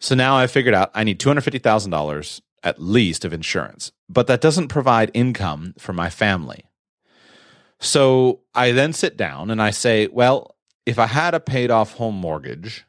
So 0.00 0.16
now 0.16 0.36
I 0.36 0.48
figured 0.48 0.74
out 0.74 0.90
I 0.92 1.04
need 1.04 1.20
$250,000 1.20 2.40
at 2.64 2.82
least 2.82 3.24
of 3.24 3.32
insurance, 3.32 3.92
but 4.08 4.26
that 4.26 4.40
doesn't 4.40 4.68
provide 4.68 5.12
income 5.14 5.74
for 5.78 5.92
my 5.92 6.10
family. 6.10 6.64
So 7.84 8.40
I 8.54 8.72
then 8.72 8.94
sit 8.94 9.16
down 9.16 9.50
and 9.50 9.60
I 9.60 9.70
say, 9.70 10.08
well, 10.08 10.56
if 10.86 10.98
I 10.98 11.06
had 11.06 11.34
a 11.34 11.40
paid 11.40 11.70
off 11.70 11.92
home 11.92 12.14
mortgage, 12.14 12.86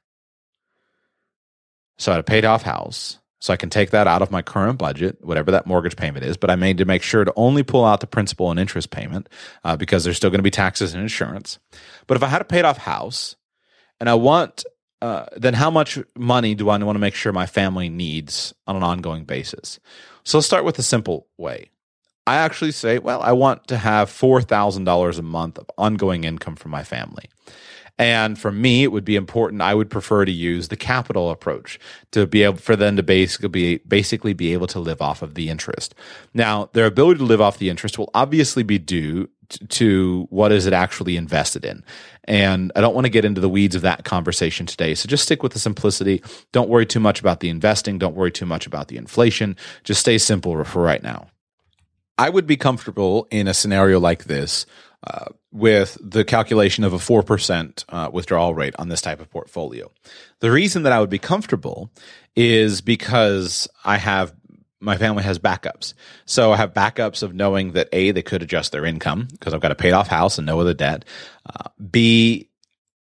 so 1.98 2.12
I 2.12 2.16
had 2.16 2.22
a 2.22 2.24
paid 2.24 2.46
off 2.46 2.64
house, 2.64 3.20
so 3.40 3.54
I 3.54 3.58
can 3.58 3.70
take 3.70 3.92
that 3.92 4.08
out 4.08 4.22
of 4.22 4.32
my 4.32 4.42
current 4.42 4.80
budget, 4.80 5.18
whatever 5.22 5.52
that 5.52 5.68
mortgage 5.68 5.98
payment 5.98 6.26
is. 6.26 6.38
But 6.38 6.50
I 6.50 6.56
made 6.56 6.78
to 6.78 6.86
make 6.86 7.04
sure 7.04 7.26
to 7.26 7.34
only 7.36 7.62
pull 7.62 7.84
out 7.84 8.00
the 8.00 8.08
principal 8.08 8.50
and 8.52 8.60
interest 8.60 8.90
payment 8.90 9.28
uh, 9.66 9.76
because 9.76 10.04
there's 10.04 10.16
still 10.16 10.30
going 10.30 10.40
to 10.40 10.44
be 10.44 10.52
taxes 10.52 10.94
and 10.94 11.04
insurance. 11.04 11.60
But 12.08 12.16
if 12.16 12.24
I 12.24 12.28
had 12.28 12.42
a 12.42 12.46
paid 12.46 12.64
off 12.64 12.78
house 12.78 13.36
and 14.00 14.10
I 14.10 14.14
want, 14.14 14.64
uh, 15.02 15.26
then 15.36 15.54
how 15.54 15.70
much 15.70 16.00
money 16.18 16.56
do 16.56 16.70
I 16.70 16.78
want 16.78 16.96
to 16.96 17.02
make 17.02 17.16
sure 17.16 17.34
my 17.34 17.46
family 17.46 17.90
needs 17.90 18.54
on 18.66 18.78
an 18.78 18.84
ongoing 18.84 19.26
basis? 19.26 19.80
So 20.24 20.38
let's 20.38 20.48
start 20.48 20.64
with 20.64 20.80
a 20.80 20.84
simple 20.84 21.28
way. 21.38 21.70
I 22.28 22.36
actually 22.38 22.72
say, 22.72 22.98
well, 22.98 23.22
I 23.22 23.32
want 23.34 23.68
to 23.68 23.78
have 23.78 24.10
$4,000 24.10 25.20
a 25.20 25.22
month 25.22 25.58
of 25.60 25.70
ongoing 25.78 26.24
income 26.24 26.56
from 26.56 26.72
my 26.72 26.84
family. 26.84 27.30
And 27.98 28.38
for 28.38 28.52
me, 28.52 28.84
it 28.84 28.92
would 28.92 29.06
be 29.06 29.16
important. 29.16 29.62
I 29.62 29.74
would 29.74 29.90
prefer 29.90 30.26
to 30.26 30.32
use 30.32 30.68
the 30.68 30.76
capital 30.76 31.30
approach 31.30 31.80
to 32.12 32.28
be 32.28 32.44
able 32.44 32.58
for 32.58 32.76
them 32.76 32.98
to 32.98 33.04
basically 33.04 33.48
be 33.48 33.78
basically 33.88 34.34
be 34.34 34.52
able 34.52 34.68
to 34.68 34.80
live 34.80 35.02
off 35.02 35.22
of 35.22 35.36
the 35.36 35.50
interest. 35.50 35.96
Now, 36.34 36.70
their 36.74 36.88
ability 36.88 37.20
to 37.20 37.26
live 37.26 37.40
off 37.40 37.58
the 37.58 37.70
interest 37.70 37.98
will 37.98 38.12
obviously 38.14 38.64
be 38.64 38.80
due 38.80 39.30
to 39.70 40.28
what 40.30 40.52
is 40.52 40.66
it 40.66 40.74
actually 40.74 41.16
invested 41.16 41.64
in. 41.64 41.86
And 42.26 42.72
I 42.76 42.82
don't 42.82 42.96
want 42.96 43.06
to 43.06 43.12
get 43.12 43.26
into 43.26 43.40
the 43.40 43.48
weeds 43.48 43.76
of 43.76 43.84
that 43.84 44.04
conversation 44.04 44.66
today. 44.66 44.96
So 44.96 45.08
just 45.08 45.24
stick 45.24 45.44
with 45.44 45.54
the 45.54 45.60
simplicity. 45.60 46.22
Don't 46.52 46.68
worry 46.68 46.86
too 46.86 47.00
much 47.00 47.20
about 47.20 47.40
the 47.40 47.50
investing. 47.50 48.00
Don't 48.00 48.16
worry 48.16 48.32
too 48.32 48.48
much 48.48 48.66
about 48.66 48.88
the 48.88 48.98
inflation. 48.98 49.56
Just 49.84 50.02
stay 50.02 50.18
simple 50.18 50.62
for 50.64 50.82
right 50.82 51.04
now. 51.04 51.28
I 52.18 52.30
would 52.30 52.48
be 52.48 52.58
comfortable 52.58 53.28
in 53.32 53.48
a 53.48 53.54
scenario 53.54 54.00
like 54.00 54.26
this 54.26 54.66
uh, 55.06 55.26
with 55.52 55.98
the 56.02 56.24
calculation 56.24 56.84
of 56.84 56.94
a 56.94 56.98
4% 56.98 57.86
uh, 57.90 58.10
withdrawal 58.12 58.54
rate 58.54 58.76
on 58.80 58.90
this 58.90 59.02
type 59.02 59.20
of 59.20 59.30
portfolio. 59.30 59.92
The 60.40 60.52
reason 60.52 60.84
that 60.84 60.94
I 60.94 61.00
would 61.00 61.10
be 61.10 61.20
comfortable 61.20 61.92
is 62.36 62.82
because 62.82 63.68
I 63.84 63.98
have 63.98 64.34
my 64.82 64.98
family 64.98 65.24
has 65.24 65.40
backups. 65.40 65.94
So 66.26 66.52
I 66.52 66.58
have 66.58 66.74
backups 66.74 67.24
of 67.24 67.34
knowing 67.34 67.72
that 67.72 67.90
A, 67.92 68.12
they 68.12 68.22
could 68.22 68.44
adjust 68.44 68.72
their 68.72 68.86
income 68.86 69.28
because 69.32 69.54
I've 69.54 69.62
got 69.62 69.72
a 69.72 69.76
paid 69.76 69.94
off 69.94 70.08
house 70.08 70.38
and 70.38 70.46
no 70.46 70.60
other 70.60 70.74
debt. 70.74 71.06
Uh, 71.46 71.70
B, 71.90 72.50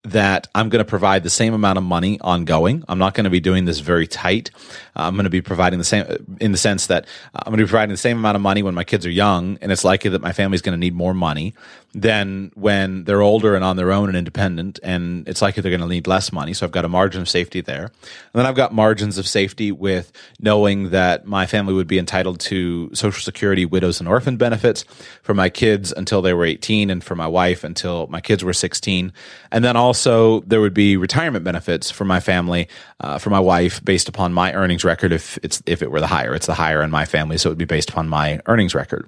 that 0.05 0.49
I'm 0.55 0.69
going 0.69 0.85
to 0.85 0.89
provide 0.89 1.23
the 1.23 1.31
same 1.31 1.55
amount 1.55 1.79
of 1.79 1.85
money 1.85 2.19
ongoing. 2.21 2.83
I'm 2.89 2.99
not 2.99 3.15
going 3.15 3.25
to 3.25 3.31
be 3.31 3.39
doing 3.39 3.67
this 3.67 3.79
very 3.79 4.09
tight. 4.09 4.51
Uh, 4.97 5.03
I'm 5.03 5.15
going 5.15 5.25
to 5.25 5.31
be 5.31 5.43
providing 5.43 5.79
the 5.79 5.85
same 5.85 6.05
in 6.41 6.51
the 6.51 6.59
sense 6.59 6.89
that 6.89 7.05
uh, 7.35 7.43
I'm 7.47 7.53
going 7.53 7.59
to 7.59 7.65
be 7.65 7.69
providing 7.69 7.93
the 7.93 7.99
same 7.99 8.19
amount 8.19 8.35
of 8.35 8.43
money 8.43 8.65
when 8.65 8.75
my 8.75 8.85
kids 8.85 9.07
are 9.07 9.11
young, 9.11 9.59
and 9.63 9.71
it's 9.71 9.85
likely 9.85 10.11
that 10.11 10.21
my 10.21 10.33
family's 10.33 10.61
going 10.61 10.73
to 10.73 10.81
need 10.81 10.95
more 10.95 11.15
money 11.15 11.55
than 11.95 12.51
when 12.55 13.05
they're 13.05 13.21
older 13.21 13.55
and 13.55 13.63
on 13.63 13.77
their 13.77 13.93
own 13.93 14.09
and 14.09 14.17
independent, 14.17 14.81
and 14.83 15.29
it's 15.29 15.43
likely 15.43 15.61
they're 15.61 15.71
going 15.71 15.81
to 15.81 15.87
need 15.87 16.07
less 16.07 16.33
money. 16.33 16.55
So 16.55 16.67
I've 16.67 16.73
got 16.73 16.85
a 16.85 16.89
margin 16.89 17.21
of 17.21 17.29
safety 17.29 17.61
there. 17.61 17.85
And 17.85 17.93
then 18.35 18.47
I've 18.47 18.55
got 18.55 18.73
margins 18.73 19.19
of 19.19 19.29
safety 19.29 19.71
with 19.71 20.11
knowing 20.41 20.91
that 20.91 21.27
my 21.27 21.47
family 21.47 21.75
would 21.75 21.87
be 21.87 21.99
entitled 21.99 22.41
to 22.41 22.91
Social 22.95 23.21
Security, 23.21 23.67
widows, 23.67 24.01
and 24.01 24.09
orphan 24.09 24.37
benefits 24.37 24.85
for 25.23 25.35
my 25.35 25.51
kids 25.51 25.93
until 25.93 26.23
they 26.23 26.33
were 26.33 26.47
18, 26.47 26.89
and 26.89 27.05
for 27.05 27.15
my 27.15 27.27
wife 27.27 27.63
until 27.63 28.07
my 28.09 28.21
kids 28.21 28.43
were 28.43 28.55
16. 28.55 29.13
And 29.51 29.65
then 29.65 29.77
also 29.93 30.41
there 30.47 30.63
would 30.63 30.73
be 30.73 30.97
retirement 30.97 31.45
benefits 31.45 31.91
for 31.91 32.07
my 32.07 32.19
family, 32.19 32.67
uh, 33.01 33.19
for 33.19 33.29
my 33.29 33.39
wife, 33.39 33.85
based 33.85 34.09
upon 34.09 34.33
my 34.33 34.51
earnings 34.55 34.85
record. 34.85 35.13
If 35.13 35.39
it's 35.43 35.63
if 35.67 35.83
it 35.83 35.91
were 35.91 36.01
the 36.01 36.07
higher, 36.07 36.35
it's 36.35 36.47
the 36.47 36.55
higher 36.55 36.83
in 36.83 36.91
my 36.91 37.05
family, 37.05 37.37
so 37.37 37.51
it 37.51 37.53
would 37.53 37.59
be 37.59 37.67
based 37.67 37.91
upon 37.91 38.09
my 38.09 38.41
earnings 38.47 38.75
record. 38.75 39.07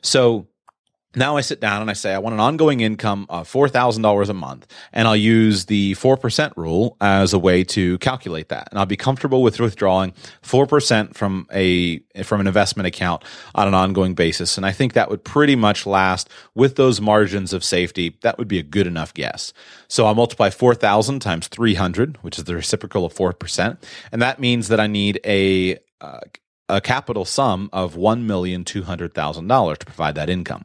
So 0.00 0.46
now 1.14 1.36
I 1.36 1.42
sit 1.42 1.60
down 1.60 1.82
and 1.82 1.90
I 1.90 1.92
say, 1.92 2.14
I 2.14 2.18
want 2.18 2.34
an 2.34 2.40
ongoing 2.40 2.80
income 2.80 3.26
of 3.28 3.50
$4,000 3.50 4.28
a 4.28 4.32
month. 4.32 4.66
And 4.92 5.06
I'll 5.06 5.16
use 5.16 5.66
the 5.66 5.92
4% 5.94 6.52
rule 6.56 6.96
as 7.00 7.32
a 7.32 7.38
way 7.38 7.64
to 7.64 7.98
calculate 7.98 8.48
that. 8.48 8.68
And 8.70 8.78
I'll 8.78 8.86
be 8.86 8.96
comfortable 8.96 9.42
with 9.42 9.60
withdrawing 9.60 10.12
4% 10.42 11.14
from 11.14 11.46
a, 11.52 11.98
from 12.22 12.40
an 12.40 12.46
investment 12.46 12.86
account 12.86 13.24
on 13.54 13.68
an 13.68 13.74
ongoing 13.74 14.14
basis. 14.14 14.56
And 14.56 14.64
I 14.64 14.72
think 14.72 14.94
that 14.94 15.10
would 15.10 15.24
pretty 15.24 15.56
much 15.56 15.86
last 15.86 16.28
with 16.54 16.76
those 16.76 17.00
margins 17.00 17.52
of 17.52 17.62
safety. 17.62 18.16
That 18.22 18.38
would 18.38 18.48
be 18.48 18.58
a 18.58 18.62
good 18.62 18.86
enough 18.86 19.12
guess. 19.12 19.52
So 19.88 20.06
I'll 20.06 20.14
multiply 20.14 20.50
4,000 20.50 21.20
times 21.20 21.48
300, 21.48 22.16
which 22.22 22.38
is 22.38 22.44
the 22.44 22.54
reciprocal 22.54 23.04
of 23.04 23.14
4%. 23.14 23.76
And 24.10 24.22
that 24.22 24.40
means 24.40 24.68
that 24.68 24.80
I 24.80 24.86
need 24.86 25.20
a, 25.24 25.78
uh, 26.00 26.20
a 26.68 26.80
capital 26.80 27.24
sum 27.24 27.68
of 27.72 27.94
$1,200,000 27.96 29.76
to 29.78 29.86
provide 29.86 30.14
that 30.14 30.30
income. 30.30 30.64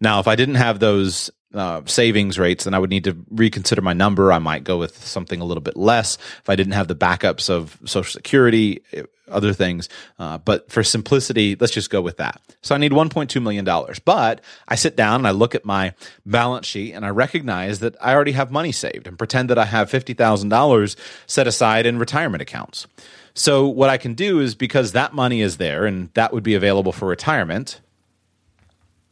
Now, 0.00 0.20
if 0.20 0.28
I 0.28 0.36
didn't 0.36 0.56
have 0.56 0.78
those 0.78 1.30
uh, 1.54 1.80
savings 1.86 2.38
rates, 2.38 2.64
then 2.64 2.74
I 2.74 2.78
would 2.78 2.90
need 2.90 3.04
to 3.04 3.16
reconsider 3.30 3.80
my 3.80 3.94
number. 3.94 4.32
I 4.32 4.38
might 4.38 4.64
go 4.64 4.78
with 4.78 5.04
something 5.04 5.40
a 5.40 5.44
little 5.44 5.62
bit 5.62 5.76
less 5.76 6.18
if 6.40 6.50
I 6.50 6.56
didn't 6.56 6.74
have 6.74 6.88
the 6.88 6.94
backups 6.94 7.48
of 7.48 7.78
Social 7.84 8.12
Security, 8.12 8.82
eh, 8.92 9.04
other 9.28 9.52
things. 9.52 9.88
Uh, 10.18 10.38
but 10.38 10.70
for 10.70 10.82
simplicity, 10.82 11.56
let's 11.58 11.72
just 11.72 11.88
go 11.88 12.02
with 12.02 12.18
that. 12.18 12.40
So 12.62 12.74
I 12.74 12.78
need 12.78 12.92
$1.2 12.92 13.42
million. 13.42 13.64
But 14.04 14.40
I 14.68 14.74
sit 14.74 14.96
down 14.96 15.20
and 15.20 15.26
I 15.26 15.30
look 15.30 15.54
at 15.54 15.64
my 15.64 15.94
balance 16.26 16.66
sheet 16.66 16.92
and 16.92 17.06
I 17.06 17.10
recognize 17.10 17.78
that 17.80 17.96
I 18.00 18.14
already 18.14 18.32
have 18.32 18.50
money 18.50 18.72
saved 18.72 19.06
and 19.06 19.16
pretend 19.18 19.50
that 19.50 19.58
I 19.58 19.64
have 19.64 19.90
$50,000 19.90 20.96
set 21.26 21.46
aside 21.46 21.86
in 21.86 21.98
retirement 21.98 22.42
accounts. 22.42 22.86
So 23.38 23.66
what 23.66 23.90
I 23.90 23.98
can 23.98 24.14
do 24.14 24.40
is 24.40 24.54
because 24.54 24.92
that 24.92 25.12
money 25.12 25.42
is 25.42 25.58
there 25.58 25.84
and 25.84 26.08
that 26.14 26.32
would 26.32 26.42
be 26.42 26.54
available 26.54 26.90
for 26.90 27.06
retirement, 27.06 27.82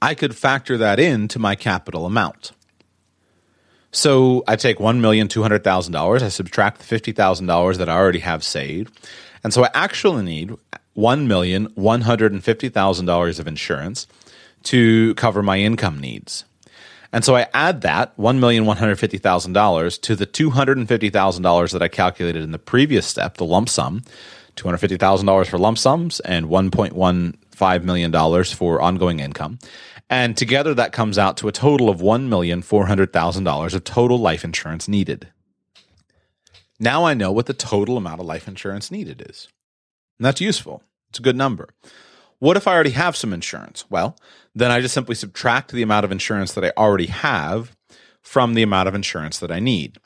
I 0.01 0.15
could 0.15 0.35
factor 0.35 0.79
that 0.79 0.99
into 0.99 1.39
my 1.39 1.55
capital 1.55 2.07
amount. 2.07 2.53
So 3.93 4.43
I 4.49 4.57
take 4.57 4.79
$1,200,000, 4.79 6.23
I 6.23 6.29
subtract 6.29 6.81
the 6.81 6.99
$50,000 6.99 7.77
that 7.77 7.91
I 7.91 7.95
already 7.95 8.21
have 8.21 8.43
saved. 8.43 8.99
And 9.45 9.53
so 9.53 9.63
I 9.63 9.69
actually 9.75 10.25
need 10.25 10.57
$1,150,000 10.97 13.39
of 13.39 13.47
insurance 13.47 14.07
to 14.63 15.15
cover 15.17 15.43
my 15.43 15.59
income 15.59 16.01
needs. 16.01 16.47
And 17.15 17.25
so 17.25 17.37
I 17.37 17.47
add 17.55 17.83
that 17.83 18.17
$1,150,000 18.17 20.01
to 20.01 20.17
the 20.17 20.27
$250,000 20.27 21.73
that 21.73 21.81
I 21.81 21.87
calculated 21.87 22.43
in 22.43 22.51
the 22.51 22.59
previous 22.59 23.07
step, 23.07 23.37
the 23.37 23.45
lump 23.45 23.69
sum, 23.69 24.03
$250,000 24.57 25.47
for 25.47 25.57
lump 25.57 25.79
sums 25.79 26.19
and 26.19 26.47
$1.15 26.47 27.85
million 27.85 28.45
for 28.47 28.83
ongoing 28.83 29.21
income. 29.21 29.61
And 30.11 30.37
together 30.37 30.75
that 30.75 30.91
comes 30.91 31.17
out 31.17 31.37
to 31.37 31.47
a 31.47 31.53
total 31.53 31.89
of 31.89 32.01
$1,400,000 32.01 33.75
of 33.75 33.85
total 33.85 34.19
life 34.19 34.43
insurance 34.43 34.89
needed. 34.89 35.29
Now 36.81 37.05
I 37.05 37.15
know 37.15 37.31
what 37.31 37.47
the 37.47 37.55
total 37.55 37.97
amount 37.97 38.23
of 38.23 38.27
life 38.27 38.49
insurance 38.49 38.91
needed 38.91 39.25
is. 39.31 39.47
And 40.19 40.27
that's 40.27 40.41
useful. 40.41 40.83
It's 41.11 41.21
a 41.21 41.23
good 41.23 41.37
number. 41.37 41.69
What 42.41 42.57
if 42.57 42.67
I 42.67 42.75
already 42.75 42.91
have 42.91 43.17
some 43.17 43.33
insurance? 43.33 43.85
Well, 43.89 44.19
then 44.55 44.71
I 44.71 44.81
just 44.81 44.95
simply 44.95 45.15
subtract 45.15 45.73
the 45.73 45.83
amount 45.83 46.05
of 46.05 46.13
insurance 46.13 46.53
that 46.53 46.65
I 46.65 46.73
already 46.77 47.07
have 47.07 47.77
from 48.23 48.55
the 48.55 48.63
amount 48.63 48.89
of 48.89 48.95
insurance 48.95 49.39
that 49.39 49.51
I 49.51 49.61
need. 49.61 49.99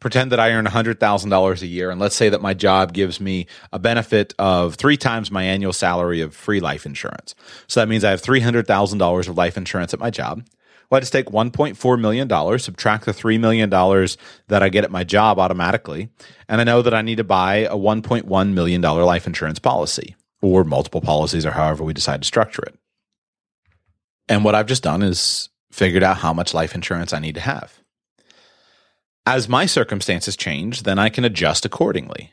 Pretend 0.00 0.32
that 0.32 0.40
I 0.40 0.52
earn 0.52 0.64
$100,000 0.64 1.62
a 1.62 1.66
year, 1.66 1.90
and 1.90 2.00
let's 2.00 2.16
say 2.16 2.30
that 2.30 2.40
my 2.40 2.54
job 2.54 2.94
gives 2.94 3.20
me 3.20 3.46
a 3.70 3.78
benefit 3.78 4.34
of 4.38 4.76
three 4.76 4.96
times 4.96 5.30
my 5.30 5.42
annual 5.42 5.74
salary 5.74 6.22
of 6.22 6.34
free 6.34 6.58
life 6.58 6.86
insurance. 6.86 7.34
So 7.66 7.80
that 7.80 7.88
means 7.88 8.02
I 8.02 8.10
have 8.10 8.22
$300,000 8.22 9.28
of 9.28 9.36
life 9.36 9.58
insurance 9.58 9.92
at 9.92 10.00
my 10.00 10.08
job. 10.08 10.42
Well, 10.88 10.96
I 10.96 11.00
just 11.00 11.12
take 11.12 11.26
$1.4 11.26 12.00
million, 12.00 12.58
subtract 12.58 13.04
the 13.04 13.12
$3 13.12 13.38
million 13.38 13.70
that 14.48 14.62
I 14.62 14.70
get 14.70 14.84
at 14.84 14.90
my 14.90 15.04
job 15.04 15.38
automatically, 15.38 16.08
and 16.48 16.60
I 16.60 16.64
know 16.64 16.80
that 16.82 16.94
I 16.94 17.02
need 17.02 17.16
to 17.16 17.24
buy 17.24 17.56
a 17.58 17.76
$1.1 17.76 18.52
million 18.52 18.80
life 18.80 19.26
insurance 19.26 19.58
policy 19.58 20.16
or 20.40 20.64
multiple 20.64 21.02
policies 21.02 21.44
or 21.44 21.52
however 21.52 21.84
we 21.84 21.92
decide 21.92 22.22
to 22.22 22.26
structure 22.26 22.62
it. 22.62 22.74
And 24.30 24.44
what 24.44 24.54
I've 24.54 24.66
just 24.66 24.84
done 24.84 25.02
is 25.02 25.48
figured 25.72 26.04
out 26.04 26.18
how 26.18 26.32
much 26.32 26.54
life 26.54 26.74
insurance 26.74 27.12
I 27.12 27.18
need 27.18 27.34
to 27.34 27.40
have. 27.40 27.80
As 29.26 29.48
my 29.48 29.66
circumstances 29.66 30.36
change, 30.36 30.84
then 30.84 31.00
I 31.00 31.08
can 31.08 31.24
adjust 31.24 31.66
accordingly. 31.66 32.32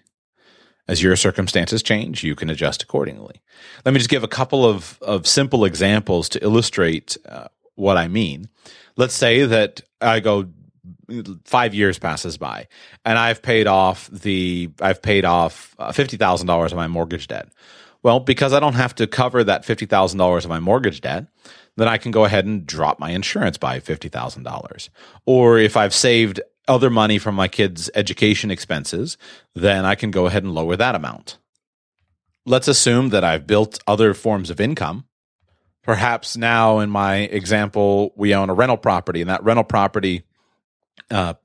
As 0.88 1.02
your 1.02 1.16
circumstances 1.16 1.82
change, 1.84 2.24
you 2.24 2.36
can 2.36 2.52
adjust 2.52 2.84
accordingly. 2.84 3.41
Let 3.84 3.93
me 3.93 3.98
just 3.98 4.12
give 4.12 4.24
a 4.24 4.28
couple 4.28 4.64
of, 4.64 5.00
of 5.02 5.28
simple 5.28 5.66
examples 5.66 6.30
to 6.30 6.43
illustrate 6.43 7.18
uh, 7.28 7.48
what 7.74 7.98
I 7.98 8.08
mean. 8.08 8.48
Let's 8.95 9.16
say 9.16 9.45
that 9.45 9.82
I 10.00 10.20
go 10.20 10.50
five 11.45 11.74
years 11.74 11.98
passes 11.98 12.38
by 12.38 12.68
and 13.06 13.18
I've 13.18 13.41
paid 13.41 13.66
off 13.66 14.08
the 14.12 14.70
I've 14.82 15.02
paid 15.02 15.26
off 15.26 15.76
uh, 15.80 15.91
fifty 15.91 16.18
thousand 16.18 16.48
dollars 16.48 16.72
of 16.74 16.78
my 16.78 16.88
mortgage 16.88 17.28
debt. 17.28 17.50
Well, 18.04 18.20
because 18.20 18.54
I 18.54 18.60
don't 18.60 18.76
have 18.76 18.95
to 18.95 19.08
cover 19.08 19.43
that 19.43 19.64
$50,000 19.64 20.43
of 20.43 20.50
my 20.50 20.60
mortgage 20.60 21.02
debt, 21.02 21.26
then 21.78 21.88
I 21.88 21.97
can 21.97 22.11
go 22.11 22.25
ahead 22.25 22.45
and 22.45 22.65
drop 22.65 22.99
my 22.99 23.11
insurance 23.11 23.57
by 23.57 23.80
$50,000. 23.80 24.89
Or 25.25 25.57
if 25.57 25.78
I've 25.78 25.93
saved 25.93 26.41
other 26.67 26.89
money 26.89 27.17
from 27.17 27.36
my 27.36 27.47
kids' 27.47 27.89
education 27.95 28.51
expenses, 28.51 29.17
then 29.55 29.86
I 29.86 29.95
can 29.95 30.11
go 30.11 30.25
ahead 30.25 30.43
and 30.43 30.53
lower 30.53 30.75
that 30.75 30.95
amount. 30.95 31.38
Let's 32.45 32.67
assume 32.67 33.09
that 33.09 33.23
I've 33.23 33.47
built 33.47 33.80
other 33.88 34.13
forms 34.13 34.49
of 34.49 34.59
income. 34.59 35.05
Perhaps 35.84 36.36
now, 36.36 36.80
in 36.80 36.89
my 36.89 37.17
example, 37.17 38.11
we 38.17 38.36
own 38.36 38.49
a 38.49 38.53
rental 38.53 38.78
property, 38.78 39.21
and 39.21 39.30
that 39.30 39.43
rental 39.43 39.63
property 39.63 40.23
uh, 41.09 41.36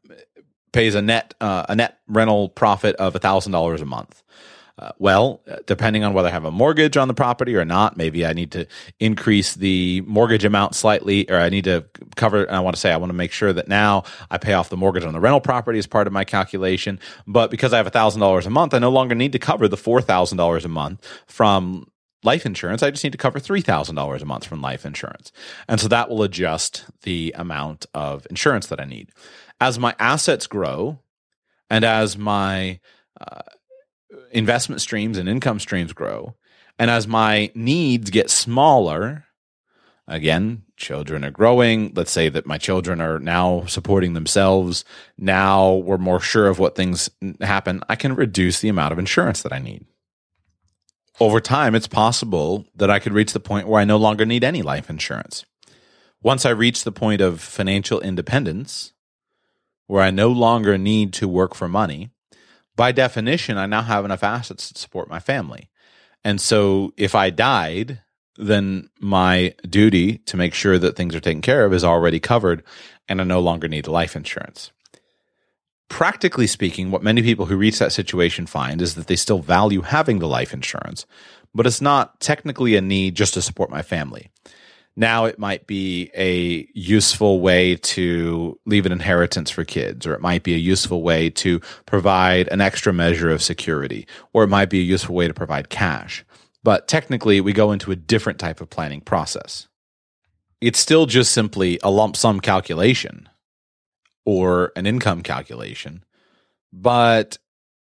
pays 0.72 0.94
a 0.96 1.02
net 1.02 1.34
uh, 1.40 1.66
a 1.68 1.76
net 1.76 1.98
rental 2.08 2.48
profit 2.48 2.96
of 2.96 3.14
thousand 3.14 3.52
dollars 3.52 3.80
a 3.80 3.86
month. 3.86 4.22
Uh, 4.78 4.90
well, 4.98 5.42
uh, 5.50 5.56
depending 5.66 6.02
on 6.02 6.14
whether 6.14 6.28
I 6.28 6.30
have 6.30 6.44
a 6.44 6.50
mortgage 6.50 6.96
on 6.96 7.08
the 7.08 7.14
property 7.14 7.54
or 7.54 7.64
not, 7.64 7.96
maybe 7.96 8.24
I 8.24 8.32
need 8.32 8.52
to 8.52 8.66
increase 8.98 9.54
the 9.54 10.00
mortgage 10.02 10.44
amount 10.44 10.74
slightly, 10.74 11.30
or 11.30 11.36
I 11.36 11.50
need 11.50 11.64
to 11.64 11.84
cover. 12.16 12.44
And 12.44 12.56
I 12.56 12.60
want 12.60 12.76
to 12.76 12.80
say 12.80 12.90
I 12.92 12.96
want 12.96 13.10
to 13.10 13.14
make 13.16 13.32
sure 13.32 13.52
that 13.52 13.68
now 13.68 14.04
I 14.30 14.38
pay 14.38 14.54
off 14.54 14.70
the 14.70 14.76
mortgage 14.76 15.04
on 15.04 15.12
the 15.12 15.20
rental 15.20 15.40
property 15.40 15.78
as 15.78 15.86
part 15.86 16.06
of 16.06 16.12
my 16.12 16.24
calculation. 16.24 16.98
But 17.26 17.50
because 17.50 17.72
I 17.72 17.76
have 17.76 17.88
thousand 17.88 18.20
dollars 18.20 18.46
a 18.46 18.50
month, 18.50 18.72
I 18.72 18.78
no 18.78 18.90
longer 18.90 19.14
need 19.14 19.32
to 19.32 19.38
cover 19.38 19.68
the 19.68 19.76
four 19.76 20.00
thousand 20.00 20.38
dollars 20.38 20.64
a 20.64 20.68
month 20.68 21.06
from 21.26 21.86
life 22.24 22.46
insurance. 22.46 22.82
I 22.82 22.90
just 22.90 23.04
need 23.04 23.12
to 23.12 23.18
cover 23.18 23.40
$3,000 23.40 24.22
a 24.22 24.24
month 24.24 24.46
from 24.46 24.60
life 24.60 24.86
insurance. 24.86 25.32
And 25.68 25.80
so 25.80 25.88
that 25.88 26.08
will 26.08 26.22
adjust 26.22 26.84
the 27.02 27.34
amount 27.36 27.86
of 27.94 28.26
insurance 28.30 28.68
that 28.68 28.80
I 28.80 28.84
need. 28.84 29.10
As 29.60 29.78
my 29.78 29.94
assets 29.98 30.46
grow 30.46 31.00
and 31.68 31.84
as 31.84 32.16
my 32.16 32.78
uh, 33.20 33.40
investment 34.30 34.80
streams 34.80 35.18
and 35.18 35.28
income 35.28 35.60
streams 35.60 35.92
grow, 35.92 36.34
and 36.78 36.90
as 36.90 37.06
my 37.06 37.50
needs 37.54 38.10
get 38.10 38.30
smaller, 38.30 39.24
again, 40.06 40.62
children 40.76 41.24
are 41.24 41.30
growing. 41.30 41.92
Let's 41.94 42.10
say 42.10 42.28
that 42.28 42.46
my 42.46 42.58
children 42.58 43.00
are 43.00 43.18
now 43.18 43.64
supporting 43.66 44.14
themselves. 44.14 44.84
Now 45.16 45.74
we're 45.74 45.98
more 45.98 46.20
sure 46.20 46.48
of 46.48 46.58
what 46.58 46.74
things 46.74 47.10
happen. 47.40 47.82
I 47.88 47.96
can 47.96 48.14
reduce 48.14 48.60
the 48.60 48.68
amount 48.68 48.92
of 48.92 48.98
insurance 48.98 49.42
that 49.42 49.52
I 49.52 49.58
need. 49.58 49.86
Over 51.20 51.40
time, 51.40 51.74
it's 51.74 51.86
possible 51.86 52.66
that 52.74 52.90
I 52.90 52.98
could 52.98 53.12
reach 53.12 53.32
the 53.32 53.40
point 53.40 53.68
where 53.68 53.80
I 53.80 53.84
no 53.84 53.96
longer 53.96 54.24
need 54.24 54.42
any 54.42 54.62
life 54.62 54.88
insurance. 54.88 55.44
Once 56.22 56.46
I 56.46 56.50
reach 56.50 56.84
the 56.84 56.92
point 56.92 57.20
of 57.20 57.40
financial 57.40 58.00
independence, 58.00 58.92
where 59.86 60.02
I 60.02 60.10
no 60.10 60.28
longer 60.28 60.78
need 60.78 61.12
to 61.14 61.28
work 61.28 61.54
for 61.54 61.68
money, 61.68 62.11
by 62.76 62.92
definition, 62.92 63.58
I 63.58 63.66
now 63.66 63.82
have 63.82 64.04
enough 64.04 64.22
assets 64.22 64.72
to 64.72 64.78
support 64.78 65.08
my 65.08 65.18
family. 65.18 65.68
And 66.24 66.40
so 66.40 66.92
if 66.96 67.14
I 67.14 67.30
died, 67.30 68.00
then 68.36 68.88
my 69.00 69.54
duty 69.68 70.18
to 70.18 70.36
make 70.36 70.54
sure 70.54 70.78
that 70.78 70.96
things 70.96 71.14
are 71.14 71.20
taken 71.20 71.42
care 71.42 71.64
of 71.64 71.74
is 71.74 71.84
already 71.84 72.20
covered 72.20 72.62
and 73.08 73.20
I 73.20 73.24
no 73.24 73.40
longer 73.40 73.68
need 73.68 73.86
life 73.86 74.16
insurance. 74.16 74.70
Practically 75.88 76.46
speaking, 76.46 76.90
what 76.90 77.02
many 77.02 77.20
people 77.22 77.46
who 77.46 77.56
reach 77.56 77.78
that 77.78 77.92
situation 77.92 78.46
find 78.46 78.80
is 78.80 78.94
that 78.94 79.08
they 79.08 79.16
still 79.16 79.40
value 79.40 79.82
having 79.82 80.20
the 80.20 80.28
life 80.28 80.54
insurance, 80.54 81.04
but 81.54 81.66
it's 81.66 81.82
not 81.82 82.18
technically 82.20 82.76
a 82.76 82.80
need 82.80 83.14
just 83.14 83.34
to 83.34 83.42
support 83.42 83.68
my 83.68 83.82
family. 83.82 84.30
Now 84.94 85.24
it 85.24 85.38
might 85.38 85.66
be 85.66 86.10
a 86.14 86.68
useful 86.74 87.40
way 87.40 87.76
to 87.76 88.58
leave 88.66 88.84
an 88.84 88.92
inheritance 88.92 89.50
for 89.50 89.64
kids, 89.64 90.06
or 90.06 90.12
it 90.12 90.20
might 90.20 90.42
be 90.42 90.54
a 90.54 90.58
useful 90.58 91.02
way 91.02 91.30
to 91.30 91.60
provide 91.86 92.48
an 92.48 92.60
extra 92.60 92.92
measure 92.92 93.30
of 93.30 93.42
security, 93.42 94.06
or 94.34 94.44
it 94.44 94.48
might 94.48 94.68
be 94.68 94.80
a 94.80 94.84
useful 94.84 95.14
way 95.14 95.26
to 95.26 95.34
provide 95.34 95.70
cash. 95.70 96.24
But 96.62 96.88
technically, 96.88 97.40
we 97.40 97.52
go 97.52 97.72
into 97.72 97.90
a 97.90 97.96
different 97.96 98.38
type 98.38 98.60
of 98.60 98.70
planning 98.70 99.00
process. 99.00 99.66
It's 100.60 100.78
still 100.78 101.06
just 101.06 101.32
simply 101.32 101.80
a 101.82 101.90
lump 101.90 102.16
sum 102.16 102.40
calculation 102.40 103.28
or 104.24 104.72
an 104.76 104.86
income 104.86 105.22
calculation, 105.22 106.04
but 106.72 107.38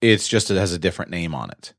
it's 0.02 0.28
just 0.28 0.52
it 0.52 0.58
has 0.58 0.74
a 0.74 0.80
different 0.80 1.12
name 1.12 1.34
on 1.34 1.52
it. 1.52 1.74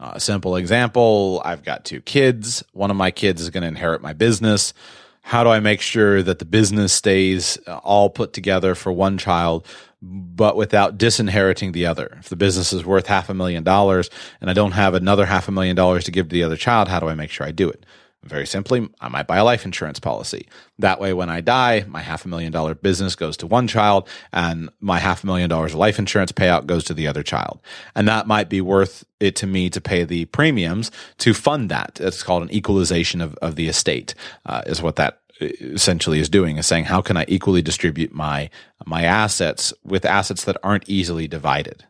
Uh, 0.00 0.12
a 0.14 0.20
simple 0.20 0.56
example 0.56 1.40
I've 1.44 1.64
got 1.64 1.84
two 1.84 2.00
kids. 2.00 2.64
One 2.72 2.90
of 2.90 2.96
my 2.96 3.10
kids 3.10 3.40
is 3.40 3.50
going 3.50 3.62
to 3.62 3.68
inherit 3.68 4.02
my 4.02 4.12
business. 4.12 4.74
How 5.22 5.42
do 5.44 5.50
I 5.50 5.60
make 5.60 5.80
sure 5.80 6.22
that 6.22 6.38
the 6.38 6.44
business 6.44 6.92
stays 6.92 7.56
uh, 7.66 7.78
all 7.78 8.10
put 8.10 8.32
together 8.32 8.74
for 8.74 8.92
one 8.92 9.16
child, 9.16 9.66
but 10.02 10.56
without 10.56 10.98
disinheriting 10.98 11.72
the 11.72 11.86
other? 11.86 12.16
If 12.18 12.28
the 12.28 12.36
business 12.36 12.72
is 12.72 12.84
worth 12.84 13.06
half 13.06 13.30
a 13.30 13.34
million 13.34 13.62
dollars 13.62 14.10
and 14.40 14.50
I 14.50 14.52
don't 14.52 14.72
have 14.72 14.94
another 14.94 15.26
half 15.26 15.48
a 15.48 15.52
million 15.52 15.76
dollars 15.76 16.04
to 16.04 16.10
give 16.10 16.28
to 16.28 16.34
the 16.34 16.42
other 16.42 16.56
child, 16.56 16.88
how 16.88 17.00
do 17.00 17.08
I 17.08 17.14
make 17.14 17.30
sure 17.30 17.46
I 17.46 17.52
do 17.52 17.70
it? 17.70 17.86
Very 18.24 18.46
simply, 18.46 18.88
I 19.00 19.08
might 19.08 19.26
buy 19.26 19.36
a 19.36 19.44
life 19.44 19.66
insurance 19.66 20.00
policy. 20.00 20.48
That 20.78 20.98
way, 20.98 21.12
when 21.12 21.28
I 21.28 21.42
die, 21.42 21.84
my 21.86 22.00
half 22.00 22.24
a 22.24 22.28
million 22.28 22.52
dollar 22.52 22.74
business 22.74 23.14
goes 23.14 23.36
to 23.38 23.46
one 23.46 23.68
child 23.68 24.08
and 24.32 24.70
my 24.80 24.98
half 24.98 25.22
a 25.22 25.26
million 25.26 25.50
dollars 25.50 25.72
of 25.72 25.78
life 25.78 25.98
insurance 25.98 26.32
payout 26.32 26.64
goes 26.66 26.84
to 26.84 26.94
the 26.94 27.06
other 27.06 27.22
child. 27.22 27.60
And 27.94 28.08
that 28.08 28.26
might 28.26 28.48
be 28.48 28.62
worth 28.62 29.04
it 29.20 29.36
to 29.36 29.46
me 29.46 29.68
to 29.70 29.80
pay 29.80 30.04
the 30.04 30.24
premiums 30.26 30.90
to 31.18 31.34
fund 31.34 31.70
that. 31.70 32.00
It's 32.00 32.22
called 32.22 32.42
an 32.42 32.54
equalization 32.54 33.20
of, 33.20 33.34
of 33.36 33.56
the 33.56 33.68
estate, 33.68 34.14
uh, 34.46 34.62
is 34.66 34.80
what 34.80 34.96
that 34.96 35.20
essentially 35.40 36.20
is 36.20 36.28
doing 36.28 36.56
is 36.56 36.66
saying 36.66 36.84
how 36.84 37.00
can 37.00 37.16
I 37.16 37.24
equally 37.28 37.62
distribute 37.62 38.12
my 38.12 38.50
my 38.86 39.04
assets 39.04 39.72
with 39.82 40.04
assets 40.04 40.44
that 40.44 40.56
aren't 40.62 40.88
easily 40.88 41.26
divided. 41.26 41.84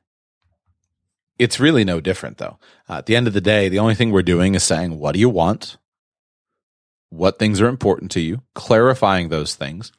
It's 1.38 1.60
really 1.60 1.84
no 1.84 2.00
different 2.00 2.38
though. 2.38 2.58
Uh, 2.88 2.94
at 2.94 3.06
the 3.06 3.16
end 3.16 3.26
of 3.26 3.34
the 3.34 3.40
day, 3.40 3.68
the 3.68 3.78
only 3.78 3.94
thing 3.94 4.10
we're 4.10 4.22
doing 4.22 4.54
is 4.54 4.64
saying 4.64 4.98
what 4.98 5.12
do 5.12 5.20
you 5.20 5.28
want? 5.28 5.76
What 7.16 7.38
things 7.38 7.60
are 7.60 7.68
important 7.68 8.10
to 8.12 8.20
you, 8.20 8.42
clarifying 8.54 9.28
those 9.28 9.54
things, 9.54 9.92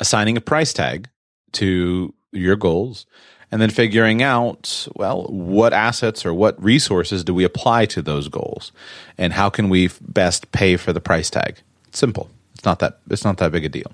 assigning 0.00 0.36
a 0.36 0.40
price 0.40 0.72
tag 0.72 1.08
to 1.52 2.12
your 2.32 2.56
goals, 2.56 3.06
and 3.52 3.62
then 3.62 3.70
figuring 3.70 4.22
out, 4.22 4.88
well, 4.96 5.24
what 5.24 5.72
assets 5.72 6.26
or 6.26 6.34
what 6.34 6.62
resources 6.62 7.22
do 7.22 7.32
we 7.32 7.44
apply 7.44 7.86
to 7.86 8.02
those 8.02 8.28
goals, 8.28 8.72
and 9.16 9.32
how 9.32 9.48
can 9.48 9.68
we 9.68 9.90
best 10.00 10.50
pay 10.52 10.76
for 10.76 10.92
the 10.92 11.00
price 11.00 11.30
tag? 11.30 11.60
simple. 11.96 12.28
It's 12.54 12.64
not 12.64 12.78
that 12.80 13.00
it's 13.10 13.24
not 13.24 13.38
that 13.38 13.52
big 13.52 13.64
a 13.64 13.68
deal. 13.68 13.90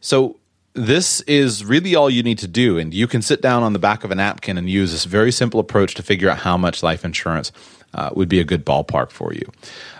So 0.00 0.36
this 0.74 1.20
is 1.22 1.64
really 1.64 1.94
all 1.94 2.10
you 2.10 2.22
need 2.22 2.38
to 2.38 2.48
do, 2.48 2.78
and 2.78 2.92
you 2.92 3.06
can 3.06 3.22
sit 3.22 3.42
down 3.42 3.62
on 3.62 3.72
the 3.72 3.78
back 3.78 4.04
of 4.04 4.10
a 4.10 4.14
napkin 4.14 4.58
and 4.58 4.68
use 4.68 4.90
this 4.90 5.04
very 5.04 5.30
simple 5.30 5.60
approach 5.60 5.94
to 5.94 6.02
figure 6.02 6.30
out 6.30 6.38
how 6.38 6.56
much 6.56 6.82
life 6.82 7.04
insurance 7.04 7.52
uh, 7.94 8.10
would 8.14 8.28
be 8.28 8.40
a 8.40 8.44
good 8.44 8.64
ballpark 8.64 9.10
for 9.10 9.32
you. 9.32 9.50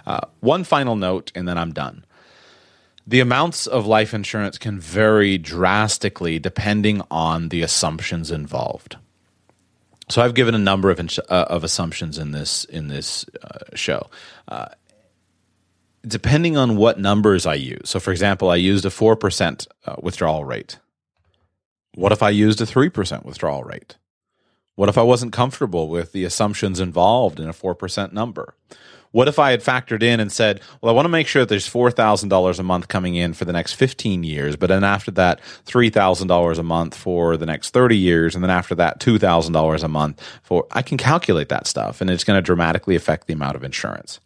Uh, 0.07 0.21
one 0.41 0.65
final 0.65 0.97
note, 0.97 1.33
and 1.35 1.47
then 1.47 1.59
I'm 1.59 1.73
done. 1.73 2.05
The 3.07 3.21
amounts 3.21 3.67
of 3.67 3.87
life 3.87 4.15
insurance 4.15 4.59
can 4.59 4.79
vary 4.79 5.37
drastically 5.39 6.39
depending 6.39 7.03
on 7.11 7.49
the 7.49 7.63
assumptions 7.63 8.31
involved. 8.31 8.97
So 10.09 10.23
I've 10.23 10.35
given 10.35 10.55
a 10.55 10.59
number 10.59 10.91
of 10.91 11.01
ins- 11.01 11.19
uh, 11.19 11.47
of 11.49 11.65
assumptions 11.65 12.19
in 12.19 12.33
this 12.33 12.65
in 12.65 12.89
this 12.89 13.25
uh, 13.43 13.75
show. 13.75 14.09
Uh, 14.47 14.69
depending 16.07 16.57
on 16.57 16.77
what 16.77 16.99
numbers 16.99 17.47
I 17.47 17.55
use. 17.55 17.83
So, 17.85 18.01
for 18.01 18.11
example, 18.11 18.51
I 18.51 18.57
used 18.57 18.85
a 18.85 18.89
4% 18.89 19.67
uh, 19.87 19.97
withdrawal 20.03 20.45
rate. 20.45 20.79
What 21.95 22.13
if 22.13 22.23
I 22.23 22.31
used 22.31 22.61
a 22.61 22.65
3% 22.65 23.25
withdrawal 23.25 23.63
rate? 23.63 23.97
What 24.75 24.89
if 24.89 24.97
I 24.97 25.03
wasn't 25.03 25.33
comfortable 25.33 25.89
with 25.89 26.13
the 26.13 26.25
assumptions 26.25 26.81
involved 26.81 27.39
in 27.39 27.49
a 27.49 27.53
4% 27.53 28.13
number? 28.13 28.55
What 29.13 29.29
if 29.29 29.39
I 29.39 29.51
had 29.51 29.61
factored 29.61 30.03
in 30.03 30.21
and 30.21 30.33
said, 30.33 30.63
well, 30.81 30.91
I 30.91 30.97
want 30.97 31.05
to 31.05 31.11
make 31.11 31.27
sure 31.27 31.43
that 31.43 31.49
there's 31.51 31.69
$4,000 31.69 32.59
a 32.59 32.63
month 32.63 32.89
coming 32.89 33.15
in 33.15 33.35
for 33.35 33.45
the 33.45 33.53
next 33.53 33.75
15 33.75 34.25
years, 34.25 34.57
but 34.57 34.69
then 34.69 34.85
after 34.85 35.11
that, 35.13 35.41
$3,000 35.67 36.59
a 36.59 36.63
month 36.63 36.97
for 36.97 37.37
the 37.37 37.45
next 37.45 37.71
30 37.71 37.97
years, 37.97 38.35
and 38.35 38.43
then 38.43 38.51
after 38.51 38.75
that, 38.75 39.01
$2,000 39.01 39.83
a 39.83 39.89
month 39.89 40.23
for, 40.43 40.67
I 40.71 40.81
can 40.81 40.97
calculate 40.97 41.51
that 41.51 41.67
stuff 41.67 42.01
and 42.01 42.09
it's 42.09 42.25
going 42.25 42.39
to 42.39 42.43
dramatically 42.43 42.97
affect 42.97 43.27
the 43.27 43.35
amount 43.35 43.57
of 43.57 43.65
insurance. 43.65 44.19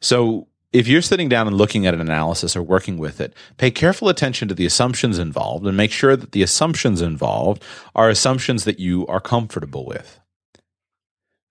So 0.00 0.48
if 0.74 0.88
you're 0.88 1.02
sitting 1.02 1.28
down 1.28 1.46
and 1.46 1.56
looking 1.56 1.86
at 1.86 1.94
an 1.94 2.00
analysis 2.00 2.56
or 2.56 2.62
working 2.62 2.98
with 2.98 3.20
it, 3.20 3.32
pay 3.58 3.70
careful 3.70 4.08
attention 4.08 4.48
to 4.48 4.54
the 4.54 4.66
assumptions 4.66 5.20
involved 5.20 5.64
and 5.64 5.76
make 5.76 5.92
sure 5.92 6.16
that 6.16 6.32
the 6.32 6.42
assumptions 6.42 7.00
involved 7.00 7.62
are 7.94 8.10
assumptions 8.10 8.64
that 8.64 8.80
you 8.80 9.06
are 9.06 9.20
comfortable 9.20 9.86
with. 9.86 10.18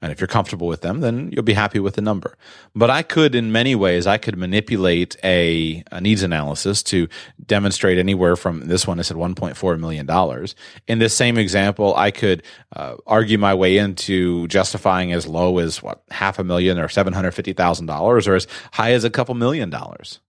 And 0.03 0.11
if 0.11 0.19
you're 0.19 0.27
comfortable 0.27 0.67
with 0.67 0.81
them, 0.81 0.99
then 0.99 1.31
you'll 1.31 1.43
be 1.43 1.53
happy 1.53 1.79
with 1.79 1.95
the 1.95 2.01
number. 2.01 2.37
But 2.75 2.89
I 2.89 3.03
could, 3.03 3.35
in 3.35 3.53
many 3.53 3.73
ways, 3.73 4.05
I 4.05 4.17
could 4.17 4.37
manipulate 4.37 5.15
a, 5.23 5.81
a 5.93 6.01
needs 6.01 6.23
analysis 6.23 6.83
to 6.83 7.07
demonstrate 7.45 7.97
anywhere 7.97 8.35
from 8.35 8.67
this 8.67 8.85
one, 8.85 8.99
I 8.99 9.03
said 9.03 9.15
$1.4 9.15 9.79
million. 9.79 10.45
In 10.89 10.99
this 10.99 11.13
same 11.13 11.37
example, 11.37 11.95
I 11.95 12.11
could 12.11 12.43
uh, 12.75 12.97
argue 13.07 13.37
my 13.37 13.53
way 13.53 13.77
into 13.77 14.45
justifying 14.49 15.13
as 15.13 15.25
low 15.25 15.59
as 15.59 15.81
what, 15.81 16.03
half 16.11 16.37
a 16.37 16.43
million 16.43 16.77
or 16.77 16.89
$750,000 16.89 18.27
or 18.27 18.35
as 18.35 18.45
high 18.73 18.91
as 18.91 19.05
a 19.05 19.09
couple 19.09 19.35
million 19.35 19.69
dollars 19.69 20.19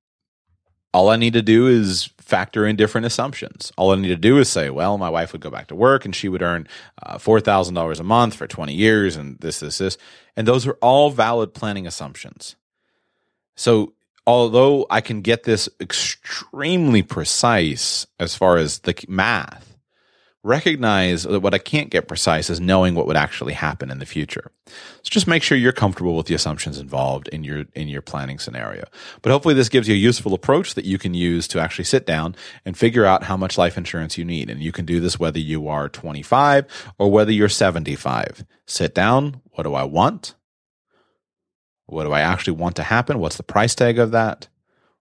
all 0.94 1.10
I 1.10 1.16
need 1.16 1.32
to 1.32 1.42
do 1.42 1.66
is 1.66 2.08
factor 2.18 2.64
in 2.64 2.76
different 2.76 3.04
assumptions. 3.04 3.72
All 3.76 3.90
I 3.90 3.96
need 3.96 4.08
to 4.08 4.16
do 4.16 4.38
is 4.38 4.48
say, 4.48 4.70
well, 4.70 4.96
my 4.96 5.10
wife 5.10 5.32
would 5.32 5.42
go 5.42 5.50
back 5.50 5.66
to 5.66 5.74
work 5.74 6.04
and 6.04 6.14
she 6.14 6.28
would 6.28 6.40
earn 6.40 6.68
uh, 7.02 7.18
$4,000 7.18 8.00
a 8.00 8.02
month 8.04 8.34
for 8.36 8.46
20 8.46 8.72
years 8.72 9.16
and 9.16 9.36
this, 9.40 9.58
this, 9.58 9.78
this. 9.78 9.98
And 10.36 10.46
those 10.46 10.68
are 10.68 10.78
all 10.80 11.10
valid 11.10 11.52
planning 11.52 11.86
assumptions. 11.86 12.54
So, 13.56 13.92
although 14.24 14.86
I 14.88 15.00
can 15.00 15.20
get 15.20 15.42
this 15.42 15.68
extremely 15.80 17.02
precise 17.02 18.06
as 18.20 18.36
far 18.36 18.56
as 18.56 18.78
the 18.78 18.94
math, 19.08 19.73
recognize 20.44 21.22
that 21.22 21.40
what 21.40 21.54
I 21.54 21.58
can't 21.58 21.90
get 21.90 22.06
precise 22.06 22.50
is 22.50 22.60
knowing 22.60 22.94
what 22.94 23.06
would 23.06 23.16
actually 23.16 23.54
happen 23.54 23.90
in 23.90 23.98
the 23.98 24.06
future. 24.06 24.52
So 24.66 25.10
just 25.10 25.26
make 25.26 25.42
sure 25.42 25.56
you're 25.56 25.72
comfortable 25.72 26.14
with 26.16 26.26
the 26.26 26.34
assumptions 26.34 26.78
involved 26.78 27.28
in 27.28 27.42
your 27.42 27.64
in 27.74 27.88
your 27.88 28.02
planning 28.02 28.38
scenario. 28.38 28.84
But 29.22 29.32
hopefully 29.32 29.54
this 29.54 29.70
gives 29.70 29.88
you 29.88 29.94
a 29.94 29.98
useful 29.98 30.34
approach 30.34 30.74
that 30.74 30.84
you 30.84 30.98
can 30.98 31.14
use 31.14 31.48
to 31.48 31.60
actually 31.60 31.86
sit 31.86 32.06
down 32.06 32.36
and 32.64 32.76
figure 32.76 33.06
out 33.06 33.24
how 33.24 33.36
much 33.36 33.56
life 33.56 33.78
insurance 33.78 34.18
you 34.18 34.24
need. 34.24 34.50
And 34.50 34.62
you 34.62 34.70
can 34.70 34.84
do 34.84 35.00
this 35.00 35.18
whether 35.18 35.38
you 35.38 35.66
are 35.66 35.88
25 35.88 36.66
or 36.98 37.10
whether 37.10 37.32
you're 37.32 37.48
75. 37.48 38.44
Sit 38.66 38.94
down, 38.94 39.40
what 39.52 39.64
do 39.64 39.74
I 39.74 39.84
want? 39.84 40.34
What 41.86 42.04
do 42.04 42.12
I 42.12 42.20
actually 42.20 42.54
want 42.54 42.76
to 42.76 42.82
happen? 42.82 43.18
What's 43.18 43.36
the 43.36 43.42
price 43.42 43.74
tag 43.74 43.98
of 43.98 44.10
that? 44.10 44.48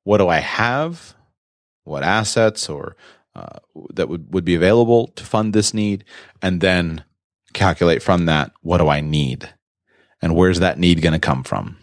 What 0.04 0.18
do 0.18 0.30
I 0.30 0.40
have? 0.40 1.16
What 1.84 2.04
assets 2.04 2.70
or 2.70 2.96
uh, 3.36 3.60
that 3.94 4.10
would, 4.10 4.34
would 4.34 4.46
be 4.46 4.56
available 4.56 5.08
to 5.08 5.24
fund 5.24 5.54
this 5.54 5.74
need, 5.74 6.04
and 6.42 6.62
then 6.62 7.04
calculate 7.54 8.04
from 8.04 8.26
that 8.26 8.52
what 8.62 8.78
do 8.78 8.88
I 8.88 9.02
need, 9.02 9.50
and 10.22 10.36
where's 10.36 10.60
that 10.60 10.80
need 10.80 11.02
going 11.02 11.14
to 11.14 11.20
come 11.20 11.44
from? 11.44 11.78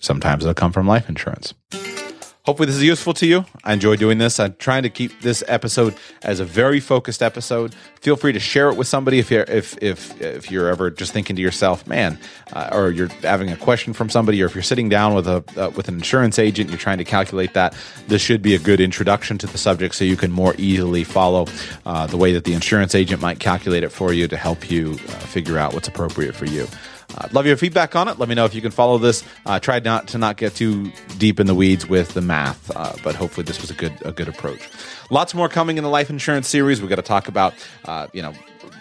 Sometimes 0.00 0.44
it'll 0.44 0.54
come 0.54 0.72
from 0.72 0.86
life 0.86 1.08
insurance. 1.08 1.54
Hopefully, 2.48 2.64
this 2.64 2.76
is 2.76 2.82
useful 2.82 3.12
to 3.12 3.26
you. 3.26 3.44
I 3.62 3.74
enjoy 3.74 3.96
doing 3.96 4.16
this. 4.16 4.40
I'm 4.40 4.56
trying 4.58 4.82
to 4.84 4.88
keep 4.88 5.20
this 5.20 5.44
episode 5.48 5.94
as 6.22 6.40
a 6.40 6.46
very 6.46 6.80
focused 6.80 7.22
episode. 7.22 7.74
Feel 8.00 8.16
free 8.16 8.32
to 8.32 8.40
share 8.40 8.70
it 8.70 8.78
with 8.78 8.88
somebody 8.88 9.18
if 9.18 9.30
you're 9.30 9.42
if 9.42 9.76
if 9.82 10.18
if 10.18 10.50
you're 10.50 10.70
ever 10.70 10.90
just 10.90 11.12
thinking 11.12 11.36
to 11.36 11.42
yourself, 11.42 11.86
man, 11.86 12.18
uh, 12.54 12.70
or 12.72 12.90
you're 12.90 13.10
having 13.20 13.50
a 13.50 13.56
question 13.58 13.92
from 13.92 14.08
somebody, 14.08 14.42
or 14.42 14.46
if 14.46 14.54
you're 14.54 14.62
sitting 14.62 14.88
down 14.88 15.12
with 15.12 15.28
a 15.28 15.44
uh, 15.58 15.68
with 15.76 15.88
an 15.88 15.96
insurance 15.96 16.38
agent, 16.38 16.70
you're 16.70 16.78
trying 16.78 16.96
to 16.96 17.04
calculate 17.04 17.52
that. 17.52 17.76
This 18.06 18.22
should 18.22 18.40
be 18.40 18.54
a 18.54 18.58
good 18.58 18.80
introduction 18.80 19.36
to 19.36 19.46
the 19.46 19.58
subject, 19.58 19.94
so 19.94 20.04
you 20.04 20.16
can 20.16 20.32
more 20.32 20.54
easily 20.56 21.04
follow 21.04 21.48
uh, 21.84 22.06
the 22.06 22.16
way 22.16 22.32
that 22.32 22.44
the 22.44 22.54
insurance 22.54 22.94
agent 22.94 23.20
might 23.20 23.40
calculate 23.40 23.82
it 23.82 23.90
for 23.90 24.14
you 24.14 24.26
to 24.26 24.38
help 24.38 24.70
you 24.70 24.92
uh, 24.92 25.18
figure 25.28 25.58
out 25.58 25.74
what's 25.74 25.88
appropriate 25.88 26.34
for 26.34 26.46
you. 26.46 26.66
I'd 27.20 27.32
love 27.32 27.46
your 27.46 27.56
feedback 27.56 27.96
on 27.96 28.08
it. 28.08 28.18
Let 28.18 28.28
me 28.28 28.34
know 28.34 28.44
if 28.44 28.54
you 28.54 28.62
can 28.62 28.70
follow 28.70 28.98
this. 28.98 29.24
Uh, 29.44 29.58
tried 29.58 29.84
not 29.84 30.08
to 30.08 30.18
not 30.18 30.36
get 30.36 30.54
too 30.54 30.92
deep 31.18 31.40
in 31.40 31.46
the 31.46 31.54
weeds 31.54 31.88
with 31.88 32.14
the 32.14 32.20
math, 32.20 32.70
uh, 32.76 32.92
but 33.02 33.14
hopefully 33.14 33.44
this 33.44 33.60
was 33.60 33.70
a 33.70 33.74
good 33.74 33.92
a 34.04 34.12
good 34.12 34.28
approach. 34.28 34.68
Lots 35.10 35.34
more 35.34 35.48
coming 35.48 35.78
in 35.78 35.84
the 35.84 35.90
life 35.90 36.10
insurance 36.10 36.48
series. 36.48 36.80
We've 36.80 36.90
got 36.90 36.96
to 36.96 37.02
talk 37.02 37.28
about, 37.28 37.54
uh, 37.84 38.06
you 38.12 38.22
know, 38.22 38.34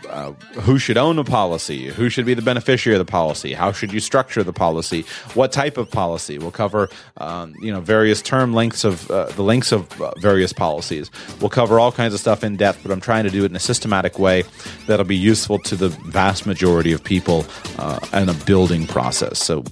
uh, 0.09 0.31
who 0.61 0.77
should 0.77 0.97
own 0.97 1.19
a 1.19 1.23
policy, 1.23 1.87
who 1.87 2.09
should 2.09 2.25
be 2.25 2.33
the 2.33 2.41
beneficiary 2.41 2.95
of 2.95 3.05
the 3.05 3.11
policy, 3.11 3.53
how 3.53 3.71
should 3.71 3.91
you 3.91 3.99
structure 3.99 4.43
the 4.43 4.53
policy, 4.53 5.05
what 5.33 5.51
type 5.51 5.77
of 5.77 5.89
policy. 5.89 6.37
We'll 6.37 6.51
cover, 6.51 6.89
um, 7.17 7.55
you 7.61 7.71
know, 7.71 7.81
various 7.81 8.21
term 8.21 8.53
lengths 8.53 8.83
of 8.83 9.09
uh, 9.11 9.25
the 9.25 9.43
lengths 9.43 9.71
of 9.71 10.01
uh, 10.01 10.13
various 10.19 10.53
policies. 10.53 11.09
We'll 11.39 11.49
cover 11.49 11.79
all 11.79 11.91
kinds 11.91 12.13
of 12.13 12.19
stuff 12.19 12.43
in 12.43 12.57
depth, 12.57 12.79
but 12.83 12.91
I'm 12.91 13.01
trying 13.01 13.23
to 13.23 13.29
do 13.29 13.43
it 13.43 13.51
in 13.51 13.55
a 13.55 13.59
systematic 13.59 14.19
way 14.19 14.43
that'll 14.87 15.05
be 15.05 15.15
useful 15.15 15.59
to 15.59 15.75
the 15.75 15.89
vast 15.89 16.45
majority 16.45 16.93
of 16.93 17.03
people 17.03 17.45
uh, 17.77 17.99
a 18.13 18.33
building 18.45 18.85
process. 18.87 19.39
So 19.39 19.63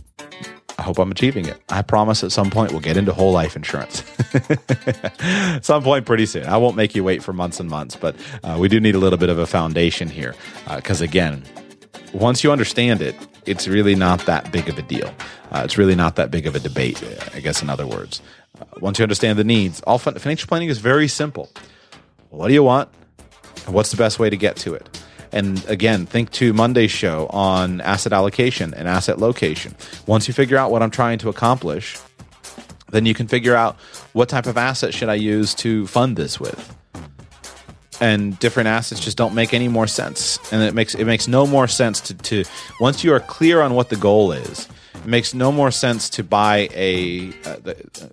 I 0.77 0.81
hope 0.83 0.99
I'm 0.99 1.11
achieving 1.11 1.45
it. 1.45 1.61
I 1.69 1.81
promise 1.81 2.23
at 2.23 2.31
some 2.31 2.49
point 2.49 2.71
we'll 2.71 2.81
get 2.81 2.97
into 2.97 3.13
whole 3.13 3.31
life 3.31 3.55
insurance. 3.55 4.03
some 5.65 5.83
point 5.83 6.05
pretty 6.05 6.25
soon. 6.25 6.45
I 6.45 6.57
won't 6.57 6.75
make 6.75 6.95
you 6.95 7.03
wait 7.03 7.23
for 7.23 7.31
months 7.31 7.59
and 7.59 7.69
months, 7.69 7.95
but 7.95 8.15
uh, 8.43 8.57
we 8.59 8.67
do 8.67 8.79
need 8.79 8.95
a 8.95 8.99
little 8.99 9.17
bit 9.17 9.29
of 9.29 9.39
a 9.39 9.45
foundation 9.45 10.09
here. 10.09 10.35
Because 10.75 11.01
uh, 11.01 11.05
again, 11.05 11.43
once 12.13 12.43
you 12.43 12.51
understand 12.51 13.01
it, 13.01 13.15
it's 13.45 13.67
really 13.67 13.95
not 13.95 14.25
that 14.25 14.51
big 14.51 14.67
of 14.67 14.77
a 14.77 14.81
deal. 14.81 15.13
Uh, 15.51 15.61
it's 15.63 15.77
really 15.77 15.95
not 15.95 16.15
that 16.17 16.31
big 16.31 16.45
of 16.45 16.55
a 16.55 16.59
debate, 16.59 17.01
I 17.33 17.39
guess, 17.39 17.61
in 17.61 17.69
other 17.69 17.87
words. 17.87 18.21
Uh, 18.59 18.65
once 18.81 18.99
you 18.99 19.03
understand 19.03 19.39
the 19.39 19.43
needs, 19.43 19.81
all 19.81 19.97
financial 19.97 20.47
planning 20.47 20.69
is 20.69 20.79
very 20.79 21.07
simple. 21.07 21.49
What 22.29 22.49
do 22.49 22.53
you 22.53 22.63
want? 22.63 22.89
And 23.65 23.73
what's 23.73 23.91
the 23.91 23.97
best 23.97 24.19
way 24.19 24.29
to 24.29 24.37
get 24.37 24.57
to 24.57 24.73
it? 24.73 25.04
And 25.35 25.63
again, 25.67 26.05
think 26.05 26.31
to 26.31 26.53
Monday's 26.53 26.91
show 26.91 27.27
on 27.27 27.81
asset 27.81 28.13
allocation 28.13 28.73
and 28.73 28.87
asset 28.87 29.19
location. 29.19 29.75
Once 30.07 30.29
you 30.29 30.33
figure 30.33 30.57
out 30.57 30.71
what 30.71 30.81
I'm 30.81 30.89
trying 30.89 31.19
to 31.19 31.29
accomplish, 31.29 31.99
then 32.91 33.05
you 33.05 33.13
can 33.13 33.27
figure 33.27 33.53
out 33.53 33.75
what 34.13 34.29
type 34.29 34.45
of 34.45 34.55
asset 34.55 34.93
should 34.93 35.09
I 35.09 35.15
use 35.15 35.53
to 35.55 35.87
fund 35.87 36.15
this 36.15 36.39
with. 36.39 36.73
And 37.99 38.39
different 38.39 38.67
assets 38.67 39.01
just 39.01 39.17
don't 39.17 39.35
make 39.35 39.53
any 39.53 39.67
more 39.67 39.87
sense. 39.87 40.39
And 40.53 40.63
it 40.63 40.73
makes 40.73 40.95
it 40.95 41.03
makes 41.03 41.27
no 41.27 41.45
more 41.45 41.67
sense 41.67 41.99
to, 42.01 42.13
to 42.13 42.45
once 42.79 43.03
you 43.03 43.13
are 43.13 43.19
clear 43.19 43.61
on 43.61 43.73
what 43.73 43.89
the 43.89 43.97
goal 43.97 44.31
is, 44.31 44.69
it 44.93 45.05
makes 45.05 45.33
no 45.33 45.51
more 45.51 45.69
sense 45.69 46.09
to 46.11 46.23
buy 46.23 46.69
a 46.73 47.29
uh, 47.45 47.57
the, 47.61 48.11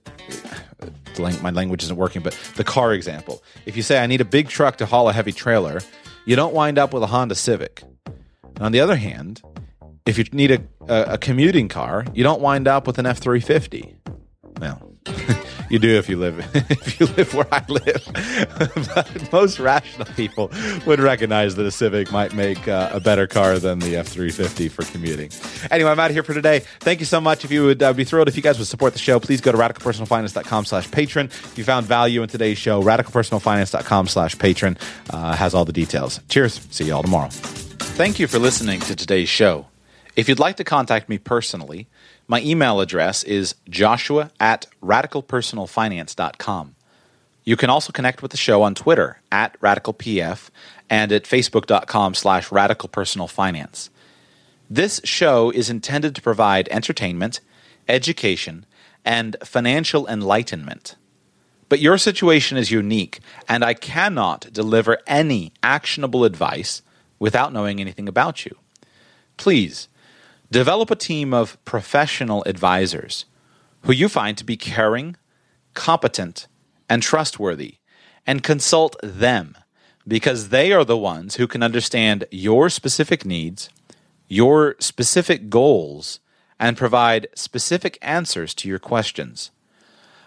uh, 1.19 1.33
my 1.41 1.51
language 1.51 1.85
isn't 1.85 1.97
working, 1.97 2.23
but 2.23 2.37
the 2.57 2.65
car 2.65 2.93
example. 2.93 3.45
If 3.65 3.77
you 3.77 3.83
say 3.83 4.03
I 4.03 4.07
need 4.07 4.21
a 4.21 4.25
big 4.25 4.49
truck 4.49 4.79
to 4.79 4.87
haul 4.87 5.09
a 5.09 5.13
heavy 5.13 5.33
trailer, 5.33 5.81
you 6.25 6.37
don't 6.37 6.55
wind 6.55 6.79
up 6.79 6.93
with 6.93 7.03
a 7.03 7.09
Honda 7.09 7.35
Civic. 7.35 7.83
On 8.61 8.73
the 8.73 8.81
other 8.81 8.97
hand, 8.97 9.43
if 10.07 10.19
you 10.19 10.25
need 10.33 10.51
a, 10.51 10.63
a, 10.89 11.15
a 11.15 11.19
commuting 11.19 11.69
car, 11.69 12.05
you 12.15 12.23
don't 12.23 12.41
wind 12.41 12.69
up 12.69 12.87
with 12.87 12.99
an 12.99 13.07
F 13.07 13.19
350. 13.19 13.97
Well, 14.61 14.93
You 15.73 15.79
do 15.79 15.97
if 15.97 16.07
you 16.07 16.19
live 16.19 16.39
if 16.55 17.01
you 17.01 17.07
live 17.07 17.33
where 17.33 17.47
I 17.51 17.65
live. 17.67 18.07
but 18.95 19.33
most 19.33 19.59
rational 19.59 20.05
people 20.15 20.53
would 20.87 21.01
recognize 21.01 21.57
that 21.57 21.65
a 21.65 21.71
Civic 21.71 22.13
might 22.13 22.35
make 22.35 22.69
uh, 22.69 22.91
a 22.93 23.01
better 23.01 23.27
car 23.27 23.59
than 23.59 23.79
the 23.79 23.97
F 23.97 24.07
three 24.07 24.31
fifty 24.31 24.69
for 24.69 24.85
commuting. 24.85 25.31
Anyway, 25.71 25.91
I'm 25.91 25.99
out 25.99 26.11
of 26.11 26.15
here 26.15 26.25
for 26.25 26.35
today. 26.35 26.59
Thank 26.81 27.01
you 27.01 27.07
so 27.07 27.23
much. 27.23 27.47
If 27.47 27.51
you 27.51 27.65
would 27.65 27.83
uh, 27.83 27.95
be 27.95 28.05
thrilled 28.05 28.29
if 28.29 28.37
you 28.37 28.43
guys 28.43 28.59
would 28.59 28.67
support 28.67 28.93
the 28.93 28.99
show, 28.99 29.19
please 29.19 29.41
go 29.41 29.51
to 29.51 29.57
radicalpersonalfinance.com 29.57 30.67
slash 30.67 30.91
patron. 30.91 31.29
If 31.29 31.57
you 31.57 31.65
found 31.65 31.87
value 31.87 32.23
in 32.23 32.29
today's 32.29 32.59
show, 32.59 32.83
radicalpersonalfinance.com 32.83 34.09
slash 34.09 34.39
patron 34.39 34.77
uh, 35.09 35.35
has 35.35 35.55
all 35.55 35.65
the 35.65 35.73
details. 35.73 36.21
Cheers. 36.29 36.61
See 36.71 36.85
you 36.85 36.95
all 36.95 37.03
tomorrow. 37.03 37.31
Thank 37.31 38.19
you 38.19 38.27
for 38.27 38.39
listening 38.39 38.81
to 38.81 38.95
today's 38.95 39.31
show. 39.31 39.69
If 40.17 40.29
you'd 40.29 40.39
like 40.39 40.57
to 40.57 40.65
contact 40.65 41.09
me 41.09 41.17
personally, 41.17 41.89
my 42.33 42.41
email 42.41 42.81
address 42.81 43.23
is 43.25 43.57
joshua 43.69 44.31
at 44.41 44.67
radicalpersonalfinance.com. 44.83 46.75
You 47.45 47.57
can 47.59 47.69
also 47.69 47.93
connect 47.93 48.23
with 48.23 48.31
the 48.31 48.39
show 48.39 48.63
on 48.63 48.75
Twitter 48.75 49.21
at 49.31 49.61
radicalpf 49.61 50.49
and 50.89 51.13
at 51.13 51.25
facebook.com 51.25 52.15
slash 52.15 52.49
radicalpersonalfinance. 52.49 53.91
This 54.71 55.03
show 55.05 55.51
is 55.51 55.69
intended 55.69 56.15
to 56.15 56.23
provide 56.23 56.69
entertainment, 56.71 57.41
education, 57.87 58.65
and 59.05 59.37
financial 59.45 60.09
enlightenment. 60.09 60.97
But 61.69 61.81
your 61.81 61.99
situation 61.99 62.57
is 62.57 62.71
unique, 62.71 63.21
and 63.47 63.63
I 63.63 63.75
cannot 63.75 64.51
deliver 64.55 64.97
any 65.07 65.53
actionable 65.63 66.25
advice 66.25 66.81
without 67.19 67.53
knowing 67.53 67.79
anything 67.79 68.09
about 68.09 68.47
you. 68.47 68.57
Please 69.37 69.89
develop 70.53 70.91
a 70.91 70.97
team 70.97 71.33
of 71.33 71.57
professional 71.65 72.45
advisors 72.45 73.25
who 73.83 73.93
you 73.93 74.07
find 74.07 74.37
to 74.37 74.45
be 74.45 74.57
caring, 74.57 75.17
competent, 75.73 76.47
and 76.91 77.03
trustworthy, 77.03 77.77
and 78.27 78.43
consult 78.43 78.95
them 79.03 79.57
because 80.07 80.51
they 80.51 80.71
are 80.71 80.85
the 80.85 80.97
ones 80.97 81.37
who 81.37 81.47
can 81.47 81.63
understand 81.63 82.27
your 82.31 82.69
specific 82.69 83.25
needs, 83.25 83.71
your 84.29 84.77
specific 84.79 85.49
goals, 85.49 86.21
and 86.61 86.77
provide 86.77 87.29
specific 87.35 87.97
answers 88.03 88.53
to 88.53 88.69
your 88.69 88.79
questions. 88.79 89.53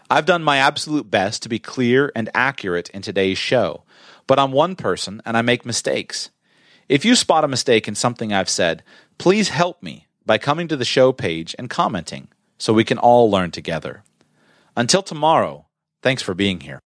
I've 0.09 0.25
done 0.25 0.43
my 0.43 0.57
absolute 0.57 1.11
best 1.11 1.43
to 1.43 1.49
be 1.49 1.59
clear 1.59 2.11
and 2.15 2.31
accurate 2.33 2.89
in 2.89 3.03
today's 3.03 3.37
show, 3.37 3.83
but 4.25 4.39
I'm 4.39 4.51
one 4.51 4.75
person 4.75 5.21
and 5.23 5.37
I 5.37 5.43
make 5.43 5.67
mistakes. 5.67 6.31
If 6.89 7.05
you 7.05 7.15
spot 7.15 7.43
a 7.43 7.47
mistake 7.47 7.87
in 7.87 7.93
something 7.93 8.33
I've 8.33 8.49
said, 8.49 8.83
please 9.19 9.49
help 9.49 9.83
me 9.83 10.04
by 10.25 10.37
coming 10.37 10.67
to 10.67 10.77
the 10.77 10.85
show 10.85 11.11
page 11.11 11.55
and 11.59 11.69
commenting 11.69 12.27
so 12.57 12.73
we 12.73 12.83
can 12.83 12.97
all 12.97 13.29
learn 13.29 13.51
together. 13.51 14.03
Until 14.75 15.03
tomorrow, 15.03 15.65
thanks 16.01 16.21
for 16.21 16.33
being 16.33 16.61
here. 16.61 16.79